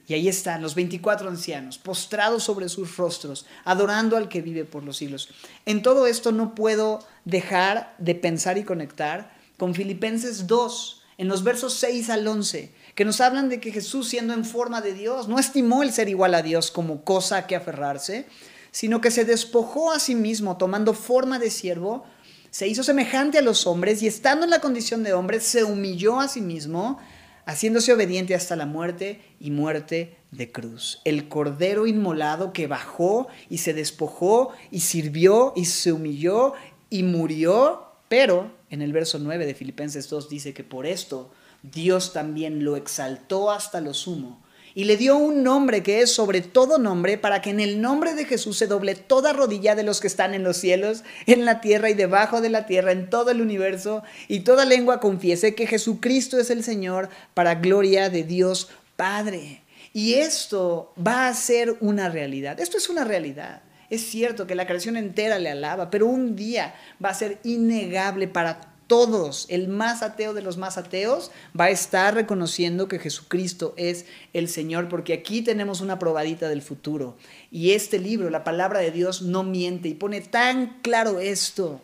Y 0.07 0.13
ahí 0.13 0.27
están 0.27 0.61
los 0.61 0.75
24 0.75 1.29
ancianos, 1.29 1.77
postrados 1.77 2.43
sobre 2.43 2.69
sus 2.69 2.97
rostros, 2.97 3.45
adorando 3.65 4.17
al 4.17 4.29
que 4.29 4.41
vive 4.41 4.65
por 4.65 4.83
los 4.83 4.97
siglos. 4.97 5.29
En 5.65 5.81
todo 5.81 6.07
esto 6.07 6.31
no 6.31 6.55
puedo 6.55 6.99
dejar 7.25 7.95
de 7.97 8.15
pensar 8.15 8.57
y 8.57 8.63
conectar 8.63 9.35
con 9.57 9.73
Filipenses 9.73 10.47
2, 10.47 11.03
en 11.17 11.27
los 11.27 11.43
versos 11.43 11.75
6 11.75 12.09
al 12.09 12.27
11, 12.27 12.73
que 12.95 13.05
nos 13.05 13.21
hablan 13.21 13.47
de 13.49 13.59
que 13.59 13.71
Jesús, 13.71 14.07
siendo 14.07 14.33
en 14.33 14.43
forma 14.43 14.81
de 14.81 14.93
Dios, 14.93 15.27
no 15.27 15.39
estimó 15.39 15.83
el 15.83 15.91
ser 15.91 16.09
igual 16.09 16.33
a 16.33 16.41
Dios 16.41 16.71
como 16.71 17.03
cosa 17.03 17.37
a 17.37 17.47
que 17.47 17.55
aferrarse, 17.55 18.27
sino 18.71 19.01
que 19.01 19.11
se 19.11 19.25
despojó 19.25 19.91
a 19.91 19.99
sí 19.99 20.15
mismo, 20.15 20.57
tomando 20.57 20.93
forma 20.93 21.37
de 21.37 21.51
siervo, 21.51 22.05
se 22.51 22.67
hizo 22.67 22.83
semejante 22.83 23.37
a 23.37 23.41
los 23.41 23.65
hombres 23.65 24.03
y 24.03 24.07
estando 24.07 24.43
en 24.43 24.51
la 24.51 24.59
condición 24.59 25.03
de 25.03 25.13
hombre, 25.13 25.39
se 25.39 25.63
humilló 25.63 26.19
a 26.19 26.27
sí 26.27 26.41
mismo, 26.41 26.99
haciéndose 27.45 27.93
obediente 27.93 28.35
hasta 28.35 28.57
la 28.57 28.65
muerte 28.65 29.21
y 29.39 29.51
muerte 29.51 30.17
de 30.31 30.51
cruz. 30.51 30.99
El 31.05 31.29
cordero 31.29 31.87
inmolado 31.87 32.51
que 32.51 32.67
bajó 32.67 33.29
y 33.49 33.59
se 33.59 33.73
despojó 33.73 34.51
y 34.69 34.81
sirvió 34.81 35.53
y 35.55 35.65
se 35.65 35.93
humilló 35.93 36.53
y 36.89 37.03
murió, 37.03 37.85
pero 38.09 38.51
en 38.69 38.81
el 38.81 38.91
verso 38.91 39.17
9 39.17 39.45
de 39.45 39.55
Filipenses 39.55 40.09
2 40.09 40.29
dice 40.29 40.53
que 40.53 40.65
por 40.65 40.85
esto 40.85 41.31
Dios 41.63 42.11
también 42.11 42.65
lo 42.65 42.75
exaltó 42.75 43.49
hasta 43.49 43.79
lo 43.79 43.93
sumo 43.93 44.40
y 44.73 44.85
le 44.85 44.97
dio 44.97 45.17
un 45.17 45.43
nombre 45.43 45.83
que 45.83 46.01
es 46.01 46.11
sobre 46.11 46.41
todo 46.41 46.77
nombre 46.77 47.17
para 47.17 47.41
que 47.41 47.49
en 47.49 47.59
el 47.59 47.81
nombre 47.81 48.13
de 48.13 48.25
Jesús 48.25 48.57
se 48.57 48.67
doble 48.67 48.95
toda 48.95 49.33
rodilla 49.33 49.75
de 49.75 49.83
los 49.83 49.99
que 49.99 50.07
están 50.07 50.33
en 50.33 50.43
los 50.43 50.57
cielos, 50.57 51.03
en 51.25 51.45
la 51.45 51.61
tierra 51.61 51.89
y 51.89 51.93
debajo 51.93 52.41
de 52.41 52.49
la 52.49 52.65
tierra, 52.65 52.91
en 52.91 53.09
todo 53.09 53.31
el 53.31 53.41
universo, 53.41 54.03
y 54.27 54.41
toda 54.41 54.65
lengua 54.65 54.99
confiese 54.99 55.55
que 55.55 55.67
Jesucristo 55.67 56.39
es 56.39 56.49
el 56.49 56.63
Señor 56.63 57.09
para 57.33 57.55
gloria 57.55 58.09
de 58.09 58.23
Dios 58.23 58.69
Padre. 58.95 59.63
Y 59.93 60.13
esto 60.13 60.93
va 60.95 61.27
a 61.27 61.33
ser 61.33 61.75
una 61.81 62.09
realidad. 62.09 62.59
Esto 62.59 62.77
es 62.77 62.89
una 62.89 63.03
realidad. 63.03 63.61
Es 63.89 64.03
cierto 64.03 64.47
que 64.47 64.55
la 64.55 64.65
creación 64.65 64.95
entera 64.95 65.37
le 65.37 65.49
alaba, 65.49 65.89
pero 65.89 66.07
un 66.07 66.37
día 66.37 66.75
va 67.03 67.09
a 67.09 67.13
ser 67.13 67.39
innegable 67.43 68.29
para 68.29 68.70
todos, 68.91 69.45
el 69.47 69.69
más 69.69 70.01
ateo 70.01 70.33
de 70.33 70.41
los 70.41 70.57
más 70.57 70.77
ateos, 70.77 71.31
va 71.57 71.65
a 71.65 71.69
estar 71.69 72.13
reconociendo 72.13 72.89
que 72.89 72.99
Jesucristo 72.99 73.73
es 73.77 74.05
el 74.33 74.49
Señor, 74.49 74.89
porque 74.89 75.13
aquí 75.13 75.41
tenemos 75.41 75.79
una 75.79 75.97
probadita 75.97 76.49
del 76.49 76.61
futuro. 76.61 77.15
Y 77.51 77.71
este 77.71 77.99
libro, 77.99 78.29
la 78.29 78.43
palabra 78.43 78.81
de 78.81 78.91
Dios, 78.91 79.21
no 79.21 79.43
miente 79.43 79.87
y 79.87 79.93
pone 79.93 80.19
tan 80.19 80.81
claro 80.81 81.21
esto, 81.21 81.79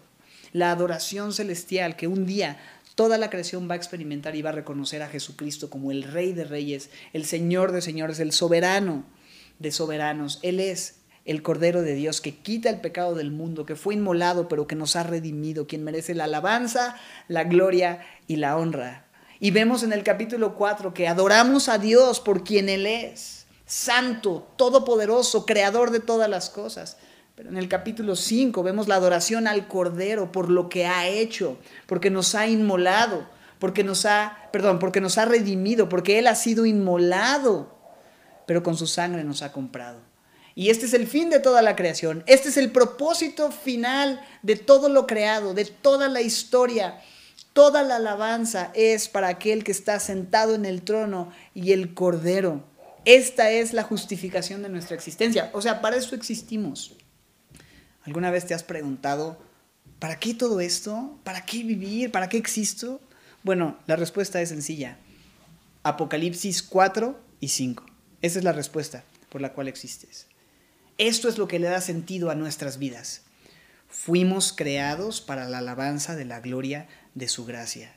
la 0.52 0.70
adoración 0.70 1.32
celestial, 1.32 1.96
que 1.96 2.10
un 2.10 2.26
día 2.26 2.60
toda 2.96 3.18
la 3.18 3.30
creación 3.30 3.70
va 3.70 3.76
a 3.76 3.78
experimentar 3.78 4.36
y 4.36 4.42
va 4.42 4.50
a 4.50 4.60
reconocer 4.60 5.02
a 5.02 5.08
Jesucristo 5.08 5.70
como 5.70 5.94
el 5.94 6.04
Rey 6.04 6.34
de 6.34 6.44
Reyes, 6.44 6.90
el 7.14 7.24
Señor 7.24 7.72
de 7.72 7.82
Señores, 7.82 8.20
el 8.20 8.34
soberano 8.34 9.06
de 9.60 9.72
soberanos. 9.72 10.40
Él 10.42 10.60
es 10.60 10.96
el 11.28 11.44
Cordero 11.44 11.82
de 11.82 11.94
Dios 11.94 12.22
que 12.22 12.36
quita 12.36 12.70
el 12.70 12.80
pecado 12.80 13.14
del 13.14 13.32
mundo, 13.32 13.66
que 13.66 13.76
fue 13.76 13.94
inmolado, 13.94 14.48
pero 14.48 14.66
que 14.66 14.76
nos 14.76 14.96
ha 14.96 15.04
redimido, 15.04 15.68
quien 15.68 15.84
merece 15.84 16.16
la 16.16 16.24
alabanza, 16.24 16.96
la 17.28 17.44
gloria 17.44 18.00
y 18.28 18.38
la 18.38 18.58
honra. 18.58 19.06
Y 19.40 19.52
vemos 19.52 19.84
en 19.84 19.92
el 19.92 20.04
capítulo 20.04 20.56
4 20.56 20.94
que 20.94 21.08
adoramos 21.08 21.68
a 21.68 21.78
Dios 21.78 22.22
por 22.22 22.46
quien 22.46 22.70
Él 22.70 22.88
es, 22.88 23.46
santo, 23.66 24.48
todopoderoso, 24.56 25.46
creador 25.46 25.92
de 25.92 26.00
todas 26.00 26.30
las 26.30 26.50
cosas. 26.50 26.98
Pero 27.36 27.50
en 27.50 27.58
el 27.58 27.68
capítulo 27.68 28.16
5 28.16 28.64
vemos 28.64 28.88
la 28.88 28.96
adoración 28.96 29.48
al 29.48 29.68
Cordero 29.68 30.32
por 30.32 30.50
lo 30.50 30.70
que 30.70 30.86
ha 30.86 31.08
hecho, 31.08 31.58
porque 31.88 32.10
nos 32.10 32.36
ha 32.36 32.48
inmolado, 32.48 33.28
porque 33.60 33.84
nos 33.84 34.06
ha, 34.06 34.48
perdón, 34.54 34.80
porque 34.80 35.02
nos 35.02 35.18
ha 35.18 35.26
redimido, 35.26 35.90
porque 35.90 36.20
Él 36.20 36.28
ha 36.28 36.36
sido 36.36 36.66
inmolado, 36.66 37.76
pero 38.46 38.64
con 38.64 38.78
su 38.78 38.88
sangre 38.88 39.26
nos 39.26 39.42
ha 39.42 39.52
comprado. 39.52 40.07
Y 40.58 40.72
este 40.72 40.88
es 40.88 40.96
el 40.96 41.06
fin 41.06 41.30
de 41.30 41.40
toda 41.40 41.62
la 41.62 41.76
creación. 41.76 42.24
Este 42.26 42.50
es 42.50 42.58
el 42.58 42.72
propósito 42.72 43.52
final 43.52 44.26
de 44.42 44.56
todo 44.56 44.90
lo 44.90 45.06
creado, 45.06 45.54
de 45.54 45.66
toda 45.66 46.10
la 46.10 46.22
historia. 46.22 47.00
Toda 47.54 47.84
la 47.84 47.98
alabanza 47.98 48.72
es 48.74 49.08
para 49.08 49.28
aquel 49.28 49.64
que 49.64 49.72
está 49.72 50.00
sentado 50.00 50.56
en 50.56 50.66
el 50.66 50.82
trono 50.82 51.32
y 51.54 51.74
el 51.74 51.94
cordero. 51.94 52.64
Esta 53.06 53.52
es 53.52 53.72
la 53.72 53.84
justificación 53.84 54.64
de 54.64 54.70
nuestra 54.70 54.96
existencia. 54.96 55.52
O 55.54 55.62
sea, 55.62 55.80
para 55.80 55.96
eso 55.96 56.16
existimos. 56.16 56.96
¿Alguna 58.04 58.32
vez 58.32 58.48
te 58.48 58.56
has 58.56 58.64
preguntado, 58.64 59.38
¿para 60.00 60.18
qué 60.20 60.34
todo 60.34 60.60
esto? 60.60 61.20
¿Para 61.24 61.46
qué 61.46 61.62
vivir? 61.62 62.12
¿Para 62.12 62.30
qué 62.30 62.38
existo? 62.38 63.00
Bueno, 63.44 63.78
la 63.86 63.96
respuesta 63.96 64.42
es 64.42 64.50
sencilla. 64.50 64.98
Apocalipsis 65.84 66.64
4 66.64 67.16
y 67.42 67.50
5. 67.50 67.86
Esa 68.24 68.40
es 68.40 68.44
la 68.44 68.54
respuesta 68.54 69.04
por 69.30 69.40
la 69.40 69.54
cual 69.54 69.68
existes. 69.68 70.26
Esto 70.98 71.30
es 71.30 71.38
lo 71.38 71.48
que 71.48 71.60
le 71.60 71.68
da 71.68 71.82
sentido 71.82 72.32
a 72.32 72.36
nuestras 72.36 72.80
vidas. 72.80 73.22
Fuimos 73.88 74.52
creados 74.52 75.22
para 75.22 75.48
la 75.48 75.60
alabanza 75.60 76.16
de 76.16 76.26
la 76.26 76.40
gloria 76.40 76.88
de 77.14 77.28
su 77.28 77.46
gracia. 77.46 77.94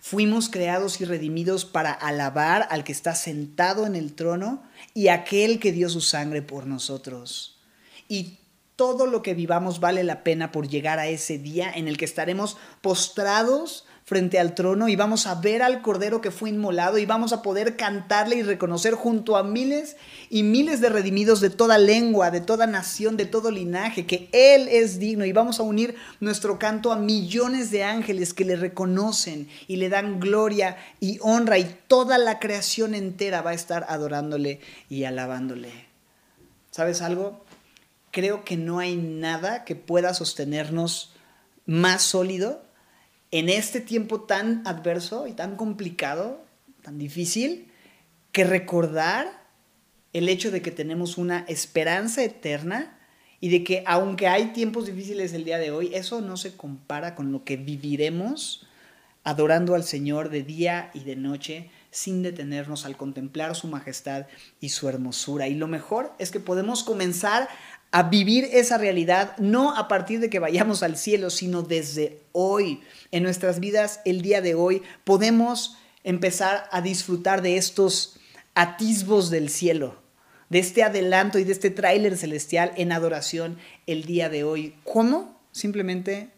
Fuimos 0.00 0.48
creados 0.48 1.00
y 1.00 1.04
redimidos 1.04 1.64
para 1.64 1.92
alabar 1.92 2.66
al 2.70 2.84
que 2.84 2.92
está 2.92 3.14
sentado 3.14 3.86
en 3.86 3.94
el 3.94 4.14
trono 4.14 4.62
y 4.94 5.08
aquel 5.08 5.60
que 5.60 5.72
dio 5.72 5.90
su 5.90 6.00
sangre 6.00 6.40
por 6.40 6.66
nosotros. 6.66 7.58
Y 8.08 8.38
todo 8.76 9.04
lo 9.06 9.20
que 9.22 9.34
vivamos 9.34 9.78
vale 9.78 10.04
la 10.04 10.24
pena 10.24 10.52
por 10.52 10.66
llegar 10.66 10.98
a 10.98 11.08
ese 11.08 11.36
día 11.36 11.70
en 11.70 11.86
el 11.86 11.98
que 11.98 12.06
estaremos 12.06 12.56
postrados 12.80 13.84
frente 14.10 14.40
al 14.40 14.56
trono 14.56 14.88
y 14.88 14.96
vamos 14.96 15.28
a 15.28 15.36
ver 15.36 15.62
al 15.62 15.82
Cordero 15.82 16.20
que 16.20 16.32
fue 16.32 16.48
inmolado 16.50 16.98
y 16.98 17.06
vamos 17.06 17.32
a 17.32 17.42
poder 17.42 17.76
cantarle 17.76 18.34
y 18.34 18.42
reconocer 18.42 18.94
junto 18.94 19.36
a 19.36 19.44
miles 19.44 19.96
y 20.30 20.42
miles 20.42 20.80
de 20.80 20.88
redimidos 20.88 21.40
de 21.40 21.48
toda 21.48 21.78
lengua, 21.78 22.32
de 22.32 22.40
toda 22.40 22.66
nación, 22.66 23.16
de 23.16 23.26
todo 23.26 23.52
linaje, 23.52 24.06
que 24.06 24.28
Él 24.32 24.66
es 24.66 24.98
digno 24.98 25.24
y 25.26 25.32
vamos 25.32 25.60
a 25.60 25.62
unir 25.62 25.94
nuestro 26.18 26.58
canto 26.58 26.90
a 26.90 26.96
millones 26.96 27.70
de 27.70 27.84
ángeles 27.84 28.34
que 28.34 28.44
le 28.44 28.56
reconocen 28.56 29.48
y 29.68 29.76
le 29.76 29.88
dan 29.88 30.18
gloria 30.18 30.76
y 30.98 31.20
honra 31.22 31.58
y 31.58 31.76
toda 31.86 32.18
la 32.18 32.40
creación 32.40 32.96
entera 32.96 33.42
va 33.42 33.50
a 33.50 33.54
estar 33.54 33.86
adorándole 33.88 34.58
y 34.88 35.04
alabándole. 35.04 35.70
¿Sabes 36.72 37.00
algo? 37.00 37.44
Creo 38.10 38.44
que 38.44 38.56
no 38.56 38.80
hay 38.80 38.96
nada 38.96 39.64
que 39.64 39.76
pueda 39.76 40.14
sostenernos 40.14 41.12
más 41.64 42.02
sólido 42.02 42.68
en 43.30 43.48
este 43.48 43.80
tiempo 43.80 44.22
tan 44.22 44.66
adverso 44.66 45.26
y 45.26 45.32
tan 45.32 45.56
complicado, 45.56 46.44
tan 46.82 46.98
difícil, 46.98 47.70
que 48.32 48.44
recordar 48.44 49.44
el 50.12 50.28
hecho 50.28 50.50
de 50.50 50.62
que 50.62 50.70
tenemos 50.70 51.18
una 51.18 51.44
esperanza 51.48 52.22
eterna 52.22 52.98
y 53.40 53.48
de 53.48 53.64
que 53.64 53.84
aunque 53.86 54.26
hay 54.26 54.46
tiempos 54.46 54.86
difíciles 54.86 55.32
el 55.32 55.44
día 55.44 55.58
de 55.58 55.70
hoy, 55.70 55.94
eso 55.94 56.20
no 56.20 56.36
se 56.36 56.56
compara 56.56 57.14
con 57.14 57.32
lo 57.32 57.44
que 57.44 57.56
viviremos 57.56 58.66
adorando 59.22 59.74
al 59.74 59.84
Señor 59.84 60.30
de 60.30 60.42
día 60.42 60.90
y 60.94 61.00
de 61.00 61.16
noche 61.16 61.70
sin 61.90 62.22
detenernos 62.22 62.86
al 62.86 62.96
contemplar 62.96 63.54
su 63.54 63.68
majestad 63.68 64.26
y 64.60 64.70
su 64.70 64.88
hermosura. 64.88 65.48
Y 65.48 65.54
lo 65.54 65.68
mejor 65.68 66.12
es 66.18 66.30
que 66.30 66.40
podemos 66.40 66.84
comenzar 66.84 67.48
a 67.92 68.04
vivir 68.04 68.48
esa 68.52 68.78
realidad 68.78 69.36
no 69.38 69.76
a 69.76 69.88
partir 69.88 70.20
de 70.20 70.30
que 70.30 70.38
vayamos 70.38 70.82
al 70.82 70.96
cielo, 70.96 71.30
sino 71.30 71.62
desde 71.62 72.20
hoy. 72.32 72.80
En 73.10 73.22
nuestras 73.22 73.58
vidas, 73.58 74.00
el 74.04 74.22
día 74.22 74.40
de 74.40 74.54
hoy, 74.54 74.82
podemos 75.04 75.76
empezar 76.04 76.68
a 76.70 76.80
disfrutar 76.80 77.42
de 77.42 77.56
estos 77.56 78.16
atisbos 78.54 79.30
del 79.30 79.48
cielo, 79.48 80.00
de 80.48 80.60
este 80.60 80.82
adelanto 80.82 81.38
y 81.38 81.44
de 81.44 81.52
este 81.52 81.70
tráiler 81.70 82.16
celestial 82.16 82.72
en 82.76 82.92
adoración 82.92 83.58
el 83.86 84.04
día 84.04 84.28
de 84.28 84.44
hoy. 84.44 84.76
¿Cómo? 84.84 85.40
Simplemente 85.52 86.30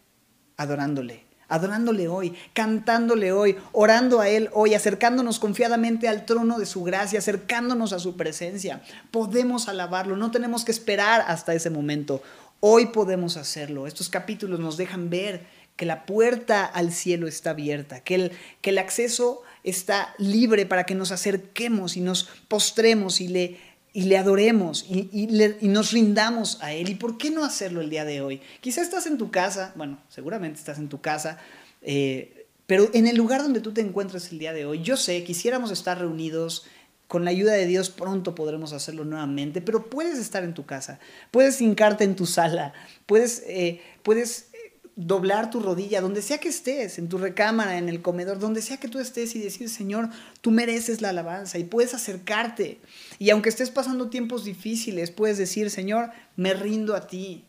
adorándole, 0.56 1.24
adorándole 1.48 2.08
hoy, 2.08 2.34
cantándole 2.52 3.32
hoy, 3.32 3.56
orando 3.72 4.20
a 4.20 4.28
Él 4.28 4.50
hoy, 4.52 4.74
acercándonos 4.74 5.38
confiadamente 5.38 6.08
al 6.08 6.24
trono 6.24 6.58
de 6.58 6.66
su 6.66 6.82
gracia, 6.82 7.18
acercándonos 7.18 7.92
a 7.92 7.98
su 7.98 8.16
presencia. 8.16 8.82
Podemos 9.10 9.68
alabarlo, 9.68 10.16
no 10.16 10.30
tenemos 10.30 10.64
que 10.64 10.72
esperar 10.72 11.24
hasta 11.26 11.54
ese 11.54 11.70
momento. 11.70 12.22
Hoy 12.60 12.86
podemos 12.86 13.36
hacerlo. 13.36 13.86
Estos 13.86 14.08
capítulos 14.08 14.60
nos 14.60 14.76
dejan 14.76 15.10
ver 15.10 15.46
que 15.76 15.86
la 15.86 16.06
puerta 16.06 16.64
al 16.64 16.92
cielo 16.92 17.26
está 17.26 17.50
abierta, 17.50 18.00
que 18.00 18.14
el, 18.14 18.32
que 18.60 18.70
el 18.70 18.78
acceso 18.78 19.42
está 19.64 20.14
libre 20.18 20.66
para 20.66 20.84
que 20.84 20.94
nos 20.94 21.12
acerquemos 21.12 21.96
y 21.96 22.00
nos 22.00 22.28
postremos 22.48 23.20
y 23.20 23.28
le, 23.28 23.58
y 23.92 24.02
le 24.04 24.16
adoremos 24.16 24.86
y, 24.88 25.08
y, 25.12 25.68
nos 25.68 25.92
rindamos 25.92 26.58
a 26.62 26.72
Él. 26.72 26.88
¿Y 26.88 26.94
por 26.94 27.18
qué 27.18 27.30
no 27.30 27.44
hacerlo 27.44 27.80
el 27.80 27.90
día 27.90 28.04
de 28.04 28.22
hoy? 28.22 28.40
Quizá 28.60 28.80
estás 28.80 29.06
en 29.06 29.18
tu 29.18 29.30
casa, 29.30 29.72
bueno, 29.76 29.98
seguramente 30.08 30.58
estás 30.58 30.78
en 30.78 30.88
tu 30.88 31.00
casa, 31.00 31.38
eh, 31.82 32.46
pero 32.66 32.88
en 32.94 33.06
el 33.06 33.16
lugar 33.16 33.42
donde 33.42 33.60
tú 33.60 33.72
te 33.72 33.82
encuentras 33.82 34.32
el 34.32 34.38
día 34.38 34.52
de 34.52 34.64
hoy, 34.64 34.82
yo 34.82 34.96
sé, 34.96 35.24
quisiéramos 35.24 35.70
estar 35.70 35.98
reunidos. 35.98 36.66
Con 37.08 37.26
la 37.26 37.30
ayuda 37.30 37.52
de 37.52 37.66
Dios 37.66 37.90
pronto 37.90 38.34
podremos 38.34 38.72
hacerlo 38.72 39.04
nuevamente, 39.04 39.60
pero 39.60 39.90
puedes 39.90 40.18
estar 40.18 40.44
en 40.44 40.54
tu 40.54 40.64
casa, 40.64 40.98
puedes 41.30 41.60
hincarte 41.60 42.04
en 42.04 42.16
tu 42.16 42.24
sala, 42.24 42.72
puedes, 43.04 43.42
eh, 43.46 43.82
puedes 44.02 44.46
doblar 44.94 45.50
tu 45.50 45.60
rodilla, 45.60 46.00
donde 46.00 46.20
sea 46.20 46.38
que 46.38 46.48
estés, 46.48 46.98
en 46.98 47.08
tu 47.08 47.18
recámara, 47.18 47.78
en 47.78 47.88
el 47.88 48.02
comedor, 48.02 48.38
donde 48.38 48.60
sea 48.60 48.76
que 48.76 48.88
tú 48.88 48.98
estés 48.98 49.34
y 49.34 49.38
decir, 49.38 49.68
Señor, 49.68 50.10
tú 50.40 50.50
mereces 50.50 51.00
la 51.00 51.10
alabanza 51.10 51.58
y 51.58 51.64
puedes 51.64 51.94
acercarte. 51.94 52.78
Y 53.18 53.30
aunque 53.30 53.48
estés 53.48 53.70
pasando 53.70 54.10
tiempos 54.10 54.44
difíciles, 54.44 55.10
puedes 55.10 55.38
decir, 55.38 55.70
Señor, 55.70 56.10
me 56.36 56.52
rindo 56.54 56.94
a 56.94 57.06
ti. 57.06 57.44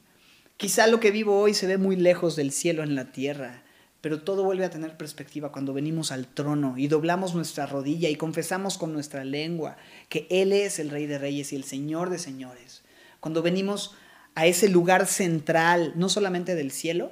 Quizá 0.57 0.87
lo 0.87 0.99
que 0.99 1.11
vivo 1.11 1.39
hoy 1.39 1.53
se 1.53 1.67
ve 1.67 1.77
muy 1.77 1.95
lejos 1.95 2.35
del 2.35 2.51
cielo 2.51 2.83
en 2.83 2.95
la 2.95 3.11
tierra, 3.11 3.63
pero 3.99 4.21
todo 4.21 4.43
vuelve 4.43 4.65
a 4.65 4.69
tener 4.69 4.95
perspectiva 4.95 5.51
cuando 5.51 5.73
venimos 5.73 6.11
al 6.11 6.27
trono 6.27 6.77
y 6.77 6.87
doblamos 6.87 7.35
nuestra 7.35 7.65
rodilla 7.65 8.09
y 8.09 8.15
confesamos 8.15 8.77
con 8.77 8.93
nuestra 8.93 9.25
lengua 9.25 9.75
que 10.09 10.27
Él 10.29 10.53
es 10.53 10.79
el 10.79 10.89
Rey 10.89 11.07
de 11.07 11.17
Reyes 11.17 11.51
y 11.51 11.57
el 11.57 11.63
Señor 11.63 12.09
de 12.09 12.19
Señores. 12.19 12.83
Cuando 13.19 13.41
venimos 13.41 13.95
a 14.35 14.45
ese 14.45 14.69
lugar 14.69 15.07
central, 15.07 15.93
no 15.95 16.09
solamente 16.09 16.55
del 16.55 16.71
cielo, 16.71 17.11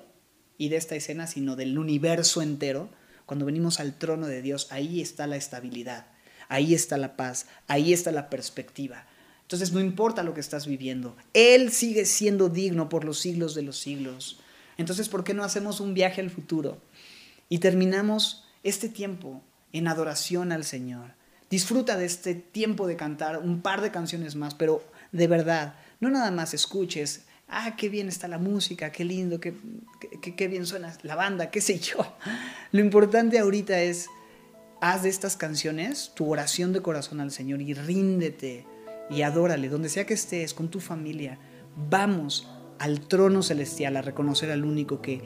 y 0.62 0.70
de 0.70 0.78
esta 0.78 0.94
escena, 0.94 1.26
sino 1.26 1.56
del 1.56 1.80
universo 1.80 2.40
entero, 2.44 2.88
cuando 3.26 3.48
venimos 3.48 3.80
al 3.80 3.98
trono 3.98 4.28
de 4.28 4.44
Dios, 4.44 4.68
ahí 4.70 5.02
está 5.02 5.26
la 5.26 5.36
estabilidad, 5.36 6.06
ahí 6.50 6.76
está 6.76 7.00
la 7.00 7.18
paz, 7.18 7.48
ahí 7.68 7.94
está 7.94 8.12
la 8.12 8.30
perspectiva. 8.30 9.08
Entonces 9.42 9.72
no 9.72 9.80
importa 9.80 10.22
lo 10.22 10.36
que 10.36 10.40
estás 10.40 10.68
viviendo, 10.68 11.18
Él 11.34 11.72
sigue 11.72 12.06
siendo 12.06 12.48
digno 12.48 12.90
por 12.90 13.06
los 13.06 13.18
siglos 13.18 13.56
de 13.56 13.64
los 13.64 13.80
siglos. 13.80 14.40
Entonces, 14.78 15.10
¿por 15.10 15.24
qué 15.24 15.34
no 15.34 15.44
hacemos 15.44 15.80
un 15.80 15.96
viaje 15.96 16.22
al 16.22 16.30
futuro 16.30 16.80
y 17.50 17.58
terminamos 17.58 18.46
este 18.62 18.88
tiempo 18.88 19.42
en 19.74 19.88
adoración 19.88 20.52
al 20.52 20.64
Señor? 20.64 21.16
Disfruta 21.50 21.98
de 21.98 22.06
este 22.06 22.36
tiempo 22.36 22.86
de 22.86 22.98
cantar 22.98 23.40
un 23.40 23.64
par 23.64 23.82
de 23.82 23.90
canciones 23.90 24.36
más, 24.36 24.54
pero 24.54 24.86
de 25.12 25.26
verdad, 25.26 25.74
no 26.00 26.12
nada 26.12 26.30
más 26.30 26.54
escuches 26.54 27.24
ah, 27.52 27.76
qué 27.76 27.90
bien 27.90 28.08
está 28.08 28.28
la 28.28 28.38
música, 28.38 28.92
qué 28.92 29.06
lindo, 29.06 29.40
qué, 29.40 29.54
qué, 30.22 30.48
bien 30.48 30.66
suena 30.66 30.98
la 31.04 31.16
banda, 31.16 31.52
qué 31.52 31.62
sé 31.62 31.78
yo. 31.80 31.98
Lo 32.72 32.80
importante 32.80 33.38
ahorita 33.38 33.80
es, 33.82 34.08
haz 34.80 35.04
de 35.04 35.10
estas 35.10 35.38
canciones 35.38 36.12
tu 36.16 36.32
oración 36.32 36.74
de 36.74 36.82
corazón 36.82 37.20
al 37.20 37.32
Señor 37.32 37.62
y 37.62 37.74
ríndete 37.74 38.66
y 39.10 39.22
adórale, 39.22 39.70
donde 39.70 39.90
sea 39.90 40.06
que 40.06 40.14
estés, 40.14 40.54
con 40.54 40.70
tu 40.70 40.80
familia. 40.80 41.38
Vamos 41.90 42.50
al 42.80 43.02
trono 43.02 43.44
celestial 43.44 43.98
a 43.98 44.02
reconocer 44.02 44.50
al 44.50 44.66
único 44.66 45.02
que 45.02 45.22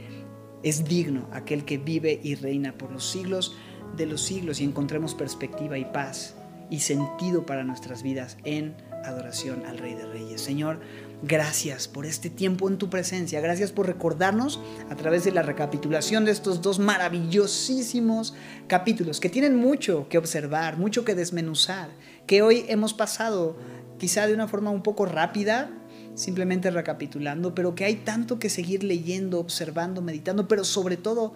es 0.64 0.84
digno, 0.84 1.30
aquel 1.32 1.64
que 1.64 1.78
vive 1.78 2.20
y 2.24 2.36
reina 2.36 2.78
por 2.78 2.92
los 2.92 3.10
siglos 3.10 3.56
de 3.96 4.08
los 4.08 4.22
siglos 4.22 4.60
y 4.60 4.64
encontremos 4.64 5.14
perspectiva 5.14 5.78
y 5.78 5.86
paz 5.86 6.36
y 6.70 6.80
sentido 6.80 7.46
para 7.46 7.64
nuestras 7.64 8.04
vidas 8.04 8.38
en 8.44 8.76
adoración 9.06 9.66
al 9.66 9.78
Rey 9.78 9.94
de 9.94 10.06
Reyes. 10.06 10.42
Señor, 10.42 10.80
Gracias 11.24 11.88
por 11.88 12.06
este 12.06 12.30
tiempo 12.30 12.70
en 12.70 12.78
tu 12.78 12.90
presencia. 12.90 13.40
Gracias 13.42 13.72
por 13.72 13.88
recordarnos 13.88 14.60
a 14.90 14.96
través 14.96 15.24
de 15.24 15.32
la 15.32 15.42
recapitulación 15.42 16.26
de 16.26 16.32
estos 16.32 16.62
dos 16.62 16.80
maravillosísimos 16.80 18.36
capítulos 18.68 19.20
que 19.20 19.30
tienen 19.30 19.56
mucho 19.56 20.08
que 20.10 20.18
observar, 20.18 20.78
mucho 20.78 21.06
que 21.06 21.16
desmenuzar, 21.16 21.90
que 22.28 22.42
hoy 22.42 22.66
hemos 22.68 22.94
pasado 22.94 23.58
quizá 23.98 24.28
de 24.28 24.34
una 24.34 24.48
forma 24.48 24.72
un 24.72 24.84
poco 24.84 25.06
rápida, 25.06 25.72
simplemente 26.16 26.70
recapitulando, 26.70 27.56
pero 27.56 27.76
que 27.76 27.86
hay 27.86 27.96
tanto 27.96 28.40
que 28.40 28.50
seguir 28.50 28.84
leyendo, 28.84 29.40
observando, 29.40 30.02
meditando, 30.02 30.48
pero 30.48 30.64
sobre 30.64 30.98
todo 30.98 31.34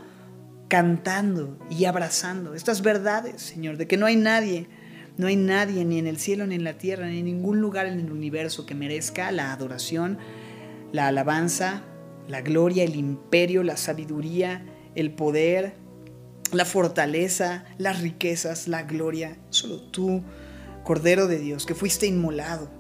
cantando 0.68 1.58
y 1.70 1.86
abrazando 1.86 2.54
estas 2.54 2.82
verdades, 2.82 3.42
Señor, 3.42 3.78
de 3.78 3.88
que 3.88 3.98
no 3.98 4.06
hay 4.06 4.16
nadie 4.16 4.70
no 5.20 5.28
hay 5.28 5.36
nadie, 5.36 5.84
ni 5.84 6.00
en 6.00 6.08
el 6.08 6.18
cielo, 6.18 6.48
ni 6.48 6.56
en 6.56 6.64
la 6.64 6.78
tierra, 6.78 7.06
ni 7.08 7.20
en 7.20 7.26
ningún 7.26 7.60
lugar 7.60 7.88
en 7.88 8.00
el 8.00 8.10
universo 8.10 8.66
que 8.66 8.74
merezca 8.74 9.34
la 9.34 9.52
adoración, 9.52 10.18
la 10.94 11.08
alabanza, 11.08 11.84
la 12.30 12.40
gloria, 12.40 12.86
el 12.86 12.96
imperio, 12.96 13.64
la 13.64 13.76
sabiduría, 13.76 14.66
el 14.96 15.12
poder, 15.12 15.76
la 16.54 16.64
fortaleza, 16.64 17.66
las 17.78 18.00
riquezas, 18.00 18.70
la 18.70 18.84
gloria. 18.84 19.38
Solo 19.50 19.82
tú, 19.82 20.24
Cordero 20.86 21.28
de 21.28 21.40
Dios, 21.40 21.66
que 21.66 21.76
fuiste 21.76 22.08
inmolado. 22.08 22.72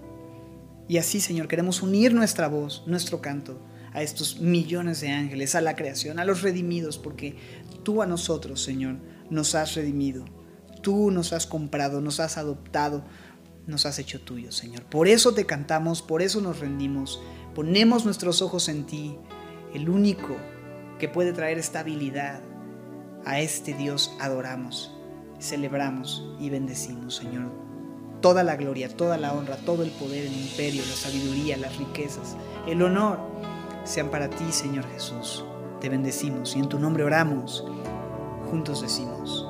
Y 0.87 0.95
así, 0.95 1.19
Señor, 1.19 1.49
queremos 1.49 1.81
unir 1.81 2.13
nuestra 2.13 2.47
voz, 2.47 2.83
nuestro 2.87 3.19
canto 3.19 3.61
a 3.91 4.01
estos 4.01 4.39
millones 4.39 5.01
de 5.01 5.09
ángeles, 5.09 5.55
a 5.55 5.61
la 5.61 5.75
creación, 5.75 6.19
a 6.19 6.23
los 6.23 6.41
redimidos, 6.41 6.99
porque 6.99 7.35
tú 7.83 8.01
a 8.01 8.07
nosotros, 8.07 8.61
Señor, 8.63 8.95
nos 9.29 9.55
has 9.55 9.75
redimido 9.75 10.38
Tú 10.81 11.11
nos 11.11 11.33
has 11.33 11.45
comprado, 11.45 12.01
nos 12.01 12.19
has 12.19 12.37
adoptado, 12.37 13.03
nos 13.67 13.85
has 13.85 13.99
hecho 13.99 14.21
tuyo, 14.21 14.51
Señor. 14.51 14.83
Por 14.83 15.07
eso 15.07 15.33
te 15.33 15.45
cantamos, 15.45 16.01
por 16.01 16.21
eso 16.21 16.41
nos 16.41 16.59
rendimos. 16.59 17.21
Ponemos 17.55 18.05
nuestros 18.05 18.41
ojos 18.41 18.69
en 18.69 18.85
ti, 18.85 19.17
el 19.73 19.89
único 19.89 20.35
que 20.97 21.09
puede 21.09 21.33
traer 21.33 21.57
estabilidad. 21.57 22.41
A 23.25 23.39
este 23.39 23.73
Dios 23.73 24.13
adoramos, 24.19 24.91
celebramos 25.39 26.25
y 26.39 26.49
bendecimos, 26.49 27.15
Señor. 27.15 27.51
Toda 28.21 28.43
la 28.43 28.55
gloria, 28.55 28.95
toda 28.95 29.17
la 29.17 29.33
honra, 29.33 29.57
todo 29.57 29.83
el 29.83 29.91
poder, 29.91 30.25
el 30.25 30.33
imperio, 30.33 30.83
la 30.85 30.95
sabiduría, 30.95 31.57
las 31.57 31.77
riquezas, 31.77 32.35
el 32.67 32.81
honor 32.81 33.19
sean 33.83 34.09
para 34.09 34.29
ti, 34.29 34.51
Señor 34.51 34.85
Jesús. 34.91 35.43
Te 35.81 35.89
bendecimos 35.89 36.55
y 36.55 36.59
en 36.59 36.69
tu 36.69 36.79
nombre 36.79 37.03
oramos. 37.03 37.65
Juntos 38.49 38.81
decimos. 38.81 39.48